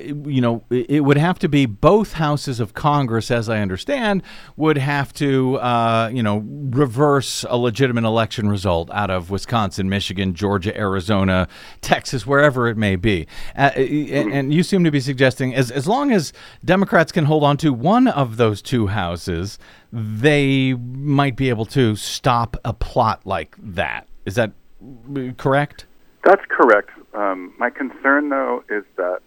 you 0.04 0.40
know, 0.40 0.64
it 0.70 1.04
would 1.04 1.16
have 1.16 1.38
to 1.40 1.48
be 1.48 1.66
both 1.66 2.14
houses 2.14 2.60
of 2.60 2.74
Congress, 2.74 3.30
as 3.30 3.48
I 3.48 3.60
understand, 3.60 4.22
would 4.56 4.78
have 4.78 5.12
to, 5.14 5.56
uh, 5.56 6.10
you 6.12 6.22
know, 6.22 6.38
reverse 6.70 7.44
a 7.48 7.56
legitimate 7.56 8.04
election 8.04 8.48
result 8.48 8.90
out 8.92 9.10
of 9.10 9.30
Wisconsin, 9.30 9.88
Michigan, 9.88 10.34
Georgia, 10.34 10.76
Arizona, 10.76 11.48
Texas, 11.80 12.26
wherever 12.26 12.68
it 12.68 12.76
may 12.76 12.96
be. 12.96 13.26
Uh, 13.56 13.70
and, 13.76 14.32
and 14.32 14.54
you 14.54 14.62
seem 14.62 14.84
to 14.84 14.90
be 14.90 15.00
suggesting, 15.00 15.54
as 15.54 15.70
as 15.70 15.86
long 15.86 16.12
as 16.12 16.32
Democrats 16.64 17.12
can 17.12 17.24
hold 17.24 17.44
on 17.44 17.56
to 17.58 17.72
one 17.72 18.08
of 18.08 18.36
those 18.36 18.62
two 18.62 18.88
houses, 18.88 19.58
they 19.92 20.74
might 20.74 21.36
be 21.36 21.48
able 21.48 21.66
to 21.66 21.96
stop 21.96 22.56
a 22.64 22.72
plot 22.72 23.26
like 23.26 23.56
that. 23.58 24.06
Is 24.24 24.36
that 24.36 24.52
uh, 24.82 25.32
correct? 25.36 25.86
That's 26.24 26.42
correct. 26.48 26.90
Um, 27.14 27.52
my 27.58 27.68
concern, 27.68 28.28
though, 28.28 28.64
is 28.70 28.84
that 28.96 29.18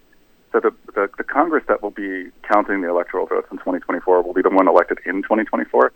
so 0.56 0.70
the, 0.70 0.92
the 0.92 1.10
the 1.18 1.24
Congress 1.24 1.64
that 1.68 1.82
will 1.82 1.90
be 1.90 2.30
counting 2.42 2.80
the 2.80 2.88
electoral 2.88 3.26
votes 3.26 3.48
in 3.50 3.58
2024 3.58 4.22
will 4.22 4.32
be 4.32 4.42
the 4.42 4.50
one 4.50 4.68
elected 4.68 4.98
in 5.04 5.22
2024. 5.22 5.92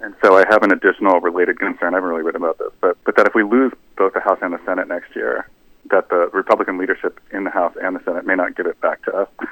And 0.00 0.14
so 0.22 0.36
I 0.36 0.44
have 0.50 0.62
an 0.62 0.72
additional 0.72 1.20
related 1.20 1.58
concern. 1.58 1.94
I 1.94 1.96
haven't 1.96 2.10
really 2.10 2.22
written 2.22 2.42
about 2.42 2.58
this, 2.58 2.70
but 2.80 2.96
but 3.04 3.16
that 3.16 3.26
if 3.26 3.34
we 3.34 3.42
lose 3.42 3.72
both 3.96 4.14
the 4.14 4.20
House 4.20 4.38
and 4.42 4.52
the 4.52 4.60
Senate 4.64 4.88
next 4.88 5.14
year, 5.14 5.48
that 5.90 6.08
the 6.08 6.30
Republican 6.32 6.78
leadership 6.78 7.20
in 7.32 7.44
the 7.44 7.50
House 7.50 7.74
and 7.82 7.96
the 7.96 8.04
Senate 8.04 8.26
may 8.26 8.34
not 8.34 8.56
give 8.56 8.66
it 8.66 8.80
back 8.80 9.02
to 9.04 9.14
us, 9.14 9.28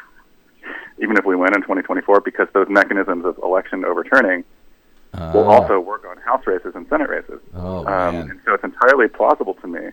even 1.02 1.16
if 1.16 1.24
we 1.24 1.36
win 1.36 1.54
in 1.54 1.62
2024, 1.62 2.20
because 2.20 2.48
those 2.54 2.68
mechanisms 2.68 3.24
of 3.24 3.38
election 3.38 3.84
overturning 3.84 4.44
will 5.34 5.44
also 5.44 5.78
work 5.78 6.06
on 6.06 6.16
House 6.18 6.46
races 6.46 6.72
and 6.74 6.86
Senate 6.88 7.08
races. 7.08 7.40
Oh, 7.54 7.78
um, 7.80 8.14
man. 8.14 8.30
and 8.30 8.40
so 8.46 8.54
it's 8.54 8.64
entirely 8.64 9.08
plausible 9.08 9.54
to 9.54 9.66
me 9.66 9.90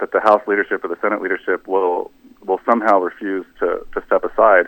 that 0.00 0.12
the 0.12 0.20
House 0.20 0.42
leadership 0.46 0.84
or 0.84 0.88
the 0.88 0.98
Senate 1.00 1.22
leadership 1.22 1.66
will 1.66 2.10
will 2.44 2.60
somehow 2.66 2.98
refuse 2.98 3.46
to, 3.60 3.86
to 3.94 4.02
step 4.06 4.24
aside. 4.24 4.66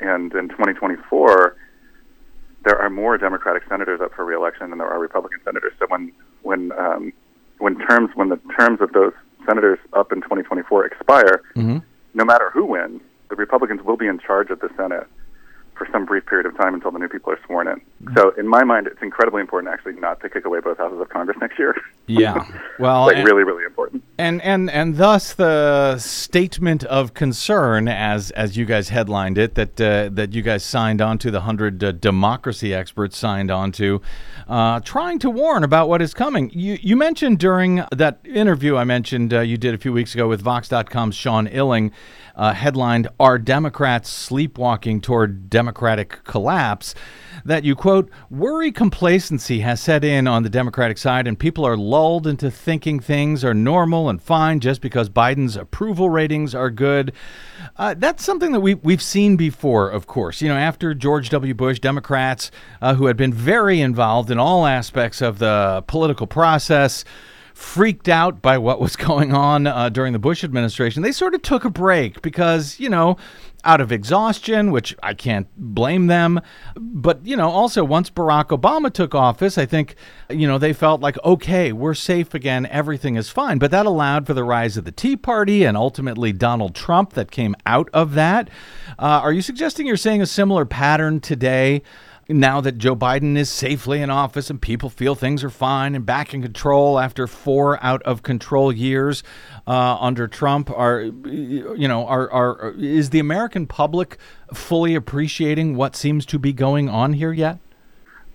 And 0.00 0.32
in 0.34 0.48
2024, 0.48 1.56
there 2.64 2.78
are 2.80 2.90
more 2.90 3.16
Democratic 3.18 3.62
senators 3.68 4.00
up 4.00 4.12
for 4.14 4.24
reelection 4.24 4.70
than 4.70 4.78
there 4.78 4.88
are 4.88 4.98
Republican 4.98 5.40
senators. 5.44 5.72
So 5.78 5.86
when 5.88 6.12
when 6.42 6.72
um, 6.78 7.12
when 7.58 7.78
terms 7.86 8.10
when 8.14 8.28
the 8.28 8.40
terms 8.58 8.80
of 8.80 8.92
those 8.92 9.12
senators 9.46 9.78
up 9.94 10.12
in 10.12 10.20
2024 10.20 10.86
expire, 10.86 11.42
no 12.14 12.24
matter 12.24 12.50
who 12.50 12.64
wins, 12.64 13.00
the 13.30 13.36
Republicans 13.36 13.82
will 13.82 13.96
be 13.96 14.06
in 14.06 14.18
charge 14.18 14.50
of 14.50 14.60
the 14.60 14.68
Senate 14.76 15.06
for 15.76 15.86
some 15.92 16.04
brief 16.04 16.26
period 16.26 16.44
of 16.46 16.56
time 16.56 16.74
until 16.74 16.90
the 16.90 16.98
new 16.98 17.08
people 17.08 17.32
are 17.32 17.38
sworn 17.46 17.68
in. 17.68 17.80
So 18.14 18.30
in 18.36 18.48
my 18.48 18.64
mind, 18.64 18.88
it's 18.88 19.00
incredibly 19.00 19.40
important 19.40 19.72
actually 19.72 19.94
not 19.94 20.20
to 20.20 20.28
kick 20.28 20.44
away 20.44 20.58
both 20.60 20.78
houses 20.78 21.00
of 21.00 21.08
Congress 21.08 21.38
next 21.40 21.58
year. 21.58 21.76
Yeah. 22.06 22.44
Well, 22.78 23.06
like 23.06 23.16
and- 23.16 23.26
really, 23.26 23.42
really 23.44 23.64
important. 23.64 23.77
And 24.20 24.42
and 24.42 24.68
and 24.68 24.96
thus 24.96 25.32
the 25.32 25.96
statement 25.98 26.82
of 26.82 27.14
concern, 27.14 27.86
as 27.86 28.32
as 28.32 28.56
you 28.56 28.64
guys 28.64 28.88
headlined 28.88 29.38
it, 29.38 29.54
that 29.54 29.80
uh, 29.80 30.08
that 30.12 30.32
you 30.32 30.42
guys 30.42 30.64
signed 30.64 31.00
on 31.00 31.18
to, 31.18 31.30
the 31.30 31.42
hundred 31.42 31.84
uh, 31.84 31.92
democracy 31.92 32.74
experts 32.74 33.16
signed 33.16 33.48
on 33.48 33.70
to, 33.72 34.02
uh, 34.48 34.80
trying 34.80 35.20
to 35.20 35.30
warn 35.30 35.62
about 35.62 35.88
what 35.88 36.02
is 36.02 36.14
coming. 36.14 36.50
You 36.52 36.78
you 36.82 36.96
mentioned 36.96 37.38
during 37.38 37.84
that 37.92 38.18
interview 38.24 38.74
I 38.76 38.82
mentioned 38.82 39.32
uh, 39.32 39.40
you 39.40 39.56
did 39.56 39.72
a 39.72 39.78
few 39.78 39.92
weeks 39.92 40.14
ago 40.14 40.26
with 40.26 40.42
Vox.com's 40.42 41.14
Sean 41.14 41.46
Illing, 41.46 41.92
uh, 42.38 42.54
headlined 42.54 43.08
"Are 43.20 43.38
Democrats 43.38 44.08
Sleepwalking 44.08 45.02
Toward 45.02 45.50
Democratic 45.50 46.24
Collapse?" 46.24 46.94
that 47.44 47.64
you 47.64 47.74
quote 47.74 48.10
worry 48.30 48.70
complacency 48.70 49.60
has 49.60 49.80
set 49.80 50.04
in 50.04 50.26
on 50.26 50.42
the 50.42 50.48
democratic 50.48 50.98
side 50.98 51.26
and 51.26 51.38
people 51.38 51.64
are 51.64 51.76
lulled 51.76 52.26
into 52.26 52.50
thinking 52.50 53.00
things 53.00 53.44
are 53.44 53.54
normal 53.54 54.08
and 54.08 54.22
fine 54.22 54.60
just 54.60 54.80
because 54.80 55.08
biden's 55.08 55.56
approval 55.56 56.10
ratings 56.10 56.54
are 56.54 56.70
good. 56.70 57.12
Uh, 57.76 57.94
that's 57.96 58.24
something 58.24 58.52
that 58.52 58.60
we, 58.60 58.74
we've 58.74 59.02
seen 59.02 59.36
before 59.36 59.90
of 59.90 60.06
course. 60.06 60.40
You 60.42 60.48
know 60.48 60.56
after 60.56 60.94
george 60.94 61.30
w. 61.30 61.54
Bush 61.54 61.80
democrats 61.80 62.50
uh, 62.80 62.94
who 62.94 63.06
had 63.06 63.16
been 63.16 63.32
very 63.32 63.80
involved 63.80 64.30
in 64.30 64.38
all 64.38 64.66
aspects 64.66 65.20
of 65.20 65.38
the 65.38 65.82
political 65.86 66.26
process 66.26 67.04
freaked 67.58 68.08
out 68.08 68.40
by 68.40 68.56
what 68.56 68.80
was 68.80 68.94
going 69.08 69.34
on 69.34 69.66
uh, 69.66 69.88
during 69.88 70.12
the 70.12 70.18
Bush 70.18 70.44
administration, 70.44 71.02
they 71.02 71.12
sort 71.12 71.34
of 71.34 71.42
took 71.42 71.64
a 71.64 71.70
break 71.70 72.22
because, 72.22 72.78
you 72.78 72.88
know, 72.88 73.16
out 73.64 73.80
of 73.80 73.90
exhaustion, 73.90 74.70
which 74.70 74.94
I 75.02 75.12
can't 75.12 75.48
blame 75.56 76.06
them. 76.06 76.40
But, 76.76 77.26
you 77.26 77.36
know, 77.36 77.50
also 77.50 77.82
once 77.82 78.10
Barack 78.10 78.56
Obama 78.56 78.92
took 78.92 79.12
office, 79.12 79.58
I 79.58 79.66
think, 79.66 79.96
you 80.30 80.46
know, 80.46 80.58
they 80.58 80.72
felt 80.72 81.00
like, 81.00 81.18
okay, 81.24 81.72
we're 81.72 81.94
safe 81.94 82.32
again, 82.32 82.64
everything 82.66 83.16
is 83.16 83.28
fine. 83.28 83.58
But 83.58 83.72
that 83.72 83.86
allowed 83.86 84.26
for 84.26 84.34
the 84.34 84.44
rise 84.44 84.76
of 84.76 84.84
the 84.84 84.92
Tea 84.92 85.16
Party 85.16 85.64
and 85.64 85.76
ultimately 85.76 86.32
Donald 86.32 86.76
Trump 86.76 87.14
that 87.14 87.32
came 87.32 87.56
out 87.66 87.88
of 87.92 88.14
that. 88.14 88.48
Uh, 89.00 89.20
are 89.22 89.32
you 89.32 89.42
suggesting 89.42 89.86
you're 89.86 89.96
seeing 89.96 90.22
a 90.22 90.26
similar 90.26 90.64
pattern 90.64 91.18
today? 91.18 91.82
Now 92.28 92.60
that 92.60 92.76
Joe 92.76 92.94
Biden 92.94 93.36
is 93.36 93.48
safely 93.48 94.02
in 94.02 94.10
office 94.10 94.50
and 94.50 94.60
people 94.60 94.90
feel 94.90 95.14
things 95.14 95.42
are 95.42 95.50
fine 95.50 95.94
and 95.94 96.04
back 96.04 96.34
in 96.34 96.42
control 96.42 96.98
after 96.98 97.26
four 97.26 97.82
out 97.82 98.02
of 98.02 98.22
control 98.22 98.70
years 98.70 99.22
uh, 99.66 99.96
under 99.98 100.28
Trump, 100.28 100.70
are 100.70 101.00
you 101.00 101.88
know 101.88 102.06
are, 102.06 102.30
are 102.30 102.74
is 102.78 103.10
the 103.10 103.18
American 103.18 103.66
public 103.66 104.18
fully 104.52 104.94
appreciating 104.94 105.74
what 105.76 105.96
seems 105.96 106.26
to 106.26 106.38
be 106.38 106.52
going 106.52 106.88
on 106.88 107.14
here 107.14 107.32
yet? 107.32 107.58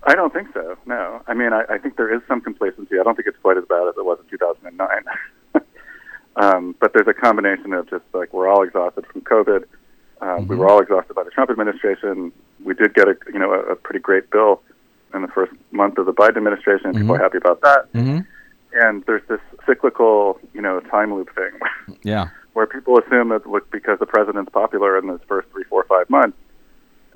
I 0.06 0.14
don't 0.14 0.32
think 0.32 0.48
so. 0.52 0.76
No, 0.86 1.22
I 1.26 1.34
mean, 1.34 1.52
I, 1.52 1.62
I 1.70 1.78
think 1.78 1.96
there 1.96 2.12
is 2.14 2.20
some 2.28 2.40
complacency. 2.40 2.98
I 2.98 3.04
don't 3.04 3.14
think 3.14 3.28
it's 3.28 3.38
quite 3.40 3.56
as 3.56 3.64
bad 3.68 3.88
as 3.88 3.94
it 3.96 4.04
was 4.04 4.18
in 4.20 4.28
2009. 4.28 4.88
um, 6.36 6.74
but 6.80 6.92
there's 6.92 7.08
a 7.08 7.14
combination 7.14 7.72
of 7.72 7.88
just 7.88 8.04
like 8.12 8.32
we're 8.32 8.48
all 8.48 8.64
exhausted 8.64 9.06
from 9.06 9.22
COVID. 9.22 9.64
Um, 10.20 10.46
We 10.48 10.56
were 10.56 10.68
all 10.68 10.80
exhausted 10.80 11.14
by 11.14 11.24
the 11.24 11.30
Trump 11.30 11.50
administration. 11.50 12.32
We 12.64 12.74
did 12.74 12.94
get 12.94 13.08
a 13.08 13.16
you 13.32 13.38
know 13.38 13.52
a, 13.52 13.72
a 13.72 13.76
pretty 13.76 14.00
great 14.00 14.30
bill 14.30 14.60
in 15.14 15.22
the 15.22 15.28
first 15.28 15.52
month 15.70 15.98
of 15.98 16.06
the 16.06 16.12
Biden 16.12 16.36
administration. 16.36 16.86
and 16.86 16.96
People 16.96 17.14
are 17.16 17.18
happy 17.22 17.38
about 17.38 17.60
that. 17.62 17.92
Mm-hmm. 17.92 18.20
And 18.74 19.04
there's 19.06 19.22
this 19.28 19.40
cyclical 19.66 20.38
you 20.52 20.60
know 20.62 20.80
time 20.80 21.14
loop 21.14 21.30
thing 21.34 21.96
Yeah. 22.02 22.28
where 22.54 22.66
people 22.66 22.98
assume 22.98 23.28
that 23.30 23.46
look 23.48 23.70
because 23.70 23.98
the 23.98 24.06
president's 24.06 24.50
popular 24.50 24.98
in 24.98 25.06
those 25.06 25.20
first 25.28 25.48
three, 25.52 25.64
four, 25.64 25.84
five 25.84 26.08
months, 26.10 26.36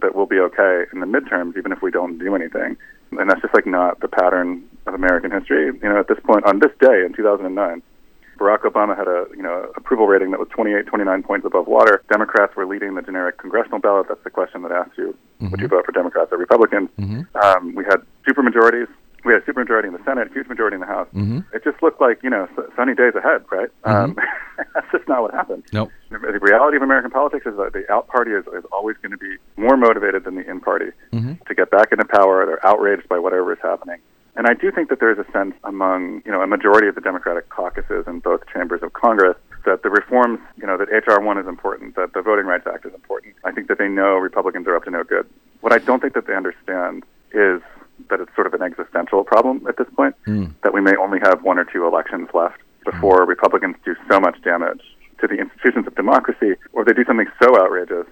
that 0.01 0.15
we'll 0.15 0.27
be 0.27 0.39
okay 0.39 0.85
in 0.93 1.01
the 1.01 1.07
midterms, 1.07 1.57
even 1.57 1.73
if 1.73 1.83
we 1.83 1.91
don't 1.91 2.19
do 2.19 2.35
anything. 2.35 2.77
And 3.19 3.29
that's 3.31 3.41
just 3.41 3.55
like 3.55 3.67
not 3.67 4.01
the 4.01 4.09
pattern 4.09 4.63
of 4.87 4.95
American 4.95 5.31
history. 5.31 5.67
You 5.67 5.89
know, 5.89 5.99
at 5.99 6.09
this 6.09 6.19
point, 6.25 6.45
on 6.45 6.59
this 6.61 6.73
day 6.79 7.05
in 7.05 7.13
2009, 7.15 7.83
Barack 8.39 8.61
Obama 8.61 8.97
had 8.97 9.09
a 9.09 9.27
you 9.37 9.43
know 9.43 9.71
approval 9.77 10.07
rating 10.07 10.31
that 10.31 10.41
was 10.41 10.49
28, 10.51 10.87
29 10.87 11.23
points 11.23 11.47
above 11.47 11.67
water. 11.67 12.03
Democrats 12.11 12.57
were 12.57 12.67
leading 12.67 12.95
the 12.95 13.03
generic 13.03 13.39
congressional 13.39 13.79
ballot. 13.79 14.07
That's 14.09 14.23
the 14.25 14.31
question 14.31 14.63
that 14.63 14.73
asks 14.73 14.97
you 14.97 15.07
would 15.41 15.51
mm-hmm. 15.51 15.61
you 15.61 15.69
vote 15.69 15.85
for 15.85 15.93
Democrats 15.93 16.33
or 16.33 16.39
Republicans. 16.39 16.89
Mm-hmm. 16.99 17.37
Um, 17.37 17.75
we 17.75 17.85
had 17.85 17.99
super 18.27 18.43
majorities. 18.43 18.89
We 19.25 19.33
had 19.33 19.43
a 19.43 19.45
super 19.45 19.61
majority 19.61 19.89
in 19.89 19.95
the 19.95 20.05
Senate, 20.05 20.33
huge 20.33 20.47
majority 20.47 20.77
in 20.77 20.81
the 20.81 20.87
House. 20.87 21.09
Mm-hmm. 21.13 21.41
It 21.53 21.65
just 21.65 21.83
looked 21.83 22.01
like 22.01 22.23
you 22.23 22.31
know 22.31 22.49
sunny 22.77 22.95
days 22.95 23.15
ahead, 23.15 23.45
right? 23.51 23.69
Um, 23.85 24.17
that's 24.75 24.87
just 24.93 25.09
not 25.09 25.23
what 25.23 25.35
happened. 25.35 25.65
Nope. 25.73 25.91
The 26.11 26.19
the 26.19 26.39
reality 26.41 26.77
of 26.77 26.83
American 26.83 27.11
politics 27.11 27.45
is 27.45 27.57
that 27.57 27.73
the 27.73 27.91
out 27.93 28.07
party 28.07 28.31
is, 28.31 28.47
is 28.57 28.65
always 28.73 28.97
going 28.99 29.13
to 29.13 29.19
be 29.19 29.37
more 29.57 29.77
motivated 29.77 30.25
than 30.25 30.37
the 30.37 30.49
in 30.49 30.61
party 30.61 30.93
to 31.47 31.55
get 31.55 31.71
back 31.71 31.91
into 31.91 32.05
power. 32.05 32.47
They're 32.47 32.65
outraged 32.65 33.09
by 33.09 33.19
whatever 33.19 33.53
is 33.53 33.59
happening. 33.61 33.99
And 34.39 34.47
I 34.47 34.55
do 34.55 34.71
think 34.71 34.89
that 34.89 35.01
there 35.01 35.11
is 35.11 35.19
a 35.19 35.29
sense 35.33 35.55
among, 35.65 36.23
you 36.25 36.31
know, 36.31 36.41
a 36.41 36.47
majority 36.47 36.87
of 36.87 36.95
the 36.95 37.01
Democratic 37.01 37.49
caucuses 37.49 38.05
in 38.07 38.21
both 38.21 38.41
chambers 38.47 38.85
of 38.85 38.93
Congress 38.93 39.37
that 39.67 39.83
the 39.83 39.91
reforms, 39.91 40.39
you 40.57 40.65
know, 40.65 40.79
that 40.79 40.89
H.R. 40.95 41.21
1 41.21 41.39
is 41.39 41.49
important, 41.49 41.97
that 41.97 42.15
the 42.15 42.23
Voting 42.23 42.47
Rights 42.47 42.65
Act 42.73 42.87
is 42.87 42.95
important. 42.95 43.35
I 43.45 43.51
think 43.51 43.67
that 43.67 43.79
they 43.79 43.89
know 43.89 44.15
Republicans 44.15 44.69
are 44.69 44.77
up 44.77 44.85
to 44.85 44.91
no 44.93 45.03
good. 45.03 45.29
What 45.61 45.73
I 45.73 45.79
don't 45.79 46.01
think 46.01 46.15
that 46.15 46.29
they 46.29 46.37
understand 46.37 47.03
is 47.33 47.61
that 48.11 48.21
it's 48.21 48.33
sort 48.37 48.47
of 48.47 48.55
an 48.55 48.63
existential 48.63 49.25
problem 49.25 49.67
at 49.69 49.77
this 49.77 49.89
point, 49.97 50.15
hmm. 50.25 50.47
that 50.63 50.73
we 50.73 50.81
may 50.81 50.95
only 50.95 51.19
have 51.19 51.43
one 51.43 51.59
or 51.59 51.65
two 51.65 51.85
elections 51.85 52.29
left 52.33 52.61
before 52.85 53.27
Republicans 53.27 53.75
do 53.85 53.97
so 54.09 54.21
much 54.21 54.41
damage 54.43 54.83
to 55.21 55.27
the 55.27 55.35
institutions 55.35 55.89
of 55.89 55.97
democracy, 55.97 56.55
or 56.73 56.85
they 56.85 56.93
do 56.93 57.05
something 57.05 57.27
so 57.43 57.61
outrageous 57.61 58.07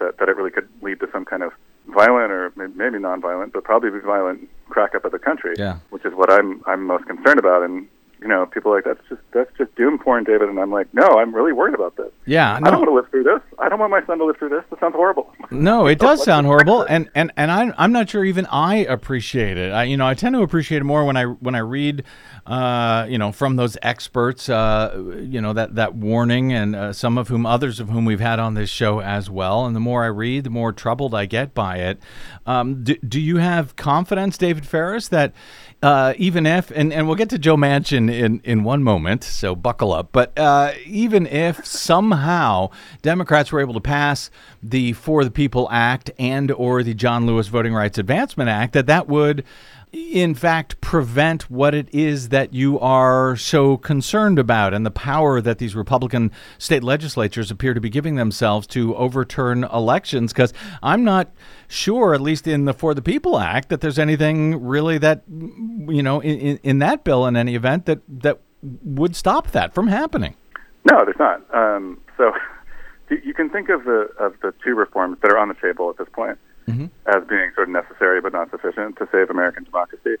that, 0.00 0.18
that 0.18 0.28
it 0.28 0.36
really 0.36 0.50
could 0.50 0.68
lead 0.82 0.98
to 0.98 1.08
some 1.12 1.24
kind 1.24 1.44
of 1.44 1.52
violent 1.88 2.30
or 2.32 2.52
may- 2.56 2.66
maybe 2.74 2.98
nonviolent, 2.98 3.52
but 3.52 3.64
probably 3.64 3.90
be 3.90 3.98
violent 4.00 4.48
crack 4.68 4.94
up 4.94 5.04
of 5.04 5.12
the 5.12 5.18
country, 5.18 5.54
Yeah. 5.58 5.76
which 5.90 6.04
is 6.04 6.14
what 6.14 6.30
I'm 6.32 6.62
I'm 6.66 6.84
most 6.84 7.06
concerned 7.06 7.38
about. 7.38 7.62
And 7.62 7.88
you 8.20 8.28
know, 8.28 8.46
people 8.46 8.72
are 8.72 8.76
like 8.76 8.84
that's 8.84 9.00
just 9.08 9.20
that's 9.32 9.50
just 9.56 9.74
doom 9.76 9.98
porn, 9.98 10.24
David. 10.24 10.48
And 10.48 10.58
I'm 10.58 10.70
like, 10.70 10.92
no, 10.92 11.06
I'm 11.06 11.34
really 11.34 11.52
worried 11.52 11.74
about 11.74 11.96
this. 11.96 12.10
Yeah, 12.26 12.54
I 12.54 12.70
don't 12.70 12.80
want 12.80 12.88
to 12.88 12.94
live 12.94 13.08
through 13.10 13.24
this. 13.24 13.40
I 13.58 13.68
don't 13.68 13.78
want 13.78 13.90
my 13.90 14.04
son 14.06 14.18
to 14.18 14.24
live 14.24 14.36
through 14.36 14.50
this. 14.50 14.64
This 14.70 14.80
sounds 14.80 14.94
horrible. 14.94 15.32
no, 15.50 15.86
it 15.86 15.98
does 15.98 16.22
sound 16.22 16.46
horrible, 16.46 16.82
and 16.82 17.10
and 17.14 17.32
and 17.36 17.50
I'm 17.50 17.74
I'm 17.78 17.92
not 17.92 18.10
sure 18.10 18.24
even 18.24 18.46
I 18.46 18.76
appreciate 18.76 19.56
it. 19.56 19.72
I, 19.72 19.84
you 19.84 19.96
know, 19.96 20.06
I 20.06 20.14
tend 20.14 20.34
to 20.34 20.42
appreciate 20.42 20.78
it 20.78 20.84
more 20.84 21.04
when 21.04 21.16
I 21.16 21.24
when 21.24 21.54
I 21.54 21.60
read, 21.60 22.04
uh, 22.46 23.06
you 23.08 23.18
know, 23.18 23.32
from 23.32 23.56
those 23.56 23.76
experts, 23.82 24.48
uh, 24.48 25.00
you 25.20 25.40
know, 25.40 25.52
that 25.52 25.76
that 25.76 25.94
warning, 25.94 26.52
and 26.52 26.74
uh, 26.74 26.92
some 26.92 27.18
of 27.18 27.28
whom 27.28 27.46
others 27.46 27.80
of 27.80 27.88
whom 27.88 28.04
we've 28.04 28.20
had 28.20 28.38
on 28.38 28.54
this 28.54 28.70
show 28.70 29.00
as 29.00 29.30
well. 29.30 29.66
And 29.66 29.76
the 29.76 29.80
more 29.80 30.04
I 30.04 30.08
read, 30.08 30.44
the 30.44 30.50
more 30.50 30.72
troubled 30.72 31.14
I 31.14 31.26
get 31.26 31.54
by 31.54 31.78
it. 31.78 32.00
Um, 32.46 32.82
do, 32.82 32.96
do 32.96 33.20
you 33.20 33.36
have 33.36 33.76
confidence, 33.76 34.38
David 34.38 34.66
Faris, 34.66 35.08
that 35.08 35.32
uh, 35.82 36.14
even 36.16 36.44
if, 36.44 36.70
and, 36.72 36.92
and 36.92 37.06
we'll 37.06 37.16
get 37.16 37.30
to 37.30 37.38
Joe 37.38 37.56
Manchin 37.56 38.12
in, 38.12 38.40
in 38.42 38.64
one 38.64 38.82
moment, 38.82 39.22
so 39.22 39.54
buckle 39.54 39.92
up. 39.92 40.08
But 40.10 40.36
uh, 40.36 40.72
even 40.84 41.26
if 41.26 41.64
somehow 41.64 42.70
Democrats 43.02 43.52
were 43.52 43.60
able 43.60 43.74
to 43.74 43.80
pass 43.80 44.30
the 44.62 44.92
For 44.94 45.22
the 45.22 45.30
People 45.30 45.68
Act 45.70 46.10
and 46.18 46.50
or 46.50 46.82
the 46.82 46.94
John 46.94 47.26
Lewis 47.26 47.46
Voting 47.46 47.74
Rights 47.74 47.96
Advancement 47.96 48.50
Act, 48.50 48.72
that 48.72 48.86
that 48.86 49.06
would 49.06 49.44
in 49.92 50.34
fact 50.34 50.80
prevent 50.80 51.50
what 51.50 51.74
it 51.74 51.88
is 51.94 52.28
that 52.28 52.52
you 52.52 52.78
are 52.80 53.36
so 53.36 53.76
concerned 53.76 54.38
about 54.38 54.74
and 54.74 54.84
the 54.84 54.90
power 54.90 55.40
that 55.40 55.58
these 55.58 55.74
Republican 55.74 56.30
state 56.58 56.84
legislatures 56.84 57.50
appear 57.50 57.74
to 57.74 57.80
be 57.80 57.88
giving 57.88 58.16
themselves 58.16 58.66
to 58.66 58.94
overturn 58.96 59.64
elections 59.64 60.32
because 60.32 60.52
I'm 60.82 61.04
not 61.04 61.30
sure 61.68 62.14
at 62.14 62.20
least 62.20 62.46
in 62.46 62.64
the 62.64 62.74
For 62.74 62.94
the 62.94 63.02
People 63.02 63.38
Act 63.38 63.68
that 63.70 63.80
there's 63.80 63.98
anything 63.98 64.64
really 64.64 64.98
that 64.98 65.22
you 65.28 66.02
know 66.02 66.20
in, 66.20 66.58
in, 66.62 66.78
that 66.80 67.04
bill 67.04 67.26
in 67.26 67.36
any 67.36 67.54
event 67.54 67.86
that 67.86 68.00
that 68.08 68.40
would 68.82 69.16
stop 69.16 69.52
that 69.52 69.74
from 69.74 69.88
happening. 69.88 70.34
No, 70.84 71.04
there's 71.04 71.18
not. 71.18 71.42
Um, 71.54 72.00
so 72.16 72.32
you 73.10 73.34
can 73.34 73.50
think 73.50 73.68
of 73.68 73.84
the 73.84 74.08
of 74.18 74.34
the 74.42 74.52
two 74.64 74.74
reforms 74.74 75.18
that 75.22 75.30
are 75.30 75.38
on 75.38 75.48
the 75.48 75.54
table 75.54 75.88
at 75.90 75.96
this 75.96 76.08
point 76.12 76.38
as 77.06 77.26
being 77.28 77.50
sort 77.54 77.68
of 77.68 77.72
necessary 77.72 78.20
but 78.20 78.32
not 78.32 78.50
sufficient 78.50 78.96
to 78.98 79.08
save 79.12 79.30
American 79.30 79.64
democracy. 79.64 80.16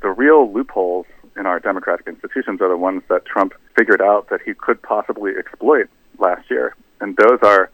The 0.00 0.10
real 0.10 0.52
loopholes 0.52 1.06
in 1.36 1.46
our 1.46 1.60
democratic 1.60 2.06
institutions 2.06 2.60
are 2.60 2.68
the 2.68 2.76
ones 2.76 3.02
that 3.08 3.24
Trump 3.26 3.52
figured 3.76 4.00
out 4.00 4.28
that 4.30 4.40
he 4.44 4.54
could 4.54 4.80
possibly 4.82 5.32
exploit 5.38 5.88
last 6.18 6.50
year, 6.50 6.74
and 7.00 7.16
those 7.16 7.38
are. 7.42 7.70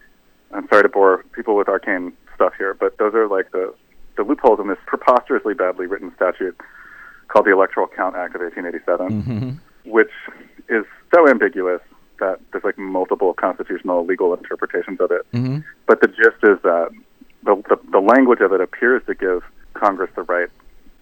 I'm 0.53 0.69
sorry 0.69 0.85
to 0.85 0.89
bore 0.89 1.25
people 1.33 1.57
with 1.57 1.69
arcane 1.69 2.13
stuff 2.37 2.53
here, 2.57 2.75
but 2.75 2.97
those 2.99 3.13
are 3.15 3.27
like 3.27 3.51
the 3.51 3.75
the 4.17 4.23
loopholes 4.23 4.61
in 4.61 4.69
this 4.69 4.79
preposterously 4.87 5.55
badly 5.55 5.87
written 5.87 6.13
statute 6.15 6.57
called 7.29 7.47
the 7.47 7.53
Electoral 7.53 7.89
Count 7.89 8.15
Act 8.15 8.37
of 8.37 8.43
1887 8.43 9.61
which 9.85 10.11
is 10.69 10.85
so 11.15 11.29
ambiguous 11.29 11.81
that 12.21 12.41
there's 12.53 12.65
like 12.65 12.79
multiple 12.79 13.35
constitutional 13.35 14.05
legal 14.05 14.35
interpretations 14.35 15.01
of 15.01 15.11
it. 15.11 15.27
Mm-hmm. 15.33 15.59
But 15.87 16.01
the 16.01 16.09
gist 16.09 16.43
is 16.43 16.59
that 16.63 16.91
the, 17.45 17.63
the, 17.69 17.79
the 17.91 18.01
language 18.01 18.41
of 18.41 18.53
it 18.53 18.61
appears 18.61 19.03
to 19.07 19.15
give 19.15 19.43
Congress 19.75 20.11
the 20.17 20.23
right 20.23 20.49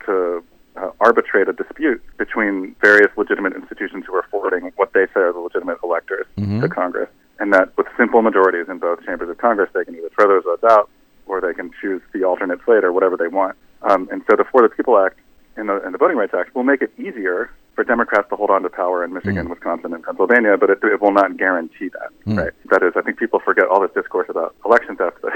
to 0.06 0.42
uh, 0.76 0.90
arbitrate 1.00 1.48
a 1.48 1.52
dispute 1.52 2.02
between 2.18 2.74
various 2.80 3.10
legitimate 3.16 3.54
institutions 3.54 4.04
who 4.06 4.14
are 4.14 4.24
forwarding 4.30 4.72
what 4.76 4.92
they 4.92 5.06
say 5.14 5.20
are 5.20 5.32
the 5.32 5.38
legitimate 5.38 5.78
electors 5.84 6.26
to 6.60 6.68
Congress. 6.68 7.08
And 7.38 7.52
that 7.52 7.76
with 7.76 7.86
simple 7.96 8.22
majorities 8.22 8.66
in 8.68 8.78
both 8.78 9.04
chambers 9.04 9.28
of 9.28 9.38
Congress, 9.38 9.70
they 9.74 9.84
can 9.84 9.94
either 9.94 10.10
throw 10.10 10.28
those 10.28 10.44
votes 10.44 10.64
out 10.64 10.90
or 11.26 11.40
they 11.40 11.54
can 11.54 11.70
choose 11.80 12.02
the 12.12 12.24
alternate 12.24 12.60
slate 12.64 12.84
or 12.84 12.92
whatever 12.92 13.16
they 13.16 13.28
want. 13.28 13.56
Um, 13.82 14.08
and 14.10 14.22
so 14.30 14.36
the 14.36 14.44
For 14.44 14.62
the 14.62 14.68
People 14.68 14.98
Act 14.98 15.18
and 15.56 15.68
the, 15.68 15.82
and 15.82 15.94
the 15.94 15.98
Voting 15.98 16.16
Rights 16.16 16.34
Act 16.34 16.54
will 16.54 16.64
make 16.64 16.82
it 16.82 16.92
easier 16.98 17.50
for 17.74 17.84
Democrats 17.84 18.28
to 18.30 18.36
hold 18.36 18.50
on 18.50 18.62
to 18.62 18.68
power 18.68 19.04
in 19.04 19.12
Michigan, 19.12 19.48
Wisconsin, 19.48 19.94
and 19.94 20.04
Pennsylvania, 20.04 20.56
but 20.58 20.70
it, 20.70 20.78
it 20.82 21.00
will 21.00 21.12
not 21.12 21.36
guarantee 21.36 21.88
that. 21.88 22.10
Right? 22.26 22.52
That 22.70 22.82
is, 22.82 22.92
I 22.96 23.02
think 23.02 23.18
people 23.18 23.40
forget 23.40 23.66
all 23.68 23.80
this 23.80 23.90
discourse 23.94 24.28
about 24.28 24.54
election 24.64 24.96
theft. 24.96 25.18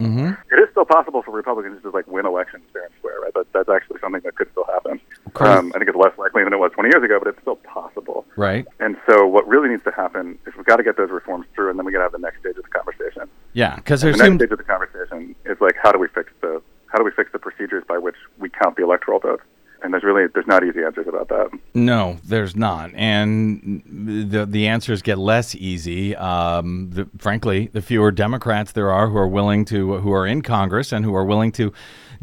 It 0.00 0.58
is 0.58 0.68
still 0.70 0.86
possible 0.86 1.22
for 1.22 1.30
Republicans 1.32 1.82
to 1.82 1.90
like 1.90 2.06
win 2.06 2.24
elections 2.24 2.62
fair 2.72 2.84
and 2.84 2.92
square, 2.98 3.20
right? 3.20 3.34
That, 3.34 3.52
that's 3.52 3.68
actually 3.68 4.00
something 4.00 4.22
that 4.24 4.34
could 4.34 4.50
still 4.52 4.64
happen. 4.64 5.00
Um, 5.36 5.72
I 5.74 5.78
think 5.78 5.88
it's 5.88 5.98
less 5.98 6.16
likely 6.16 6.42
than 6.42 6.52
it 6.52 6.58
was 6.58 6.72
20 6.72 6.88
years 6.88 7.04
ago, 7.04 7.18
but 7.18 7.28
it's 7.28 7.40
still 7.40 7.56
possible. 7.56 8.24
Right. 8.36 8.66
And 8.78 8.96
so, 9.08 9.26
what 9.26 9.46
really 9.46 9.68
needs 9.68 9.84
to 9.84 9.90
happen 9.90 10.38
is 10.46 10.54
we've 10.56 10.66
got 10.66 10.76
to 10.76 10.82
get 10.82 10.96
those 10.96 11.10
reforms 11.10 11.46
through, 11.54 11.70
and 11.70 11.78
then 11.78 11.84
we 11.84 11.92
got 11.92 11.98
to 11.98 12.04
have 12.04 12.12
the 12.12 12.18
next 12.18 12.40
stage 12.40 12.56
of 12.56 12.64
the 12.64 12.70
conversation. 12.70 13.28
Yeah, 13.52 13.76
because 13.76 14.00
The 14.00 14.12
next 14.12 14.36
stage 14.36 14.50
of 14.50 14.58
the 14.58 14.64
conversation 14.64 15.34
is 15.44 15.60
like, 15.60 15.76
how 15.80 15.92
do 15.92 15.98
we 15.98 16.08
fix 16.08 16.32
the 16.40 16.62
how 16.86 16.98
do 16.98 17.04
we 17.04 17.12
fix 17.12 17.30
the 17.32 17.38
procedures 17.38 17.84
by 17.86 17.98
which 17.98 18.16
we 18.38 18.48
count 18.48 18.76
the 18.76 18.82
electoral 18.82 19.20
votes? 19.20 19.44
And 19.82 19.92
there's 19.92 20.04
really 20.04 20.26
there's 20.32 20.46
not 20.46 20.62
easy 20.64 20.82
answers 20.82 21.06
about 21.08 21.28
that. 21.28 21.48
No, 21.74 22.18
there's 22.24 22.54
not, 22.54 22.90
and 22.94 23.82
the 23.86 24.44
the 24.44 24.66
answers 24.66 25.00
get 25.00 25.18
less 25.18 25.54
easy. 25.54 26.14
Um, 26.16 26.90
the, 26.90 27.08
frankly, 27.18 27.70
the 27.72 27.80
fewer 27.80 28.10
Democrats 28.10 28.72
there 28.72 28.90
are 28.90 29.08
who 29.08 29.16
are 29.16 29.28
willing 29.28 29.64
to, 29.66 29.96
who 29.98 30.12
are 30.12 30.26
in 30.26 30.42
Congress 30.42 30.92
and 30.92 31.04
who 31.04 31.14
are 31.14 31.24
willing 31.24 31.52
to 31.52 31.72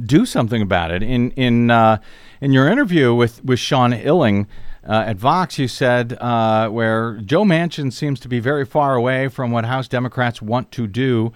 do 0.04 0.26
something 0.26 0.62
about 0.62 0.92
it. 0.92 1.02
In 1.02 1.32
in 1.32 1.72
uh, 1.72 1.98
in 2.42 2.54
your 2.54 2.70
interview 2.70 3.14
with 3.14 3.44
with 3.44 3.60
Sean 3.60 3.92
Illing. 3.92 4.48
Uh, 4.88 5.04
at 5.08 5.18
Vox, 5.18 5.60
you 5.60 5.68
said 5.68 6.14
uh, 6.22 6.70
where 6.70 7.18
Joe 7.18 7.44
Manchin 7.44 7.92
seems 7.92 8.22
to 8.22 8.30
be 8.30 8.40
very 8.40 8.66
far 8.66 8.96
away 8.96 9.28
from 9.28 9.52
what 9.52 9.66
House 9.66 9.90
Democrats 9.90 10.42
want 10.42 10.72
to 10.72 10.88
do 10.88 11.34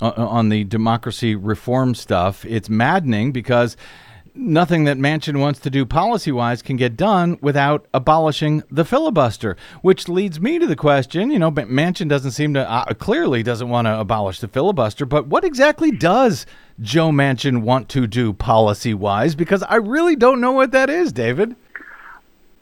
uh, 0.00 0.12
on 0.16 0.50
the 0.50 0.62
democracy 0.62 1.34
reform 1.34 1.96
stuff. 1.96 2.44
It's 2.44 2.68
maddening 2.68 3.32
because 3.32 3.76
nothing 4.34 4.84
that 4.84 4.96
Manchin 4.96 5.38
wants 5.40 5.60
to 5.60 5.70
do 5.70 5.84
policy 5.84 6.32
wise 6.32 6.62
can 6.62 6.76
get 6.76 6.96
done 6.96 7.38
without 7.40 7.86
abolishing 7.92 8.62
the 8.70 8.84
filibuster. 8.84 9.56
Which 9.82 10.08
leads 10.08 10.40
me 10.40 10.58
to 10.58 10.66
the 10.66 10.76
question 10.76 11.30
you 11.30 11.38
know, 11.38 11.50
Manchin 11.50 12.08
doesn't 12.08 12.32
seem 12.32 12.54
to, 12.54 12.70
uh, 12.70 12.92
clearly 12.94 13.42
doesn't 13.42 13.68
want 13.68 13.86
to 13.86 13.98
abolish 13.98 14.40
the 14.40 14.48
filibuster, 14.48 15.06
but 15.06 15.26
what 15.26 15.44
exactly 15.44 15.90
does 15.90 16.46
Joe 16.80 17.10
Manchin 17.10 17.62
want 17.62 17.88
to 17.90 18.06
do 18.06 18.32
policy 18.32 18.94
wise? 18.94 19.34
Because 19.34 19.62
I 19.64 19.76
really 19.76 20.16
don't 20.16 20.40
know 20.40 20.52
what 20.52 20.72
that 20.72 20.90
is, 20.90 21.12
David. 21.12 21.56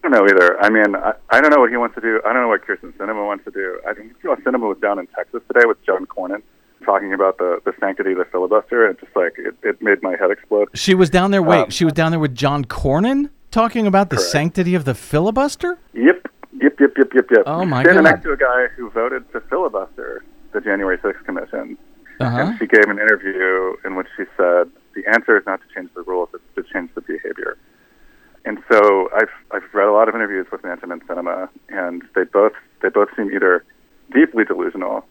I 0.02 0.08
don't 0.08 0.12
know 0.12 0.24
either. 0.24 0.58
I 0.60 0.70
mean, 0.70 0.96
I, 0.96 1.12
I 1.28 1.40
don't 1.40 1.50
know 1.50 1.60
what 1.60 1.70
he 1.70 1.76
wants 1.76 1.94
to 1.96 2.00
do. 2.00 2.20
I 2.24 2.32
don't 2.32 2.42
know 2.42 2.48
what 2.48 2.66
Kyrsten 2.66 2.92
Sinema 2.94 3.26
wants 3.26 3.44
to 3.44 3.50
do. 3.50 3.80
I 3.86 3.92
think 3.92 4.12
know, 4.24 4.34
Sinema 4.36 4.68
was 4.68 4.78
down 4.78 4.98
in 4.98 5.06
Texas 5.08 5.42
today 5.46 5.66
with 5.66 5.84
John 5.84 6.06
Cornyn 6.06 6.42
talking 6.85 7.12
about 7.12 7.39
the, 7.39 7.61
the 7.64 7.72
sanctity 7.81 8.12
of 8.12 8.18
the 8.18 8.24
filibuster, 8.24 8.87
and 8.87 8.99
just 8.99 9.14
like 9.14 9.35
it, 9.39 9.55
it 9.62 9.81
made 9.83 10.03
my 10.03 10.16
head 10.16 10.31
explode. 10.31 10.68
She 10.74 10.95
was 10.95 11.11
down 11.11 11.31
there, 11.31 11.43
wait, 11.43 11.64
Um, 11.64 11.70
she 11.70 11.85
was 11.85 11.93
down 11.93 12.11
there 12.11 12.20
with 12.20 12.35
John 12.35 12.64
Cornyn 12.64 13.31
talking 13.51 13.87
about 13.87 14.11
the 14.11 14.16
Correct. 14.16 14.31
sanctity 14.31 14.74
of 14.74 14.85
the 14.85 14.95
filibuster? 14.95 15.78
Yep, 15.95 16.28
yep, 16.61 16.81
yep, 16.81 16.93
yep, 16.97 17.09
yep, 17.14 17.26
yep. 17.31 17.43
Oh, 17.47 17.64
my 17.64 17.83
Standing 17.83 18.05
God. 18.05 18.11
next 18.11 18.22
to 18.24 18.33
a 18.33 18.37
guy 18.37 18.66
who 18.76 18.91
voted 18.91 19.31
to 19.33 19.41
filibuster 19.43 20.24
the 20.53 20.61
January 20.61 20.99
6th 20.99 21.24
commission, 21.24 21.76
Uh-huh. 22.20 22.39
and 22.39 22.59
she 22.59 22.66
gave 22.66 22.85
an 22.85 22.99
interview 22.99 23.74
in 23.85 23.97
which 23.97 24.07
she 24.16 24.24
said 24.37 24.68
the 24.95 25.03
answer 25.12 25.37
is 25.39 25.45
not 25.47 25.61
to 25.61 25.66
change 25.74 25.89
the 25.95 26.03
rules; 26.03 26.28
it's 26.35 26.43
to 26.57 26.62
change 26.72 26.91
the 26.95 27.01
behavior. 27.01 27.57
And 28.45 28.59
so 28.70 29.09
I've 29.14 29.31
I've 29.53 29.62
read 29.72 29.87
a 29.87 29.93
lot 29.93 30.09
of 30.09 30.14
interviews 30.14 30.47
with 30.51 30.62
Manchin 30.62 30.93
and 30.93 31.07
Sinema, 31.07 31.49
and 31.68 32.03
they 32.14 32.24
both 32.24 32.53
they 32.83 32.89
both 32.89 33.09
seem 33.16 33.31
either 33.33 33.64
deeply 34.12 34.45
delusional 34.45 35.05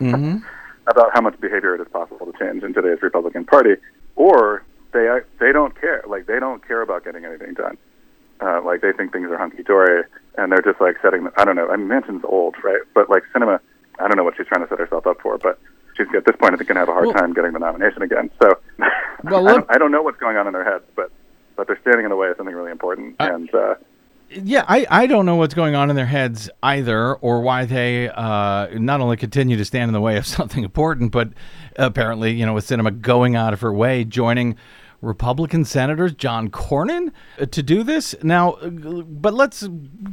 Mm-hmm. 0.00 0.38
about 0.86 1.10
how 1.12 1.20
much 1.20 1.38
behavior 1.40 1.74
it 1.74 1.80
is 1.80 1.88
possible 1.88 2.26
to 2.26 2.32
change 2.38 2.62
in 2.62 2.72
today's 2.74 3.02
Republican 3.02 3.44
Party, 3.44 3.74
or 4.14 4.62
they 4.92 5.08
they 5.40 5.52
don't 5.52 5.78
care. 5.80 6.02
Like 6.06 6.26
they 6.26 6.38
don't 6.38 6.66
care 6.66 6.82
about 6.82 7.04
getting 7.04 7.24
anything 7.24 7.54
done. 7.54 7.76
Uh, 8.40 8.60
like 8.62 8.82
they 8.82 8.92
think 8.92 9.12
things 9.12 9.30
are 9.30 9.38
hunky 9.38 9.62
dory, 9.62 10.04
and 10.36 10.52
they're 10.52 10.62
just 10.62 10.80
like 10.80 10.96
setting. 11.02 11.28
I 11.36 11.44
don't 11.44 11.56
know. 11.56 11.68
I 11.68 11.76
mean, 11.76 11.88
Manchin's 11.88 12.24
old, 12.24 12.54
right? 12.62 12.80
But 12.94 13.08
like 13.10 13.22
Sinema, 13.34 13.60
I 13.98 14.08
don't 14.08 14.16
know 14.16 14.24
what 14.24 14.36
she's 14.36 14.46
trying 14.46 14.62
to 14.62 14.68
set 14.68 14.78
herself 14.78 15.06
up 15.06 15.20
for, 15.22 15.38
but 15.38 15.58
she's 15.96 16.06
at 16.16 16.24
this 16.24 16.36
point 16.36 16.54
I 16.54 16.56
think 16.56 16.68
gonna 16.68 16.80
have 16.80 16.88
a 16.88 16.92
hard 16.92 17.06
Well- 17.06 17.14
time 17.16 17.32
getting 17.32 17.52
the 17.52 17.58
nomination 17.58 18.02
again. 18.02 18.30
So 18.42 18.58
Well, 19.24 19.48
I, 19.48 19.52
don't, 19.52 19.66
I 19.70 19.78
don't 19.78 19.90
know 19.90 20.02
what's 20.02 20.18
going 20.18 20.36
on 20.36 20.46
in 20.46 20.52
their 20.52 20.64
heads, 20.64 20.84
but 20.94 21.10
but 21.56 21.66
they're 21.66 21.80
standing 21.80 22.04
in 22.04 22.10
the 22.10 22.16
way 22.16 22.28
of 22.28 22.36
something 22.36 22.54
really 22.54 22.70
important, 22.70 23.16
and 23.18 23.52
uh, 23.54 23.74
Yeah, 24.30 24.64
I, 24.66 24.86
I 24.90 25.06
don't 25.06 25.24
know 25.24 25.36
what's 25.36 25.54
going 25.54 25.74
on 25.76 25.88
in 25.88 25.96
their 25.96 26.06
heads 26.06 26.50
either, 26.62 27.14
or 27.14 27.40
why 27.42 27.64
they 27.64 28.08
uh, 28.08 28.68
not 28.72 29.00
only 29.00 29.16
continue 29.16 29.56
to 29.56 29.64
stand 29.64 29.88
in 29.88 29.92
the 29.92 30.00
way 30.00 30.16
of 30.16 30.26
something 30.38 30.64
important, 30.64 31.12
but 31.12 31.30
apparently, 31.76 32.32
you 32.32 32.44
know, 32.44 32.54
with 32.54 32.66
Sinema 32.66 33.00
going 33.00 33.36
out 33.36 33.52
of 33.52 33.60
her 33.60 33.72
way, 33.72 34.04
joining 34.04 34.56
Republican 35.02 35.64
Senators 35.64 36.12
John 36.14 36.50
Cornyn 36.50 37.12
uh, 37.40 37.46
to 37.46 37.62
do 37.62 37.82
this. 37.82 38.14
Now, 38.22 38.52
uh, 38.52 38.70
but 38.70 39.34
let's 39.34 39.68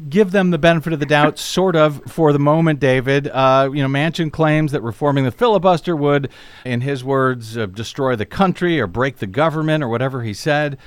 give 0.09 0.32
them 0.32 0.51
the 0.51 0.57
benefit 0.57 0.93
of 0.93 0.99
the 0.99 1.05
doubt, 1.05 1.39
sort 1.39 1.76
of, 1.76 2.01
for 2.07 2.34
the 2.34 2.39
moment, 2.39 2.80
David. 2.80 3.28
Uh, 3.28 3.70
you 3.74 3.82
know, 3.82 3.89
Manchin 3.89 4.32
claims 4.32 4.72
that 4.72 4.82
reforming 4.82 5.24
the 5.24 5.32
filibuster 5.32 5.95
would, 5.95 6.30
in 6.66 6.82
his 6.82 7.03
words, 7.03 7.57
uh, 7.57 7.66
destroy 7.66 8.16
the 8.16 8.26
country 8.26 8.80
or 8.80 8.88
break 8.88 9.18
the 9.18 9.28
government 9.28 9.84
or 9.84 9.88
whatever 9.88 10.24
he 10.24 10.34
said. 10.34 10.78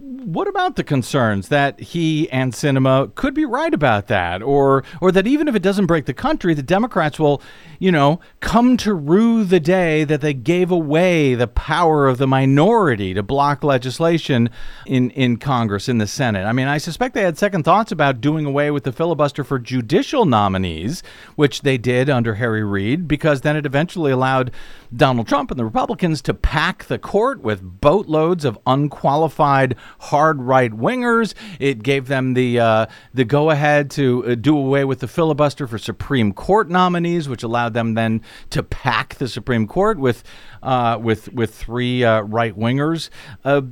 What 0.00 0.46
about 0.46 0.76
the 0.76 0.84
concerns 0.84 1.48
that 1.48 1.80
he 1.80 2.30
and 2.30 2.52
Sinema 2.52 3.12
could 3.16 3.34
be 3.34 3.44
right 3.44 3.74
about 3.74 4.06
that, 4.06 4.42
or 4.42 4.84
or 5.00 5.10
that 5.10 5.26
even 5.26 5.48
if 5.48 5.56
it 5.56 5.62
doesn't 5.62 5.86
break 5.86 6.06
the 6.06 6.14
country, 6.14 6.54
the 6.54 6.62
Democrats 6.62 7.18
will, 7.18 7.42
you 7.80 7.90
know, 7.90 8.20
come 8.38 8.76
to 8.76 8.94
rue 8.94 9.42
the 9.42 9.58
day 9.58 10.04
that 10.04 10.20
they 10.20 10.34
gave 10.34 10.70
away 10.70 11.34
the 11.34 11.48
power 11.48 12.06
of 12.06 12.18
the 12.18 12.28
minority 12.28 13.12
to 13.12 13.24
block 13.24 13.64
legislation 13.64 14.50
in 14.86 15.10
in 15.10 15.36
Congress 15.36 15.88
in 15.88 15.98
the 15.98 16.06
Senate. 16.06 16.44
I 16.44 16.52
mean, 16.52 16.68
I 16.68 16.78
suspect 16.78 17.14
they 17.14 17.22
had 17.22 17.36
second 17.36 17.64
thoughts 17.64 17.90
about 17.90 18.20
doing 18.20 18.46
away 18.46 18.70
with 18.70 18.84
the 18.84 18.92
filibuster 18.92 19.42
for 19.42 19.58
judicial 19.58 20.26
nominees, 20.26 21.02
which 21.34 21.62
they 21.62 21.76
did 21.76 22.08
under 22.08 22.36
Harry 22.36 22.62
Reid, 22.62 23.08
because 23.08 23.40
then 23.40 23.56
it 23.56 23.66
eventually 23.66 24.12
allowed 24.12 24.52
Donald 24.94 25.26
Trump 25.26 25.50
and 25.50 25.58
the 25.58 25.64
Republicans 25.64 26.22
to 26.22 26.34
pack 26.34 26.84
the 26.84 26.98
court 26.98 27.40
with 27.40 27.80
boatloads 27.80 28.44
of 28.44 28.58
unqualified 28.64 29.74
hard 29.98 30.42
right 30.42 30.70
wingers. 30.70 31.34
It 31.58 31.82
gave 31.82 32.08
them 32.08 32.34
the 32.34 32.60
uh, 32.60 32.86
the 33.14 33.24
go 33.24 33.50
ahead 33.50 33.90
to 33.92 34.24
uh, 34.26 34.34
do 34.34 34.56
away 34.56 34.84
with 34.84 35.00
the 35.00 35.08
filibuster 35.08 35.66
for 35.66 35.78
Supreme 35.78 36.32
Court 36.32 36.68
nominees, 36.68 37.28
which 37.28 37.42
allowed 37.42 37.74
them 37.74 37.94
then 37.94 38.22
to 38.50 38.62
pack 38.62 39.16
the 39.16 39.28
Supreme 39.28 39.66
Court 39.66 39.98
with 39.98 40.24
uh, 40.62 40.98
with 41.00 41.32
with 41.32 41.54
three 41.54 42.04
uh, 42.04 42.22
right 42.22 42.56
wingers. 42.56 43.10
Uh, 43.44 43.62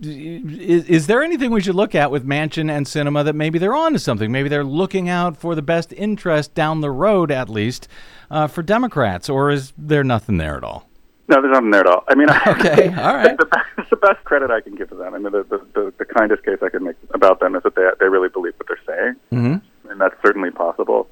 is, 0.00 0.84
is, 0.84 1.06
there 1.06 1.22
anything 1.22 1.50
we 1.50 1.60
should 1.60 1.74
look 1.74 1.94
at 1.94 2.10
with 2.10 2.24
Manchin 2.26 2.70
and 2.70 2.86
Sinema 2.86 3.24
that 3.24 3.34
maybe 3.34 3.58
they're 3.58 3.74
on 3.74 3.92
to 3.92 3.98
something? 3.98 4.30
Maybe 4.30 4.48
they're 4.48 4.64
looking 4.64 5.08
out 5.08 5.36
for 5.36 5.54
the 5.54 5.62
best 5.62 5.92
interest 5.94 6.54
down 6.54 6.80
the 6.80 6.90
road, 6.90 7.30
at 7.30 7.48
least, 7.48 7.88
uh, 8.30 8.46
for 8.46 8.62
Democrats, 8.62 9.28
or 9.28 9.50
is 9.50 9.72
there 9.76 10.04
nothing 10.04 10.36
there 10.36 10.56
at 10.56 10.64
all? 10.64 10.88
No, 11.28 11.40
there's 11.40 11.52
nothing 11.52 11.70
there 11.70 11.80
at 11.80 11.86
all. 11.86 12.04
I 12.08 12.14
mean, 12.14 12.28
okay, 12.46 12.88
all 12.88 13.14
right. 13.14 13.36
The, 13.38 13.46
the, 13.76 13.86
the, 13.90 13.96
best 13.96 14.24
credit 14.24 14.50
I 14.50 14.60
can 14.60 14.74
give 14.74 14.88
to 14.88 14.96
them. 14.96 15.14
I 15.14 15.18
mean, 15.18 15.32
the, 15.32 15.44
the, 15.44 15.58
the, 15.74 15.94
the 15.98 16.04
kindest 16.04 16.44
case 16.44 16.58
I 16.62 16.68
can 16.68 16.84
make 16.84 16.96
about 17.14 17.40
them 17.40 17.54
is 17.54 17.62
that 17.62 17.74
they 17.74 17.88
they 18.00 18.06
really 18.06 18.28
believe 18.28 18.54
what 18.56 18.66
they're 18.66 18.96
saying, 18.96 19.14
mm-hmm. 19.32 19.88
and 19.90 20.00
that's 20.00 20.16
certainly 20.24 20.50
possible. 20.50 21.08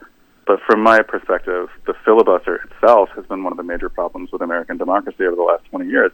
But 0.46 0.58
from 0.66 0.82
my 0.82 1.00
perspective, 1.02 1.68
the 1.86 1.94
filibuster 2.04 2.56
itself 2.56 3.11
has 3.14 3.24
been 3.26 3.44
one 3.44 3.52
of 3.52 3.56
the 3.56 3.62
major 3.62 3.88
problems 3.88 4.32
with 4.32 4.42
American 4.42 4.78
democracy 4.78 5.24
over 5.24 5.36
the 5.36 5.42
last 5.42 5.64
20 5.66 5.88
years. 5.88 6.11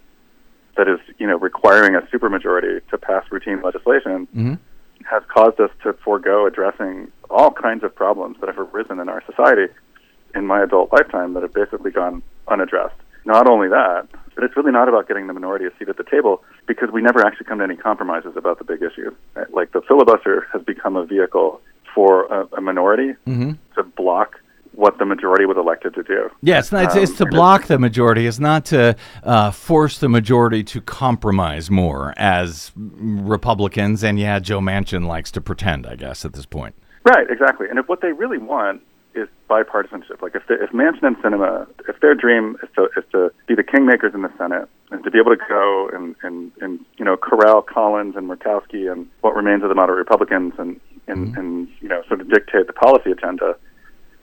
That 0.77 0.89
is, 0.89 0.99
you 1.17 1.27
know, 1.27 1.39
requiring 1.39 1.95
a 1.95 2.03
supermajority 2.15 2.87
to 2.89 2.99
pass 2.99 3.25
routine 3.31 3.63
legislation 3.63 4.29
mm-hmm. 4.37 4.55
has 5.11 5.23
caused 5.33 5.59
us 5.59 5.71
to 5.85 5.95
forego 6.05 6.47
addressing 6.47 7.11
all 7.31 7.51
kinds 7.51 7.83
of 7.83 7.95
problems 7.95 8.37
that 8.41 8.55
have 8.55 8.59
arisen 8.59 9.01
in 9.01 9.09
our 9.09 9.23
society 9.25 9.73
in 10.35 10.47
my 10.47 10.63
adult 10.63 10.93
lifetime 10.93 11.33
that 11.33 11.43
have 11.43 11.55
basically 11.55 11.91
gone 11.91 12.23
unaddressed. 12.49 13.01
Not 13.27 13.49
only 13.51 13.69
that, 13.69 14.09
but 14.35 14.45
it's 14.45 14.57
really 14.57 14.71
not 14.71 14.89
about 14.89 15.09
getting 15.09 15.27
the 15.27 15.33
minority 15.33 15.67
a 15.67 15.71
seat 15.79 15.89
at 15.89 15.97
the 15.97 16.05
table 16.05 16.43
because 16.67 16.91
we 16.93 17.03
never 17.03 17.27
actually 17.27 17.47
come 17.47 17.59
to 17.59 17.65
any 17.65 17.77
compromises 17.77 18.37
about 18.37 18.59
the 18.59 18.65
big 18.65 18.83
issues. 18.83 19.13
Right? 19.35 19.53
Like 19.53 19.73
the 19.73 19.83
filibuster 19.83 20.47
has 20.53 20.63
become 20.63 20.97
a 20.97 21.05
vehicle 21.05 21.61
for 21.95 22.27
a, 22.27 22.47
a 22.57 22.61
minority 22.61 23.15
mm-hmm. 23.27 23.53
to 23.75 23.83
block 23.83 24.37
what 24.73 24.99
the 24.99 25.07
majority 25.07 25.47
was 25.47 25.57
elected 25.57 25.95
to 25.95 26.03
do. 26.03 26.31
Yeah, 26.43 26.59
it's, 26.59 26.71
not, 26.71 26.85
it's, 26.85 26.95
um, 26.95 27.03
it's 27.03 27.17
to 27.17 27.27
block 27.27 27.65
the 27.65 27.79
majority. 27.79 28.27
It's 28.27 28.39
not 28.39 28.67
to 28.67 28.95
uh, 29.25 29.51
force 29.51 29.99
the 29.99 30.09
majority 30.09 30.63
to 30.65 30.81
compromise 30.83 31.71
more, 31.71 32.13
as 32.19 32.73
Republicans 32.77 34.05
and 34.05 34.21
yeah, 34.21 34.39
Joe 34.39 34.61
Manchin 34.61 35.07
likes 35.07 35.31
to 35.33 35.41
pretend, 35.41 35.87
I 35.87 35.97
guess, 35.97 36.25
at 36.27 36.35
this 36.35 36.47
point. 36.47 36.75
Right, 37.05 37.29
exactly. 37.31 37.69
And 37.71 37.79
if 37.79 37.89
what 37.89 38.03
they 38.03 38.13
really 38.13 38.39
want 38.39 38.83
is 39.17 39.29
bipartisanship. 39.49 40.23
Like 40.23 40.35
if 40.35 40.47
the, 40.47 40.55
if 40.63 40.71
Manchin 40.71 41.05
and 41.05 41.17
Sinema, 41.19 41.67
if 41.89 42.01
their 42.01 42.15
dream 42.15 42.57
is 42.63 42.69
to 42.77 42.89
is 42.97 43.05
to 43.13 43.33
be 43.47 43.55
the 43.55 43.65
kingmakers 43.65 44.15
in 44.15 44.23
the 44.23 44.33
Senate 44.39 44.69
and 44.91 45.03
to 45.05 45.11
be 45.11 45.19
able 45.19 45.35
to 45.35 45.43
go 45.49 45.91
and 45.93 46.15
and, 46.23 46.53
and 46.61 46.81
you 46.99 47.05
know 47.05 47.17
corral 47.17 47.63
Collins 47.63 48.15
and 48.17 48.29
Murkowski 48.29 48.91
and 48.91 49.07
what 49.21 49.35
remains 49.35 49.63
of 49.63 49.69
the 49.69 49.75
moderate 49.75 49.99
Republicans 49.99 50.55
and 50.59 50.81
and, 51.09 51.29
Mm-hmm. 51.29 51.39
and 51.39 51.69
you 51.81 51.89
know 51.89 52.03
sort 52.09 52.21
of 52.21 52.29
dictate 52.29 52.67
the 52.67 52.73
policy 52.73 53.13
agenda, 53.13 53.57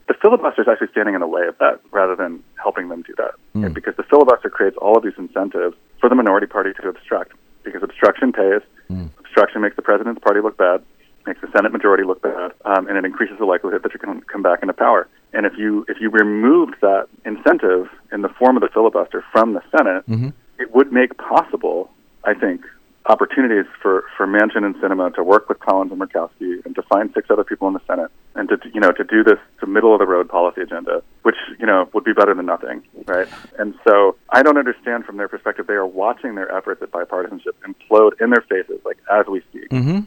the 0.07 0.13
filibuster 0.21 0.61
is 0.61 0.67
actually 0.67 0.91
standing 0.91 1.15
in 1.15 1.21
the 1.21 1.27
way 1.27 1.47
of 1.47 1.57
that 1.59 1.79
rather 1.91 2.15
than 2.15 2.43
helping 2.61 2.89
them 2.89 3.03
do 3.03 3.13
that. 3.17 3.35
Mm. 3.55 3.65
Okay? 3.65 3.73
Because 3.73 3.95
the 3.95 4.03
filibuster 4.03 4.49
creates 4.49 4.75
all 4.77 4.97
of 4.97 5.03
these 5.03 5.17
incentives 5.17 5.75
for 5.99 6.09
the 6.09 6.15
minority 6.15 6.47
party 6.47 6.71
to 6.73 6.89
obstruct. 6.89 7.31
Because 7.63 7.83
obstruction 7.83 8.33
pays. 8.33 8.61
Mm. 8.91 9.09
Obstruction 9.19 9.61
makes 9.61 9.77
the 9.77 9.81
president's 9.81 10.21
party 10.21 10.41
look 10.41 10.57
bad 10.57 10.83
makes 11.25 11.41
the 11.41 11.51
Senate 11.55 11.71
majority 11.71 12.03
look 12.03 12.21
bad, 12.21 12.51
um, 12.65 12.87
and 12.87 12.97
it 12.97 13.05
increases 13.05 13.37
the 13.39 13.45
likelihood 13.45 13.83
that 13.83 13.93
you're 13.93 14.03
going 14.03 14.19
to 14.19 14.25
come 14.25 14.41
back 14.41 14.61
into 14.61 14.73
power. 14.73 15.07
And 15.33 15.45
if 15.45 15.53
you 15.57 15.85
if 15.87 15.97
you 15.99 16.09
removed 16.09 16.75
that 16.81 17.07
incentive 17.25 17.87
in 18.11 18.21
the 18.21 18.29
form 18.29 18.57
of 18.57 18.61
the 18.61 18.69
filibuster 18.69 19.23
from 19.31 19.53
the 19.53 19.61
Senate, 19.75 20.07
mm-hmm. 20.07 20.29
it 20.59 20.73
would 20.73 20.91
make 20.91 21.17
possible, 21.17 21.89
I 22.23 22.33
think, 22.33 22.61
opportunities 23.07 23.65
for 23.81 24.05
for 24.15 24.25
Manchin 24.27 24.63
and 24.63 24.75
Sinema 24.75 25.13
to 25.15 25.23
work 25.23 25.49
with 25.49 25.59
Collins 25.59 25.91
and 25.91 25.99
Murkowski 25.99 26.65
and 26.65 26.75
to 26.75 26.81
find 26.83 27.11
six 27.13 27.29
other 27.29 27.43
people 27.43 27.67
in 27.67 27.73
the 27.73 27.81
Senate 27.87 28.11
and 28.35 28.47
to 28.49 28.57
you 28.73 28.79
know 28.79 28.91
to 28.91 29.03
do 29.03 29.23
this 29.23 29.39
to 29.59 29.65
middle 29.65 29.93
of 29.93 29.99
the 29.99 30.05
road 30.05 30.29
policy 30.29 30.61
agenda, 30.61 31.01
which 31.23 31.35
you 31.59 31.65
know 31.65 31.89
would 31.93 32.03
be 32.03 32.13
better 32.13 32.33
than 32.33 32.45
nothing, 32.45 32.83
right? 33.05 33.27
And 33.57 33.73
so 33.87 34.15
I 34.29 34.43
don't 34.43 34.57
understand 34.57 35.05
from 35.05 35.17
their 35.17 35.27
perspective. 35.27 35.67
They 35.67 35.73
are 35.73 35.87
watching 35.87 36.35
their 36.35 36.55
efforts 36.55 36.81
at 36.81 36.91
bipartisanship 36.91 37.53
implode 37.67 38.21
in 38.21 38.29
their 38.29 38.43
faces, 38.47 38.79
like 38.85 38.97
as 39.11 39.25
we 39.27 39.41
speak 39.49 39.63
Mm-hmm. 39.69 39.99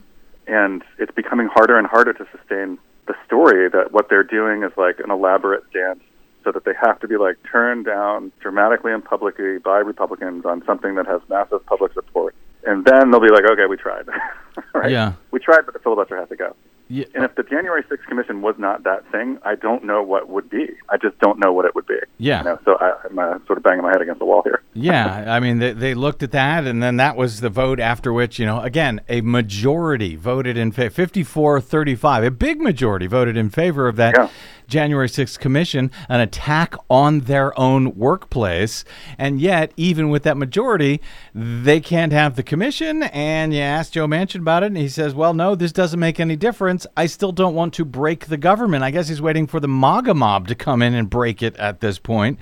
And 0.46 0.82
it's 0.98 1.12
becoming 1.14 1.48
harder 1.48 1.78
and 1.78 1.86
harder 1.86 2.12
to 2.12 2.26
sustain 2.36 2.78
the 3.06 3.14
story 3.24 3.68
that 3.68 3.92
what 3.92 4.08
they're 4.08 4.24
doing 4.24 4.62
is 4.62 4.72
like 4.76 4.98
an 5.00 5.10
elaborate 5.10 5.70
dance 5.72 6.00
so 6.44 6.52
that 6.52 6.64
they 6.64 6.74
have 6.80 7.00
to 7.00 7.08
be 7.08 7.16
like 7.16 7.36
turned 7.50 7.84
down 7.84 8.30
dramatically 8.40 8.92
and 8.92 9.04
publicly 9.04 9.58
by 9.58 9.78
Republicans 9.78 10.44
on 10.44 10.64
something 10.64 10.94
that 10.94 11.06
has 11.06 11.20
massive 11.28 11.64
public 11.66 11.92
support. 11.92 12.34
And 12.64 12.84
then 12.84 13.10
they'll 13.10 13.20
be 13.20 13.30
like, 13.30 13.44
okay, 13.44 13.66
we 13.66 13.76
tried. 13.76 14.06
right? 14.74 14.90
Yeah. 14.90 15.14
We 15.30 15.40
tried, 15.40 15.62
but 15.66 15.74
the 15.74 15.80
filibuster 15.80 16.16
has 16.16 16.28
to 16.28 16.36
go. 16.36 16.54
Yeah. 16.88 17.04
And 17.14 17.24
if 17.24 17.34
the 17.34 17.42
January 17.42 17.82
6th 17.82 18.06
commission 18.08 18.42
was 18.42 18.54
not 18.58 18.84
that 18.84 19.10
thing, 19.10 19.38
I 19.44 19.56
don't 19.56 19.84
know 19.84 20.02
what 20.02 20.28
would 20.28 20.48
be. 20.48 20.68
I 20.88 20.96
just 20.96 21.18
don't 21.18 21.38
know 21.38 21.52
what 21.52 21.64
it 21.64 21.74
would 21.74 21.86
be. 21.86 21.98
Yeah. 22.18 22.38
You 22.38 22.44
know, 22.44 22.58
so 22.64 22.76
I, 22.80 22.94
I'm 23.04 23.18
uh, 23.18 23.38
sort 23.46 23.58
of 23.58 23.64
banging 23.64 23.82
my 23.82 23.90
head 23.90 24.02
against 24.02 24.20
the 24.20 24.24
wall 24.24 24.42
here. 24.42 24.62
yeah, 24.74 25.24
I 25.26 25.40
mean, 25.40 25.58
they, 25.58 25.72
they 25.72 25.94
looked 25.94 26.22
at 26.22 26.30
that, 26.32 26.64
and 26.64 26.82
then 26.82 26.96
that 26.98 27.16
was 27.16 27.40
the 27.40 27.50
vote 27.50 27.80
after 27.80 28.12
which, 28.12 28.38
you 28.38 28.46
know, 28.46 28.60
again, 28.60 29.00
a 29.08 29.20
majority 29.20 30.16
voted 30.16 30.56
in 30.56 30.70
favor, 30.70 30.90
54 30.90 31.60
35, 31.60 32.24
a 32.24 32.30
big 32.30 32.60
majority 32.60 33.06
voted 33.06 33.36
in 33.36 33.50
favor 33.50 33.88
of 33.88 33.96
that 33.96 34.14
Yeah. 34.16 34.28
January 34.66 35.08
6th 35.08 35.38
commission, 35.38 35.90
an 36.08 36.20
attack 36.20 36.74
on 36.90 37.20
their 37.20 37.58
own 37.58 37.96
workplace. 37.96 38.84
And 39.18 39.40
yet, 39.40 39.72
even 39.76 40.10
with 40.10 40.22
that 40.24 40.36
majority, 40.36 41.00
they 41.34 41.80
can't 41.80 42.12
have 42.12 42.36
the 42.36 42.42
commission. 42.42 43.04
And 43.04 43.52
you 43.52 43.60
ask 43.60 43.92
Joe 43.92 44.06
Manchin 44.06 44.40
about 44.40 44.62
it, 44.62 44.66
and 44.66 44.76
he 44.76 44.88
says, 44.88 45.14
well, 45.14 45.34
no, 45.34 45.54
this 45.54 45.72
doesn't 45.72 46.00
make 46.00 46.20
any 46.20 46.36
difference. 46.36 46.86
I 46.96 47.06
still 47.06 47.32
don't 47.32 47.54
want 47.54 47.74
to 47.74 47.84
break 47.84 48.26
the 48.26 48.36
government. 48.36 48.84
I 48.84 48.90
guess 48.90 49.08
he's 49.08 49.22
waiting 49.22 49.46
for 49.46 49.60
the 49.60 49.68
MAGA 49.68 50.14
mob 50.14 50.48
to 50.48 50.54
come 50.54 50.82
in 50.82 50.94
and 50.94 51.08
break 51.08 51.42
it 51.42 51.56
at 51.56 51.80
this 51.80 51.98
point. 51.98 52.38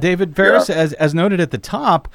David 0.00 0.34
Faris, 0.34 0.68
Yeah. 0.68 0.74
as, 0.76 0.92
as 0.94 1.14
noted 1.14 1.40
at 1.40 1.50
the 1.50 1.58
top, 1.58 2.08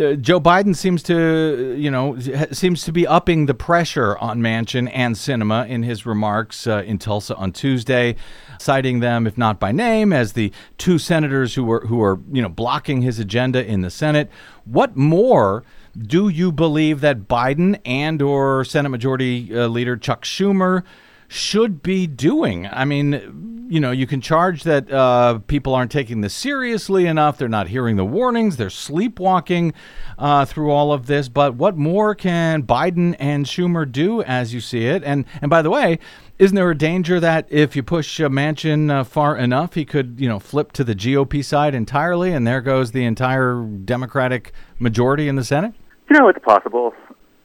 uh, 0.00 0.14
Joe 0.14 0.40
Biden 0.40 0.74
seems 0.74 1.02
to, 1.04 1.74
you 1.78 1.90
know, 1.90 2.16
seems 2.52 2.84
to 2.84 2.92
be 2.92 3.06
upping 3.06 3.46
the 3.46 3.54
pressure 3.54 4.16
on 4.18 4.40
Manchin 4.40 4.88
and 4.92 5.14
Sinema 5.16 5.68
in 5.68 5.82
his 5.82 6.06
remarks 6.06 6.66
uh, 6.66 6.82
in 6.86 6.98
Tulsa 6.98 7.34
on 7.36 7.52
Tuesday, 7.52 8.16
citing 8.58 9.00
them, 9.00 9.26
if 9.26 9.36
not 9.36 9.58
by 9.58 9.72
name, 9.72 10.12
as 10.12 10.34
the 10.34 10.52
two 10.78 10.98
senators 10.98 11.54
who 11.54 11.64
were 11.64 11.86
who 11.86 12.00
are, 12.02 12.20
you 12.32 12.40
know, 12.40 12.48
blocking 12.48 13.02
his 13.02 13.18
agenda 13.18 13.64
in 13.64 13.82
the 13.82 13.90
Senate. 13.90 14.30
What 14.64 14.96
more? 14.96 15.64
Do 16.00 16.28
you 16.28 16.50
believe 16.50 17.00
that 17.02 17.28
Biden 17.28 17.78
and 17.84 18.20
or 18.20 18.64
Senate 18.64 18.88
Majority 18.88 19.56
uh, 19.56 19.68
Leader 19.68 19.96
Chuck 19.96 20.24
Schumer 20.24 20.82
should 21.28 21.82
be 21.82 22.06
doing. 22.06 22.66
I 22.66 22.84
mean, 22.84 23.53
you 23.68 23.80
know, 23.80 23.90
you 23.90 24.06
can 24.06 24.20
charge 24.20 24.62
that 24.64 24.90
uh, 24.90 25.38
people 25.46 25.74
aren't 25.74 25.90
taking 25.90 26.20
this 26.20 26.34
seriously 26.34 27.06
enough. 27.06 27.38
They're 27.38 27.48
not 27.48 27.68
hearing 27.68 27.96
the 27.96 28.04
warnings. 28.04 28.56
They're 28.56 28.70
sleepwalking 28.70 29.72
uh, 30.18 30.44
through 30.44 30.70
all 30.70 30.92
of 30.92 31.06
this. 31.06 31.28
But 31.28 31.54
what 31.54 31.76
more 31.76 32.14
can 32.14 32.62
Biden 32.62 33.16
and 33.18 33.46
Schumer 33.46 33.90
do 33.90 34.22
as 34.22 34.52
you 34.52 34.60
see 34.60 34.86
it? 34.86 35.02
And 35.04 35.24
and 35.40 35.50
by 35.50 35.62
the 35.62 35.70
way, 35.70 35.98
isn't 36.38 36.54
there 36.54 36.70
a 36.70 36.76
danger 36.76 37.20
that 37.20 37.46
if 37.50 37.76
you 37.76 37.82
push 37.82 38.20
uh, 38.20 38.28
Manchin 38.28 38.90
uh, 38.90 39.04
far 39.04 39.36
enough, 39.36 39.74
he 39.74 39.84
could, 39.84 40.16
you 40.18 40.28
know, 40.28 40.38
flip 40.38 40.72
to 40.72 40.84
the 40.84 40.94
GOP 40.94 41.44
side 41.44 41.74
entirely, 41.74 42.32
and 42.32 42.46
there 42.46 42.60
goes 42.60 42.90
the 42.90 43.04
entire 43.04 43.62
Democratic 43.62 44.52
majority 44.78 45.28
in 45.28 45.36
the 45.36 45.44
Senate? 45.44 45.74
You 46.10 46.18
know, 46.18 46.28
it's 46.28 46.44
possible, 46.44 46.92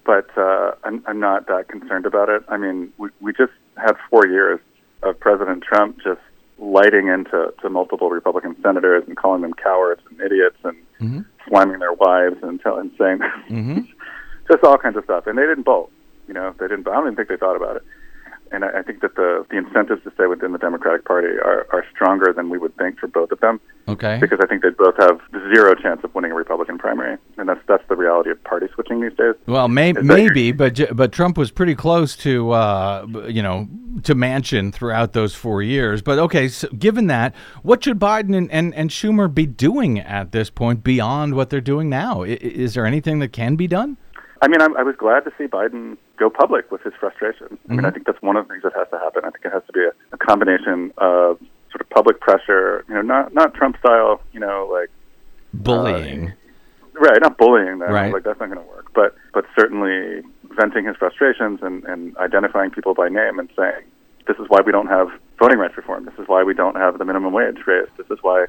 but 0.06 0.28
uh, 0.38 0.72
I'm, 0.84 1.04
I'm 1.08 1.20
not 1.20 1.48
that 1.48 1.68
concerned 1.70 2.06
about 2.06 2.30
it. 2.30 2.44
I 2.50 2.58
mean, 2.58 2.92
we, 2.98 3.10
we 3.22 3.32
just 3.32 3.54
had 3.78 3.94
four 4.10 4.28
years 4.28 4.60
of 5.04 5.20
President 5.20 5.64
Trump 5.64 5.98
just 6.04 6.20
lighting 6.58 7.08
into 7.08 7.54
to 7.62 7.70
multiple 7.70 8.10
Republican 8.10 8.56
senators 8.62 9.04
and 9.08 9.16
calling 9.16 9.42
them 9.42 9.54
cowards 9.54 10.02
and 10.10 10.20
idiots 10.20 10.58
and 10.64 10.76
Mhm. 11.00 11.26
slamming 11.48 11.80
their 11.80 11.94
wives 11.94 12.36
and, 12.44 12.60
tell, 12.62 12.78
and 12.78 12.92
saying 12.98 13.20
Mhm. 13.50 13.88
just 14.52 14.64
all 14.64 14.78
kinds 14.78 14.98
of 14.98 15.04
stuff. 15.06 15.26
And 15.28 15.38
they 15.38 15.44
didn't 15.46 15.64
bolt. 15.64 15.92
You 16.28 16.34
know, 16.34 16.54
they 16.60 16.68
didn't. 16.68 16.88
I 16.88 16.92
don't 16.96 17.04
even 17.06 17.16
think 17.16 17.30
they 17.30 17.38
thought 17.38 17.56
about 17.56 17.78
it. 17.78 17.84
And 18.52 18.66
I, 18.66 18.80
I 18.80 18.82
think 18.82 19.02
that 19.02 19.16
the 19.16 19.46
the 19.50 19.58
incentives 19.58 20.04
to 20.04 20.12
stay 20.14 20.26
within 20.26 20.52
the 20.52 20.58
Democratic 20.58 21.06
Party 21.06 21.28
are, 21.28 21.68
are 21.72 21.86
stronger 21.94 22.34
than 22.34 22.50
we 22.50 22.58
would 22.58 22.76
think 22.78 23.00
for 23.00 23.08
both 23.08 23.32
of 23.32 23.40
them. 23.40 23.60
Okay. 23.88 24.20
because 24.22 24.38
I 24.42 24.46
think 24.46 24.62
they 24.62 24.70
both 24.70 24.96
have 25.00 25.20
zero 25.54 25.74
chance 25.74 26.02
of 26.04 26.14
winning 26.14 26.32
a 26.32 26.36
Republican 26.36 26.78
primary, 26.78 27.18
and 27.38 27.50
that's 27.50 27.62
that's 27.68 27.84
the 27.90 27.96
reality 27.96 28.30
of 28.30 28.44
party 28.44 28.68
switching 28.76 29.02
these 29.02 29.14
days. 29.18 29.34
Well, 29.48 29.68
may, 29.68 29.94
maybe, 29.94 30.52
but 30.52 30.80
but 30.96 31.12
Trump 31.12 31.38
was 31.38 31.50
pretty 31.52 31.74
close 31.76 32.16
to 32.18 32.52
uh, 32.52 33.06
you 33.28 33.42
know 33.42 33.68
to 34.04 34.14
Manchin 34.16 34.72
throughout 34.74 35.14
those 35.14 35.34
four 35.34 35.62
years. 35.64 36.02
But 36.02 36.20
okay, 36.20 36.48
so 36.50 36.68
given 36.70 37.08
that, 37.08 37.36
what 37.64 37.84
should 37.84 38.00
Biden 38.00 38.36
and, 38.38 38.52
and, 38.52 38.74
and 38.76 38.90
Schumer 38.92 39.34
be 39.34 39.48
doing 39.48 40.00
at 40.00 40.32
this 40.32 40.50
point 40.52 40.84
beyond 40.84 41.34
what 41.36 41.50
they're 41.50 41.60
doing 41.62 41.90
now? 41.90 42.22
I- 42.24 42.28
i- 42.28 42.38
Is 42.42 42.76
there 42.76 42.86
anything 42.86 43.20
that 43.20 43.34
can 43.34 43.56
be 43.56 43.68
done? 43.68 43.98
I 44.42 44.48
mean, 44.48 44.62
I'm, 44.62 44.78
I 44.78 44.84
was 44.84 44.96
glad 44.98 45.22
to 45.26 45.32
see 45.38 45.46
Biden 45.48 45.98
go 46.20 46.30
public 46.30 46.70
with 46.72 46.82
his 46.84 46.94
frustration. 47.00 47.48
I 47.50 47.54
Mm-hmm. 47.56 47.76
mean, 47.78 47.86
I 47.86 47.92
think 47.92 48.06
that's 48.06 48.22
one 48.22 48.36
of 48.36 48.48
the 48.48 48.54
things 48.54 48.64
that 48.64 48.74
has 48.76 48.88
to 48.92 49.00
happen. 49.00 49.24
I 49.26 49.30
think 49.32 49.46
it 49.46 49.52
has 49.54 49.64
to 49.68 49.74
be 49.74 49.80
a, 49.90 49.92
a 50.14 50.18
combination 50.18 50.92
of 50.98 51.40
sort 51.72 51.82
of 51.82 51.90
public 51.90 52.20
pressure, 52.20 52.84
you 52.88 52.96
know, 52.96 53.02
not 53.02 53.34
not 53.34 53.54
Trump 53.54 53.78
style, 53.80 54.22
you 54.34 54.40
know, 54.40 54.70
like 54.72 54.90
Bullying. 55.54 56.34
right, 56.94 57.20
not 57.22 57.38
bullying 57.38 57.80
them, 57.80 57.92
Right. 57.92 58.14
like 58.14 58.24
that's 58.24 58.40
not 58.40 58.50
going 58.52 58.62
to 58.62 58.68
work, 58.70 58.88
but 58.94 59.16
but 59.34 59.46
certainly 59.58 60.22
venting 60.52 60.86
his 60.86 60.96
frustrations 60.98 61.60
and, 61.62 61.84
and 61.86 62.16
identifying 62.18 62.72
people 62.72 62.94
by 62.94 63.08
name 63.10 63.40
and 63.40 63.50
saying, 63.58 63.84
this 64.28 64.38
is 64.38 64.46
why 64.50 64.60
we 64.66 64.72
don't 64.72 64.88
have 64.88 65.08
voting 65.40 65.58
rights 65.58 65.78
reform. 65.78 66.06
This 66.06 66.14
is 66.20 66.28
why 66.28 66.44
we 66.44 66.54
don't 66.54 66.76
have 66.76 66.98
the 67.00 67.06
minimum 67.06 67.34
wage 67.34 67.58
raised. 67.66 67.92
This 67.98 68.08
is 68.12 68.20
why 68.22 68.46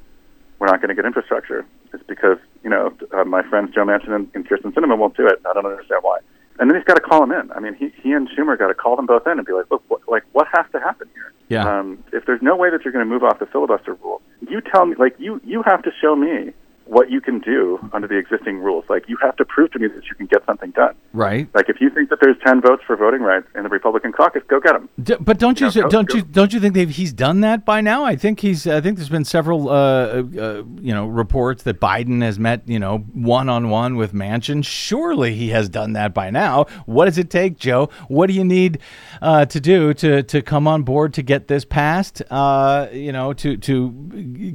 we're 0.59 0.67
not 0.67 0.81
going 0.81 0.89
to 0.91 0.95
get 0.95 1.05
infrastructure. 1.07 1.65
It's 1.95 2.03
because 2.07 2.39
you 2.65 2.71
know 2.71 2.93
uh, 3.13 3.25
my 3.25 3.43
friends 3.43 3.75
Joe 3.75 3.85
Manchin 3.85 4.11
and, 4.13 4.29
and 4.35 4.47
Kyrsten 4.47 4.73
Sinema 4.75 4.97
won't 4.99 5.17
do 5.17 5.27
it. 5.27 5.41
I 5.49 5.53
don't 5.55 5.67
understand 5.67 6.03
why. 6.03 6.19
And 6.61 6.71
then 6.71 6.77
he's 6.77 6.85
got 6.85 6.95
to 6.95 7.01
call 7.01 7.21
them 7.21 7.33
in. 7.33 7.51
I 7.53 7.59
mean, 7.59 7.75
he 7.75 7.91
he 8.03 8.13
and 8.13 8.29
Schumer 8.29 8.57
got 8.59 8.69
to 8.69 8.75
call 8.75 8.95
them 8.95 9.07
both 9.07 9.27
in 9.27 9.39
and 9.39 9.47
be 9.47 9.55
like, 9.55 9.71
look, 9.71 9.83
what, 9.89 10.03
like 10.07 10.25
what 10.33 10.47
has 10.53 10.67
to 10.73 10.79
happen 10.79 11.09
here? 11.15 11.33
Yeah. 11.49 11.67
Um, 11.67 12.05
if 12.13 12.27
there's 12.27 12.43
no 12.43 12.55
way 12.55 12.71
that 12.71 12.85
you're 12.85 12.93
going 12.93 13.05
to 13.05 13.11
move 13.11 13.25
off 13.25 13.39
the 13.39 13.47
filibuster 13.47 13.95
rule, 13.95 14.21
you 14.47 14.61
tell 14.61 14.85
me. 14.85 14.95
Like 14.99 15.17
you 15.19 15.41
you 15.43 15.63
have 15.63 15.83
to 15.85 15.91
show 16.03 16.15
me 16.15 16.53
what 16.91 17.09
you 17.09 17.21
can 17.21 17.39
do 17.39 17.79
under 17.93 18.09
the 18.09 18.17
existing 18.19 18.59
rules. 18.59 18.85
Like 18.89 19.09
you 19.09 19.17
have 19.23 19.37
to 19.37 19.45
prove 19.45 19.71
to 19.73 19.79
me 19.79 19.87
that 19.87 20.05
you 20.07 20.15
can 20.17 20.27
get 20.27 20.45
something 20.45 20.73
done. 20.73 20.95
right. 21.13 21.49
Like 21.55 21.69
if 21.69 21.81
you 21.81 21.89
think 21.89 22.11
that 22.11 22.19
there's 22.21 22.37
10 22.45 22.61
votes 22.63 22.83
for 22.87 22.97
voting 22.97 23.21
rights 23.23 23.47
in 23.55 23.63
the 23.63 23.69
Republican 23.69 24.11
caucus, 24.13 24.43
go 24.49 24.59
get 24.59 24.73
them. 24.73 24.89
D- 25.01 25.15
but 25.21 25.39
don't 25.39 25.61
you 25.61 25.69
Yeah, 25.69 25.83
go- 25.83 25.89
don't 25.89 26.09
go. 26.09 26.17
you 26.17 26.23
don't 26.23 26.53
you 26.53 26.59
think 26.59 26.75
they've, 26.75 26.91
he's 26.91 27.13
done 27.13 27.43
that 27.43 27.65
by 27.65 27.81
now? 27.81 28.05
I 28.05 28.17
think 28.17 28.41
he's 28.41 28.67
I 28.67 28.81
think 28.81 28.97
there's 28.97 29.09
been 29.09 29.25
several 29.25 29.69
uh, 29.69 29.73
uh, 29.73 30.63
you 30.81 30.93
know 30.93 31.07
reports 31.07 31.63
that 31.63 31.81
Biden 31.81 32.23
has 32.23 32.39
met 32.41 32.69
you 32.69 32.81
know 32.81 32.99
one 33.15 33.49
on 33.49 33.71
one 33.71 33.95
with 33.97 34.13
Manchin. 34.13 34.65
Surely 34.65 35.35
he 35.37 35.51
has 35.51 35.69
done 35.69 35.93
that 35.93 36.13
by 36.13 36.31
now. 36.31 36.65
What 36.87 37.05
does 37.05 37.19
it 37.19 37.31
take, 37.31 37.57
Joe? 37.57 37.89
What 38.09 38.27
do 38.27 38.33
you 38.33 38.45
need 38.45 38.79
uh, 39.23 39.45
to 39.47 39.61
do 39.61 39.95
to 39.95 40.23
to 40.25 40.43
come 40.43 40.67
on 40.67 40.83
board 40.83 41.15
to 41.15 41.23
get 41.23 41.47
this 41.47 41.65
passed? 41.65 42.21
Uh, 42.31 42.89
you 42.93 43.13
know 43.13 43.33
to 43.35 43.57
to 43.59 43.91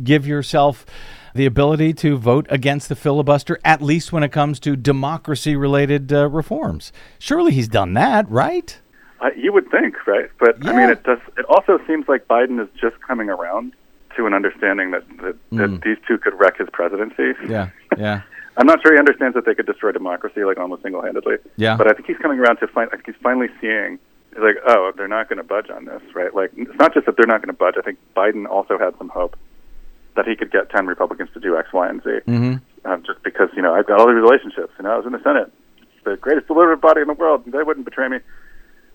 give 0.03 0.27
yourself 0.27 0.85
the 1.35 1.45
ability 1.45 1.93
to 1.93 2.17
vote 2.17 2.47
against 2.49 2.87
the 2.89 2.95
filibuster, 2.95 3.59
at 3.63 3.81
least 3.81 4.13
when 4.13 4.23
it 4.23 4.31
comes 4.31 4.59
to 4.61 4.75
democracy 4.75 5.55
related 5.55 6.11
uh, 6.11 6.29
reforms. 6.29 6.93
Surely 7.19 7.51
he's 7.51 7.67
done 7.67 7.93
that, 7.93 8.27
right? 8.31 8.79
Uh, 9.19 9.29
you 9.35 9.51
would 9.51 9.69
think, 9.69 10.07
right? 10.07 10.29
But 10.39 10.65
I 10.65 10.73
mean, 10.75 10.89
it 10.89 11.03
does. 11.03 11.19
It 11.37 11.45
also 11.45 11.79
seems 11.85 12.07
like 12.07 12.27
Biden 12.27 12.61
is 12.61 12.69
just 12.79 12.99
coming 13.01 13.29
around 13.29 13.73
to 14.15 14.25
an 14.25 14.33
understanding 14.33 14.91
that 14.91 15.03
that, 15.21 15.35
that 15.51 15.81
these 15.83 15.97
two 16.07 16.17
could 16.17 16.33
wreck 16.39 16.57
his 16.57 16.69
presidency. 16.71 17.33
Mm. 17.33 17.49
Yeah, 17.49 17.69
yeah. 17.97 18.21
I'm 18.57 18.67
not 18.67 18.81
sure 18.81 18.93
he 18.93 18.99
understands 18.99 19.35
that 19.35 19.45
they 19.45 19.53
could 19.53 19.65
destroy 19.65 19.91
democracy 19.91 20.45
like 20.45 20.57
almost 20.57 20.83
single-handedly. 20.83 21.35
Yeah. 21.57 21.75
But 21.75 21.87
I 21.87 21.93
think 21.93 22.07
he's 22.07 22.17
coming 22.17 22.39
around 22.39 22.57
to 22.57 22.67
find. 22.67 22.89
I 22.93 22.95
think 22.95 23.07
he's 23.07 23.21
finally 23.21 23.49
seeing. 23.59 23.99
He's 24.29 24.41
like, 24.41 24.55
oh, 24.67 24.93
they're 24.95 25.09
not 25.09 25.27
going 25.27 25.37
to 25.37 25.43
budge 25.43 25.69
on 25.69 25.85
this, 25.85 26.01
right? 26.13 26.33
Like, 26.33 26.51
it's 26.55 26.77
not 26.79 26.93
just 26.93 27.05
that 27.05 27.17
they're 27.17 27.27
not 27.27 27.41
going 27.41 27.53
to 27.53 27.57
budge. 27.57 27.75
I 27.77 27.81
think 27.81 27.97
Biden 28.15 28.47
also 28.47 28.77
had 28.77 28.97
some 28.97 29.09
hope 29.09 29.35
that 30.15 30.27
he 30.27 30.35
could 30.35 30.51
get 30.51 30.69
10 30.69 30.87
Republicans 30.87 31.29
to 31.33 31.39
do 31.39 31.57
X, 31.57 31.71
Y, 31.73 31.87
and 31.89 32.01
Z. 32.03 32.09
Mm-hmm. 32.27 32.55
Um, 32.89 33.03
just 33.05 33.21
because, 33.23 33.49
you 33.55 33.61
know, 33.61 33.73
I've 33.73 33.87
got 33.87 33.99
all 33.99 34.07
these 34.07 34.15
relationships. 34.21 34.71
You 34.77 34.83
know, 34.83 34.91
I 34.93 34.97
was 34.97 35.05
in 35.05 35.11
the 35.11 35.21
Senate. 35.23 35.51
It's 35.81 36.03
the 36.05 36.15
greatest 36.17 36.47
deliberative 36.47 36.81
body 36.81 37.01
in 37.01 37.07
the 37.07 37.13
world. 37.13 37.43
They 37.45 37.63
wouldn't 37.63 37.85
betray 37.85 38.07
me. 38.07 38.19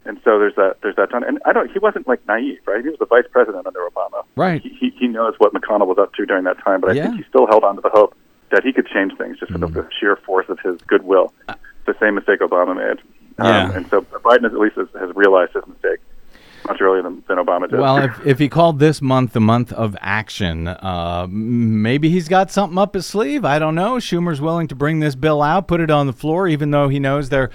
And 0.07 0.19
so 0.25 0.39
there's 0.39 0.55
that 0.57 0.77
there's 0.83 0.97
that 0.97 1.11
ton. 1.11 1.25
And 1.25 1.39
I 1.45 1.53
don't. 1.53 1.71
He 1.71 1.79
wasn't 1.79 2.09
like 2.09 2.27
naive, 2.27 2.61
right? 2.67 2.83
He 2.83 2.89
was 2.89 2.99
the 2.99 3.05
vice 3.07 3.27
president 3.31 3.67
under 3.67 3.81
Obama. 3.81 4.25
Right. 4.35 4.63
He 4.63 4.71
he, 4.71 4.91
he 4.99 5.07
knows 5.09 5.35
what 5.37 5.53
McConnell 5.53 5.87
was 5.87 5.99
up 5.99 6.15
to 6.15 6.25
during 6.25 6.45
that 6.45 6.57
time. 6.65 6.81
But 6.81 6.91
I 6.91 6.93
Yeah. 6.95 7.03
think 7.09 7.17
he 7.17 7.23
still 7.29 7.47
held 7.47 7.65
on 7.65 7.75
to 7.77 7.83
the 7.83 7.91
hope 7.91 8.15
that 8.51 8.65
he 8.65 8.73
could 8.73 8.87
change 8.87 9.13
things 9.19 9.39
just 9.39 9.53
for 9.53 9.59
Mm. 9.59 9.75
the 9.75 9.87
sheer 10.01 10.17
force 10.17 10.47
of 10.49 10.59
his 10.61 10.81
goodwill. 10.87 11.35
The 11.85 11.95
same 12.01 12.15
mistake 12.15 12.41
Obama 12.41 12.75
made. 12.75 12.99
Um, 13.39 13.47
Yeah. 13.47 13.73
And 13.77 13.87
so 13.91 14.01
Biden 14.01 14.45
has, 14.45 14.53
at 14.55 14.59
least 14.59 14.77
has, 14.77 14.89
has 14.99 15.15
realized 15.15 15.53
his 15.53 15.67
mistake 15.67 15.99
much 16.71 16.81
earlier 16.81 17.03
than, 17.03 17.23
than 17.29 17.39
Obama 17.39 17.69
did. 17.69 17.79
Well, 17.79 17.99
if, 17.99 18.27
if 18.27 18.39
he 18.39 18.49
called 18.49 18.79
this 18.79 19.03
month 19.03 19.33
the 19.33 19.41
month 19.41 19.73
of 19.73 19.97
action, 20.01 20.69
uh, 20.69 21.27
maybe 21.29 22.11
he's 22.11 22.29
got 22.29 22.51
something 22.51 22.79
up 22.79 22.95
his 22.95 23.07
sleeve. 23.07 23.45
I 23.45 23.59
don't 23.59 23.75
know. 23.75 23.97
Schumer's 23.97 24.41
willing 24.41 24.69
to 24.69 24.75
bring 24.75 25.01
this 25.01 25.15
bill 25.15 25.43
out, 25.43 25.69
put 25.69 25.81
it 25.81 25.91
on 25.91 26.07
the 26.07 26.13
floor, 26.13 26.49
even 26.49 26.71
though 26.71 26.89
he 26.89 26.99
knows 26.99 27.29
they're 27.29 27.51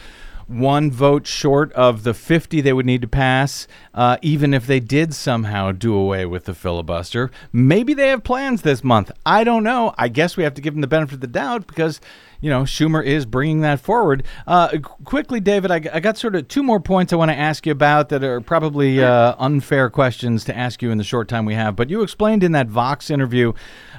one 0.48 0.92
vote 0.92 1.26
short 1.26 1.72
of 1.74 2.04
the 2.04 2.14
50 2.14 2.62
they 2.62 2.74
would 2.74 2.86
need 2.86 3.02
to 3.02 3.08
pass, 3.08 3.68
uh, 3.94 4.18
even 4.22 4.54
if 4.54 4.68
they 4.68 4.80
did 4.80 5.14
somehow 5.14 5.72
do 5.72 5.96
away 5.96 6.26
with 6.26 6.46
the 6.46 6.54
filibuster. 6.54 7.32
Maybe 7.52 7.94
they 7.94 8.10
have 8.10 8.24
plans 8.24 8.62
this 8.62 8.84
month. 8.84 9.12
I 9.26 9.44
don't 9.44 9.64
know. 9.64 9.94
I 9.98 10.08
guess 10.08 10.38
we 10.38 10.44
have 10.44 10.54
to 10.56 10.62
give 10.62 10.74
them 10.74 10.82
the 10.82 10.88
benefit 10.88 11.16
of 11.16 11.22
the 11.22 11.28
doubt 11.28 11.68
because, 11.68 12.00
you 12.42 12.50
know, 12.50 12.62
Schumer 12.62 13.04
is 13.04 13.26
bringing 13.26 13.62
that 13.62 13.80
forward. 13.80 14.24
Uh, 14.46 14.78
quickly, 15.04 15.40
David, 15.40 15.72
I 15.72 15.80
got 15.80 16.18
sort 16.18 16.36
of 16.36 16.48
two 16.48 16.64
more 16.64 16.80
points 16.80 17.12
I 17.12 17.16
want 17.16 17.32
to 17.32 17.38
ask 17.38 17.66
you 17.66 17.72
about 17.72 18.10
that 18.10 18.24
are 18.24 18.42
probably 18.42 19.04
uh, 19.04 19.36
unfair 19.40 19.90
questions 19.90 20.44
to 20.46 20.56
ask 20.56 20.82
you 20.82 20.92
in 20.92 20.98
the 20.98 21.04
short 21.04 21.28
time 21.28 21.46
we 21.46 21.56
have. 21.56 21.76
But 21.76 21.90
you 21.90 22.04
explained 22.04 22.44
in 22.44 22.52
that 22.52 22.68
Vox 22.68 23.10
interview 23.10 23.54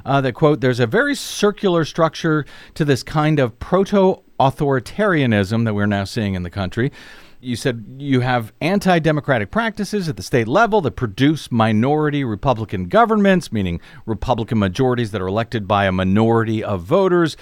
uh, 0.04 0.20
that, 0.20 0.34
quote, 0.34 0.60
there's 0.60 0.80
a 0.80 0.86
very 0.86 1.16
circular 1.16 1.84
structure 1.84 2.44
to 2.74 2.84
this 2.84 3.02
kind 3.02 3.40
of 3.40 3.58
proto 3.58 4.22
authoritarianism 4.38 5.64
that 5.64 5.74
we're 5.74 5.86
now 5.86 6.04
seeing 6.04 6.34
in 6.34 6.42
the 6.42 6.50
country. 6.50 6.92
You 7.40 7.54
said 7.54 7.84
you 7.98 8.20
have 8.20 8.52
anti 8.60 8.98
democratic 8.98 9.50
practices 9.50 10.08
at 10.08 10.16
the 10.16 10.22
state 10.22 10.48
level 10.48 10.80
that 10.80 10.92
produce 10.92 11.52
minority 11.52 12.24
Republican 12.24 12.88
governments, 12.88 13.52
meaning 13.52 13.80
Republican 14.06 14.58
majorities 14.58 15.10
that 15.12 15.20
are 15.20 15.28
elected 15.28 15.68
by 15.68 15.84
a 15.84 15.92
minority 15.92 16.64
of 16.64 16.82
voters, 16.82 17.36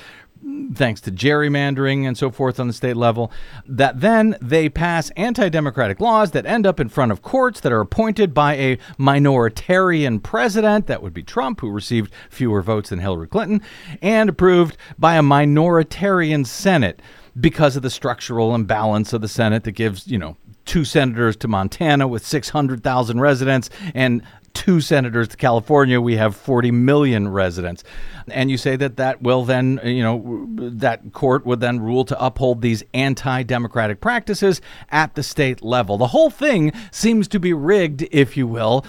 thanks 0.75 1.01
to 1.03 1.11
gerrymandering 1.11 2.07
and 2.07 2.17
so 2.17 2.31
forth 2.31 2.59
on 2.59 2.67
the 2.67 2.73
state 2.73 2.97
level, 2.97 3.33
that 3.67 4.01
then 4.01 4.37
they 4.41 4.69
pass 4.69 5.11
anti 5.11 5.49
democratic 5.49 6.01
laws 6.01 6.33
that 6.33 6.47
end 6.47 6.67
up 6.67 6.81
in 6.81 6.89
front 6.89 7.13
of 7.13 7.23
courts 7.23 7.61
that 7.61 7.73
are 7.73 7.81
appointed 7.81 8.35
by 8.35 8.55
a 8.55 8.77
minoritarian 8.99 10.23
president, 10.23 10.87
that 10.87 11.03
would 11.03 11.15
be 11.15 11.23
Trump, 11.23 11.61
who 11.61 11.71
received 11.71 12.13
fewer 12.31 12.63
votes 12.63 12.91
than 12.91 12.99
Hillary 12.99 13.29
Clinton, 13.29 13.63
and 14.03 14.29
approved 14.29 14.77
by 14.99 15.17
a 15.17 15.23
minoritarian 15.23 16.47
Senate 16.47 17.01
because 17.39 17.77
of 17.77 17.83
the 17.83 17.91
structural 17.91 18.55
imbalance 18.55 19.13
of 19.13 19.21
the 19.21 19.29
Senate 19.29 19.65
that 19.65 19.73
gives, 19.73 20.07
you 20.07 20.19
know, 20.19 20.37
two 20.65 20.85
senators 20.85 21.37
to 21.37 21.49
Montana 21.49 22.09
with 22.09 22.25
600,000 22.25 23.21
residents 23.21 23.71
and 23.95 24.23
two 24.55 24.81
senators 24.81 25.29
to 25.29 25.37
California, 25.37 26.01
we 26.01 26.17
have 26.17 26.35
40 26.35 26.71
million 26.71 27.29
residents. 27.29 27.85
And 28.29 28.51
you 28.51 28.57
say 28.57 28.77
that 28.77 28.97
that 28.97 29.21
will 29.21 29.45
then, 29.45 29.81
you 29.85 30.03
know, 30.03 30.47
that 30.71 31.13
court 31.13 31.45
would 31.45 31.61
then 31.61 31.81
rule 31.81 32.05
to 32.07 32.25
uphold 32.25 32.63
these 32.63 32.83
anti 32.95 33.43
democratic 33.43 34.01
practices 34.01 34.63
at 34.91 35.15
the 35.15 35.23
state 35.23 35.63
level. 35.63 35.99
The 35.99 36.07
whole 36.07 36.31
thing 36.31 36.73
seems 36.91 37.29
to 37.29 37.41
be 37.41 37.53
rigged, 37.53 38.09
if 38.11 38.37
you 38.37 38.47
will, 38.47 38.87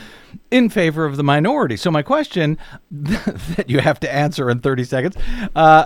in 0.51 0.69
favor 0.69 1.03
of 1.03 1.17
the 1.17 1.23
minority. 1.23 1.75
So, 1.75 1.91
my 1.91 2.01
question 2.01 2.57
that 2.91 3.65
you 3.67 3.79
have 3.79 3.99
to 4.01 4.13
answer 4.13 4.49
in 4.49 4.59
30 4.59 4.83
seconds 4.85 5.17
uh, 5.55 5.85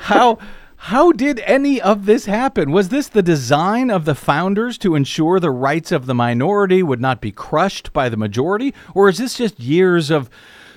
how. 0.00 0.38
How 0.84 1.12
did 1.12 1.40
any 1.40 1.78
of 1.78 2.06
this 2.06 2.24
happen? 2.24 2.72
Was 2.72 2.88
this 2.88 3.06
the 3.06 3.22
design 3.22 3.90
of 3.90 4.06
the 4.06 4.14
founders 4.14 4.78
to 4.78 4.94
ensure 4.94 5.38
the 5.38 5.50
rights 5.50 5.92
of 5.92 6.06
the 6.06 6.14
minority 6.14 6.82
would 6.82 7.02
not 7.02 7.20
be 7.20 7.30
crushed 7.30 7.92
by 7.92 8.08
the 8.08 8.16
majority? 8.16 8.72
Or 8.94 9.10
is 9.10 9.18
this 9.18 9.36
just 9.36 9.60
years 9.60 10.10
of, 10.10 10.30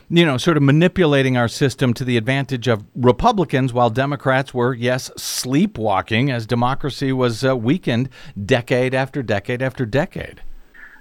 you 0.09 0.25
know, 0.25 0.35
sort 0.35 0.57
of 0.57 0.63
manipulating 0.63 1.37
our 1.37 1.47
system 1.47 1.93
to 1.93 2.03
the 2.03 2.17
advantage 2.17 2.67
of 2.67 2.83
Republicans 2.95 3.71
while 3.71 3.89
Democrats 3.89 4.53
were, 4.53 4.73
yes, 4.73 5.09
sleepwalking 5.15 6.29
as 6.29 6.45
democracy 6.45 7.13
was 7.13 7.45
uh, 7.45 7.55
weakened 7.55 8.09
decade 8.45 8.93
after 8.93 9.23
decade 9.23 9.61
after 9.61 9.85
decade? 9.85 10.41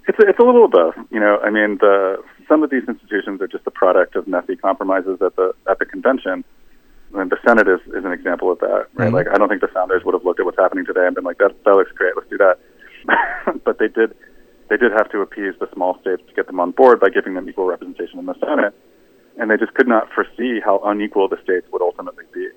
It's 0.06 0.18
a, 0.20 0.28
it's 0.28 0.38
a 0.38 0.44
little 0.44 0.66
of 0.66 0.70
both. 0.70 0.94
You 1.10 1.18
know, 1.18 1.40
I 1.44 1.50
mean, 1.50 1.78
the 1.80 2.22
some 2.48 2.62
of 2.62 2.70
these 2.70 2.84
institutions 2.86 3.42
are 3.42 3.48
just 3.48 3.64
the 3.64 3.72
product 3.72 4.14
of 4.14 4.28
messy 4.28 4.54
compromises 4.54 5.20
at 5.20 5.34
the 5.34 5.54
at 5.68 5.80
the 5.80 5.86
convention. 5.86 6.44
And 7.14 7.30
the 7.30 7.36
Senate 7.46 7.68
is, 7.68 7.80
is 7.94 8.04
an 8.04 8.12
example 8.12 8.50
of 8.50 8.58
that, 8.60 8.86
right? 8.94 9.10
Mhm. 9.10 9.12
Like, 9.12 9.28
I 9.28 9.36
don't 9.36 9.48
think 9.48 9.60
the 9.60 9.68
founders 9.68 10.04
would 10.04 10.14
have 10.14 10.24
looked 10.24 10.40
at 10.40 10.46
what's 10.46 10.58
happening 10.58 10.86
today 10.86 11.06
and 11.06 11.14
been 11.14 11.24
like, 11.24 11.38
"That 11.38 11.52
that 11.64 11.74
looks 11.74 11.92
great, 11.92 12.16
let's 12.16 12.28
do 12.30 12.38
that." 12.38 12.58
but 13.64 13.78
they 13.78 13.88
did 13.88 14.14
they 14.68 14.76
did 14.76 14.92
have 14.92 15.10
to 15.10 15.20
appease 15.20 15.54
the 15.60 15.68
small 15.74 15.98
states 16.00 16.22
to 16.28 16.34
get 16.34 16.46
them 16.46 16.58
on 16.60 16.70
board 16.70 17.00
by 17.00 17.10
giving 17.10 17.34
them 17.34 17.48
equal 17.48 17.66
representation 17.66 18.18
in 18.18 18.26
the 18.26 18.34
Senate, 18.38 18.74
and 19.38 19.50
they 19.50 19.56
just 19.58 19.74
could 19.74 19.88
not 19.88 20.08
foresee 20.14 20.60
how 20.60 20.80
unequal 20.84 21.28
the 21.28 21.38
states 21.42 21.66
would 21.72 21.82
ultimately 21.82 22.24
be. 22.32 22.48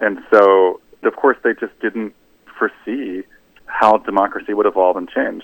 And 0.00 0.18
so, 0.32 0.80
of 1.02 1.16
course, 1.16 1.36
they 1.42 1.54
just 1.54 1.78
didn't 1.80 2.14
foresee 2.58 3.24
how 3.66 3.96
democracy 3.98 4.54
would 4.54 4.66
evolve 4.66 4.96
and 4.96 5.08
change. 5.08 5.42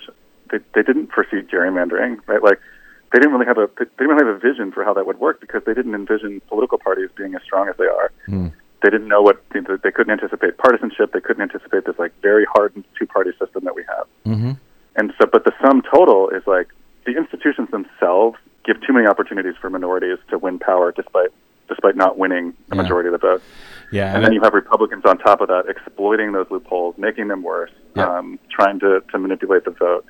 They, 0.50 0.58
they 0.74 0.82
didn't 0.82 1.12
foresee 1.12 1.40
gerrymandering, 1.40 2.18
right? 2.26 2.42
Like, 2.42 2.60
they 3.12 3.18
didn't 3.18 3.32
really 3.32 3.46
have 3.46 3.58
a 3.58 3.68
they 3.78 3.84
didn't 3.84 4.08
really 4.08 4.26
have 4.26 4.36
a 4.36 4.38
vision 4.38 4.72
for 4.72 4.84
how 4.84 4.94
that 4.94 5.06
would 5.06 5.18
work 5.20 5.40
because 5.40 5.62
they 5.64 5.74
didn't 5.74 5.94
envision 5.94 6.40
political 6.48 6.78
parties 6.78 7.10
being 7.16 7.34
as 7.34 7.42
strong 7.42 7.68
as 7.68 7.76
they 7.76 7.84
are. 7.86 8.10
They 8.82 8.90
didn't 8.90 9.06
know 9.06 9.22
what 9.22 9.40
they 9.52 9.92
couldn't 9.92 10.10
anticipate 10.10 10.58
partisanship. 10.58 11.12
They 11.12 11.20
couldn't 11.20 11.42
anticipate 11.42 11.84
this 11.84 11.96
like 11.98 12.12
very 12.20 12.44
hardened 12.52 12.84
two 12.98 13.06
party 13.06 13.30
system 13.38 13.62
that 13.64 13.76
we 13.76 13.84
have. 13.88 14.06
Mm-hmm. 14.26 14.52
And 14.96 15.12
so, 15.20 15.26
but 15.30 15.44
the 15.44 15.52
sum 15.64 15.82
total 15.82 16.30
is 16.30 16.42
like 16.46 16.68
the 17.06 17.16
institutions 17.16 17.70
themselves 17.70 18.38
give 18.64 18.80
too 18.84 18.92
many 18.92 19.06
opportunities 19.06 19.54
for 19.60 19.70
minorities 19.70 20.18
to 20.30 20.38
win 20.38 20.58
power 20.58 20.90
despite 20.92 21.30
despite 21.68 21.96
not 21.96 22.18
winning 22.18 22.54
the 22.68 22.76
Yeah. 22.76 22.82
majority 22.82 23.06
of 23.08 23.12
the 23.12 23.18
vote. 23.18 23.42
Yeah. 23.92 24.14
And 24.14 24.24
then 24.24 24.32
you 24.32 24.40
have 24.42 24.52
Republicans 24.52 25.04
on 25.04 25.16
top 25.18 25.40
of 25.40 25.48
that 25.48 25.66
exploiting 25.68 26.32
those 26.32 26.46
loopholes, 26.50 26.96
making 26.98 27.28
them 27.28 27.42
worse, 27.42 27.70
Yeah. 27.94 28.08
um, 28.18 28.38
trying 28.50 28.80
to, 28.80 29.00
to 29.12 29.18
manipulate 29.18 29.64
the 29.64 29.70
vote. 29.70 30.04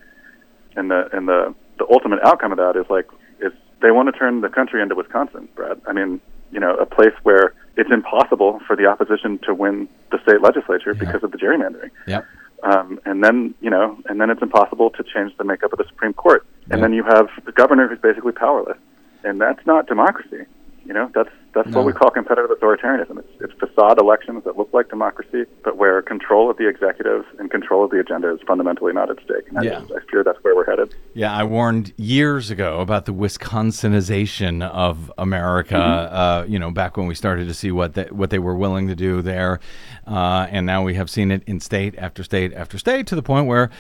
And 0.77 0.91
the 0.91 1.09
and 1.15 1.29
the, 1.29 1.55
the 1.79 1.87
ultimate 1.91 2.21
outcome 2.23 2.53
of 2.53 2.59
that 2.59 2.77
is 2.77 2.87
like 2.91 3.07
is 3.41 3.53
they 3.81 3.91
want 3.91 4.13
to 4.13 4.19
turn 4.19 4.41
the 4.41 4.49
country 4.49 4.81
into 4.83 4.95
Wisconsin, 4.95 5.49
Brad. 5.55 5.81
I 5.87 5.93
mean, 5.93 6.21
you 6.53 6.61
know, 6.61 6.75
a 6.77 6.87
place 6.87 7.15
where 7.23 7.55
it's 7.77 7.91
impossible 7.91 8.61
for 8.67 8.77
the 8.77 8.87
opposition 8.87 9.39
to 9.47 9.55
win 9.55 9.89
the 10.11 10.19
state 10.23 10.41
legislature 10.43 10.95
because 10.95 11.23
of 11.25 11.33
the 11.33 11.39
gerrymandering. 11.39 11.91
Yep. 12.07 12.27
Um, 12.63 13.01
and 13.05 13.25
then 13.25 13.55
you 13.61 13.71
know, 13.71 13.99
and 14.09 14.21
then 14.21 14.31
it's 14.31 14.43
impossible 14.43 14.91
to 14.91 15.03
change 15.03 15.37
the 15.37 15.45
makeup 15.45 15.73
of 15.73 15.79
the 15.79 15.85
Supreme 15.89 16.13
Court. 16.13 16.47
And 16.71 16.79
Yeah. 16.79 16.83
then 16.87 16.93
you 16.93 17.03
have 17.03 17.29
the 17.45 17.53
governor 17.53 17.89
who's 17.89 17.99
basically 17.99 18.33
powerless, 18.33 18.79
and 19.25 19.41
that's 19.41 19.65
not 19.67 19.87
democracy. 19.87 20.45
You 20.85 20.93
know, 20.93 21.11
that's 21.15 21.31
that's 21.55 21.69
No. 21.69 21.79
what 21.79 21.87
we 21.87 21.93
call 21.93 22.11
competitive 22.11 22.51
authoritarianism. 22.51 23.19
It's, 23.19 23.29
it's 23.41 23.53
facade 23.61 23.99
elections 24.01 24.45
that 24.45 24.57
look 24.57 24.71
like 24.73 24.89
democracy, 24.89 25.45
but 25.65 25.77
where 25.77 26.01
control 26.03 26.51
of 26.51 26.57
the 26.57 26.67
executive 26.69 27.25
and 27.39 27.51
control 27.51 27.85
of 27.85 27.91
the 27.91 28.01
agenda 28.01 28.33
is 28.33 28.41
fundamentally 28.47 28.93
not 28.93 29.11
at 29.11 29.17
stake. 29.25 29.49
And 29.49 29.59
I, 29.59 29.63
Yeah. 29.63 29.81
just, 29.81 29.93
I 29.93 29.99
fear 30.11 30.25
that's 30.25 30.39
where 30.43 30.55
we're 30.57 30.65
headed. 30.67 30.95
Yeah, 31.15 31.33
I 31.35 31.45
warned 31.45 31.93
years 31.97 32.51
ago 32.51 32.81
about 32.81 33.05
the 33.05 33.13
Wisconsinization 33.13 34.63
of 34.69 35.13
America. 35.19 35.77
Uh, 35.77 36.45
you 36.49 36.59
know, 36.59 36.71
back 36.71 36.97
when 36.97 37.07
we 37.07 37.15
started 37.15 37.49
to 37.49 37.55
see 37.55 37.71
what 37.71 37.95
they, 37.95 38.05
what 38.05 38.31
they 38.31 38.39
were 38.39 38.55
willing 38.57 38.89
to 38.89 38.95
do 38.95 39.23
there, 39.23 39.61
uh, 40.07 40.47
and 40.51 40.67
now 40.67 40.83
we 40.83 40.95
have 40.95 41.11
seen 41.11 41.31
it 41.31 41.43
in 41.47 41.61
state 41.61 41.95
after 41.99 42.23
state 42.25 42.53
after 42.55 42.79
state 42.79 43.07
to 43.09 43.15
the 43.15 43.23
point 43.23 43.47
where, 43.47 43.71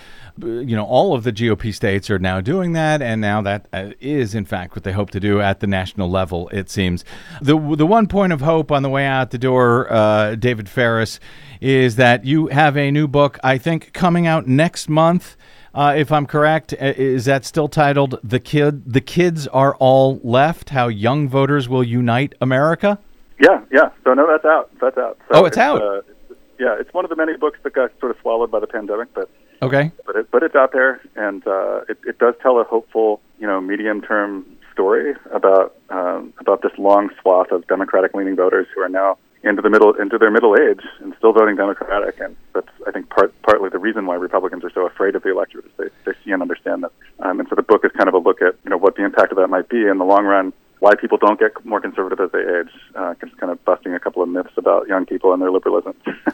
uh, 0.42 0.46
you 0.46 0.76
know, 0.76 0.84
all 0.84 1.14
of 1.14 1.24
the 1.24 1.32
GOP 1.32 1.72
states 1.74 2.10
are 2.10 2.18
now 2.18 2.40
doing 2.40 2.72
that, 2.72 3.02
and 3.02 3.20
now 3.20 3.42
that 3.42 3.66
uh, 3.72 3.90
in 4.00 4.44
fact 4.44 4.74
what 4.76 4.84
they 4.84 4.92
hope 4.92 5.10
to 5.10 5.20
do 5.20 5.40
at 5.40 5.60
the 5.60 5.66
national 5.66 6.10
level. 6.10 6.48
It 6.50 6.70
seems 6.70 7.04
the 7.40 7.56
the 7.76 7.86
one 7.86 8.06
point 8.06 8.32
of 8.32 8.40
hope 8.40 8.70
on 8.72 8.82
the 8.82 8.88
way 8.88 9.06
out 9.06 9.30
the 9.30 9.38
door, 9.38 9.92
uh, 9.92 10.34
David 10.34 10.68
Faris, 10.68 11.20
is 11.60 11.96
that 11.96 12.24
you 12.24 12.48
have 12.48 12.76
a 12.76 12.90
new 12.90 13.06
book. 13.08 13.38
I 13.42 13.58
think 13.58 13.92
coming 13.92 14.26
out 14.26 14.46
next 14.46 14.88
month. 14.88 15.36
Uh, 15.74 15.94
if 15.96 16.12
I'm 16.12 16.26
correct, 16.26 16.74
uh, 16.74 16.92
is 16.98 17.24
that 17.24 17.46
still 17.46 17.66
titled 17.66 18.18
"The 18.22 18.38
Kid"? 18.38 18.92
The 18.92 19.00
kids 19.00 19.46
are 19.48 19.74
all 19.76 20.20
left. 20.22 20.68
How 20.68 20.88
young 20.88 21.28
voters 21.30 21.66
will 21.66 21.82
unite 21.82 22.34
America. 22.42 22.98
Yeah, 23.40 23.62
yeah. 23.72 23.88
So 24.04 24.12
no, 24.12 24.26
that's 24.26 24.44
out. 24.44 24.70
That's 24.82 24.98
out. 24.98 25.16
So 25.28 25.40
Oh, 25.40 25.44
it's 25.46 25.56
out. 25.56 25.80
Uh, 25.80 26.02
it's, 26.28 26.40
yeah, 26.60 26.76
it's 26.78 26.92
one 26.92 27.04
of 27.06 27.08
the 27.08 27.16
many 27.16 27.38
books 27.38 27.58
that 27.62 27.72
got 27.72 27.90
sort 28.00 28.10
of 28.10 28.18
swallowed 28.20 28.50
by 28.50 28.60
the 28.60 28.66
pandemic, 28.66 29.08
but 29.14 29.30
Okay. 29.62 29.90
but 30.04 30.14
it, 30.16 30.30
but 30.30 30.42
it's 30.42 30.54
out 30.54 30.72
there, 30.72 31.00
and 31.16 31.46
uh, 31.46 31.80
it, 31.88 31.96
it 32.06 32.18
does 32.18 32.34
tell 32.42 32.60
a 32.60 32.64
hopeful, 32.64 33.20
you 33.40 33.46
know, 33.46 33.60
medium-term 33.60 34.44
story 34.72 35.14
about 35.32 35.76
um, 35.90 36.32
about 36.38 36.62
this 36.62 36.72
long 36.78 37.10
swath 37.20 37.50
of 37.50 37.66
Democratic-leaning 37.66 38.36
voters 38.36 38.66
who 38.74 38.80
are 38.80 38.88
now 38.88 39.18
into 39.44 39.60
the 39.60 39.70
middle 39.70 39.92
into 39.94 40.18
their 40.18 40.30
middle 40.30 40.56
age 40.56 40.82
and 41.00 41.14
still 41.18 41.32
voting 41.32 41.56
Democratic, 41.56 42.20
and 42.20 42.36
that's 42.54 42.68
I 42.86 42.90
think 42.92 43.08
part 43.10 43.34
partly 43.42 43.70
the 43.70 43.78
reason 43.78 44.06
why 44.06 44.14
Republicans 44.14 44.64
are 44.64 44.70
so 44.70 44.86
afraid 44.86 45.16
of 45.16 45.22
the 45.22 45.30
electorate 45.30 45.66
is 45.66 45.72
they 45.76 45.88
they 46.04 46.16
see 46.24 46.30
and 46.30 46.42
understand 46.42 46.84
that, 46.84 46.92
um, 47.20 47.40
and 47.40 47.48
so 47.48 47.56
the 47.56 47.62
book 47.62 47.84
is 47.84 47.90
kind 47.92 48.08
of 48.08 48.14
a 48.14 48.18
look 48.18 48.40
at 48.40 48.54
you 48.64 48.70
know 48.70 48.76
what 48.76 48.96
the 48.96 49.04
impact 49.04 49.32
of 49.32 49.38
that 49.38 49.48
might 49.48 49.68
be 49.68 49.86
in 49.86 49.98
the 49.98 50.04
long 50.04 50.24
run. 50.24 50.52
Why 50.82 50.96
people 50.96 51.16
don't 51.16 51.38
get 51.38 51.52
more 51.64 51.80
conservative 51.80 52.18
as 52.18 52.32
they 52.32 52.40
age, 52.40 52.74
uh, 52.96 53.14
just 53.20 53.36
kind 53.36 53.52
of 53.52 53.64
busting 53.64 53.94
a 53.94 54.00
couple 54.00 54.20
of 54.20 54.28
myths 54.28 54.50
about 54.56 54.88
young 54.88 55.06
people 55.06 55.32
and 55.32 55.40
their 55.40 55.52
liberalism. 55.52 55.94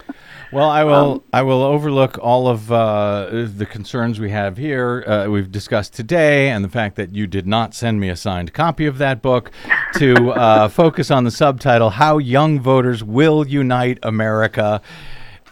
Well, 0.50 0.70
I 0.70 0.82
will. 0.82 1.22
I 1.30 1.42
will 1.42 1.62
overlook 1.62 2.16
all 2.22 2.48
of 2.48 2.72
uh, 2.72 3.28
the 3.54 3.66
concerns 3.66 4.18
we 4.18 4.30
have 4.30 4.56
here. 4.56 5.04
Uh, 5.06 5.28
we've 5.28 5.52
discussed 5.52 5.92
today, 5.92 6.48
and 6.48 6.64
the 6.64 6.70
fact 6.70 6.96
that 6.96 7.14
you 7.14 7.26
did 7.26 7.46
not 7.46 7.74
send 7.74 8.00
me 8.00 8.08
a 8.08 8.16
signed 8.16 8.54
copy 8.54 8.86
of 8.86 8.96
that 8.96 9.20
book 9.20 9.50
to 9.96 10.30
uh, 10.30 10.68
focus 10.82 11.10
on 11.10 11.24
the 11.24 11.30
subtitle 11.30 11.90
"How 11.90 12.16
Young 12.16 12.60
Voters 12.60 13.04
Will 13.04 13.46
Unite 13.46 13.98
America." 14.02 14.80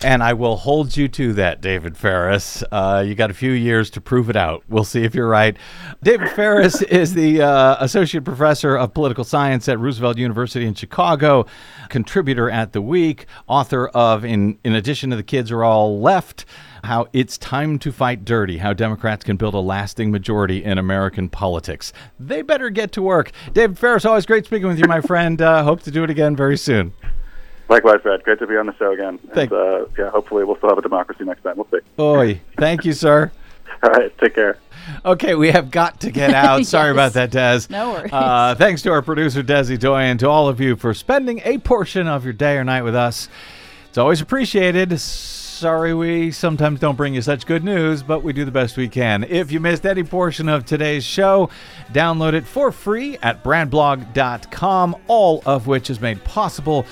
And 0.02 0.22
I 0.22 0.34
will 0.34 0.56
hold 0.56 0.94
you 0.96 1.08
to 1.08 1.32
that, 1.34 1.62
David 1.62 1.96
Faris. 1.96 2.62
Uh, 2.70 3.02
you 3.06 3.14
got 3.14 3.30
a 3.30 3.34
few 3.34 3.52
years 3.52 3.88
to 3.90 4.00
prove 4.00 4.28
it 4.28 4.36
out. 4.36 4.62
We'll 4.68 4.84
see 4.84 5.04
if 5.04 5.14
you're 5.14 5.28
right. 5.28 5.56
David 6.02 6.30
Faris 6.30 6.82
is 6.90 7.14
the 7.14 7.40
uh, 7.40 7.76
associate 7.80 8.24
professor 8.24 8.76
of 8.76 8.92
political 8.92 9.24
science 9.24 9.68
at 9.68 9.78
Roosevelt 9.78 10.18
University 10.18 10.66
in 10.66 10.74
Chicago, 10.74 11.46
contributor 11.88 12.50
at 12.50 12.72
The 12.72 12.82
Week, 12.82 13.26
author 13.46 13.88
of, 13.88 14.24
in, 14.24 14.58
in 14.64 14.74
addition 14.74 15.10
to 15.10 15.16
The 15.16 15.22
Kids 15.22 15.50
Are 15.50 15.64
All 15.64 15.98
Left, 15.98 16.44
How 16.84 17.06
It's 17.14 17.38
Time 17.38 17.78
to 17.78 17.90
Fight 17.90 18.22
Dirty, 18.24 18.58
How 18.58 18.74
Democrats 18.74 19.24
Can 19.24 19.36
Build 19.36 19.54
a 19.54 19.60
Lasting 19.60 20.10
Majority 20.10 20.62
in 20.62 20.76
American 20.76 21.30
Politics. 21.30 21.94
They 22.20 22.42
better 22.42 22.68
get 22.68 22.92
to 22.92 23.02
work. 23.02 23.32
David 23.54 23.78
Faris, 23.78 24.04
always 24.04 24.26
great 24.26 24.44
speaking 24.44 24.68
with 24.68 24.78
you, 24.78 24.86
my 24.86 25.00
friend. 25.06 25.40
Uh, 25.40 25.64
hope 25.64 25.80
to 25.84 25.90
do 25.90 26.04
it 26.04 26.10
again 26.10 26.36
very 26.36 26.58
soon. 26.58 26.92
Likewise, 27.68 28.00
Brad. 28.02 28.22
Great 28.22 28.38
to 28.38 28.46
be 28.46 28.56
on 28.56 28.66
the 28.66 28.74
show 28.76 28.92
again. 28.92 29.18
Thank- 29.34 29.50
and, 29.50 29.60
uh, 29.60 29.86
yeah, 29.98 30.10
hopefully 30.10 30.44
we'll 30.44 30.56
still 30.56 30.68
have 30.68 30.78
a 30.78 30.82
democracy 30.82 31.24
next 31.24 31.42
time. 31.42 31.56
We'll 31.56 31.66
see. 31.70 31.78
Oi. 32.00 32.40
Thank 32.56 32.84
you, 32.84 32.92
sir. 32.92 33.32
All 33.82 33.90
right, 33.90 34.16
take 34.18 34.34
care. 34.34 34.58
Okay, 35.04 35.34
we 35.34 35.50
have 35.50 35.70
got 35.70 36.00
to 36.00 36.10
get 36.12 36.30
out. 36.34 36.64
Sorry 36.64 36.88
Yes. 36.90 36.94
about 36.94 37.12
that, 37.14 37.30
Des. 37.32 37.66
No 37.72 37.90
worries. 37.92 38.12
Uh, 38.12 38.54
thanks 38.56 38.82
to 38.82 38.90
our 38.92 39.02
producer, 39.02 39.42
Desi 39.42 39.78
Doy, 39.78 40.02
and 40.02 40.20
to 40.20 40.28
all 40.28 40.48
of 40.48 40.60
you 40.60 40.76
for 40.76 40.94
spending 40.94 41.40
a 41.44 41.58
portion 41.58 42.06
of 42.06 42.24
your 42.24 42.32
day 42.32 42.56
or 42.56 42.62
night 42.64 42.82
with 42.82 42.94
us. 42.94 43.28
It's 43.88 43.98
always 43.98 44.20
appreciated. 44.20 44.98
Sorry 45.00 45.94
we 45.94 46.30
sometimes 46.30 46.78
don't 46.80 46.96
bring 46.96 47.14
you 47.14 47.22
such 47.22 47.46
good 47.46 47.64
news, 47.64 48.02
but 48.02 48.22
we 48.22 48.32
do 48.34 48.44
the 48.44 48.50
best 48.50 48.76
we 48.76 48.88
can. 48.88 49.24
If 49.24 49.50
you 49.50 49.58
missed 49.58 49.86
any 49.86 50.04
portion 50.04 50.48
of 50.50 50.66
today's 50.66 51.02
show, 51.02 51.48
download 51.92 52.34
it 52.34 52.46
for 52.46 52.70
free 52.70 53.16
at 53.22 53.42
bradblog.com, 53.42 54.96
all 55.08 55.42
of 55.46 55.66
which 55.66 55.88
is 55.90 56.00
made 56.00 56.22
possible 56.24 56.84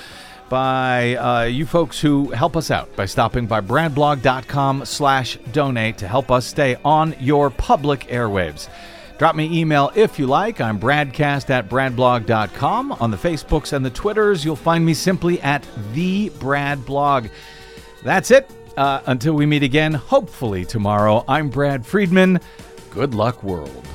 by 0.49 1.17
uh, 1.17 1.45
you 1.45 1.67
folks 1.67 2.01
who 2.01 2.31
help 2.31 2.57
us 2.57 2.71
out 2.71 2.95
by 2.97 3.07
stopping 3.07 3.47
by 3.47 3.61
bradblog.com 3.61 4.85
slash 4.85 5.37
donate 5.53 5.99
to 5.99 6.09
help 6.09 6.31
us 6.31 6.47
stay 6.47 6.77
on 6.85 7.15
your 7.19 7.51
public 7.51 8.01
airwaves. 8.09 8.69
Drop 9.19 9.37
me 9.37 9.61
email 9.61 9.93
if 9.95 10.19
you 10.19 10.27
like. 10.27 10.61
I'm 10.61 10.79
bradcast 10.79 11.51
at 11.51 11.69
bradblog.com. 11.69 12.93
On 12.93 13.11
the 13.11 13.17
Facebooks 13.17 13.73
and 13.73 13.85
the 13.85 13.91
Twitters, 13.91 14.45
you'll 14.45 14.57
find 14.57 14.85
me 14.85 14.95
simply 14.95 15.41
at 15.41 15.67
the 15.93 16.31
Brad 16.41 16.85
Blog. 16.85 17.29
That's 18.03 18.31
it. 18.31 18.51
Uh, 18.77 19.01
until 19.07 19.35
we 19.35 19.47
meet 19.47 19.63
again, 19.63 19.95
hopefully 19.95 20.65
tomorrow, 20.65 21.25
I'm 21.29 21.49
Brad 21.49 21.87
Friedman. 21.87 22.41
Good 22.91 23.15
luck, 23.15 23.43
world. 23.45 23.87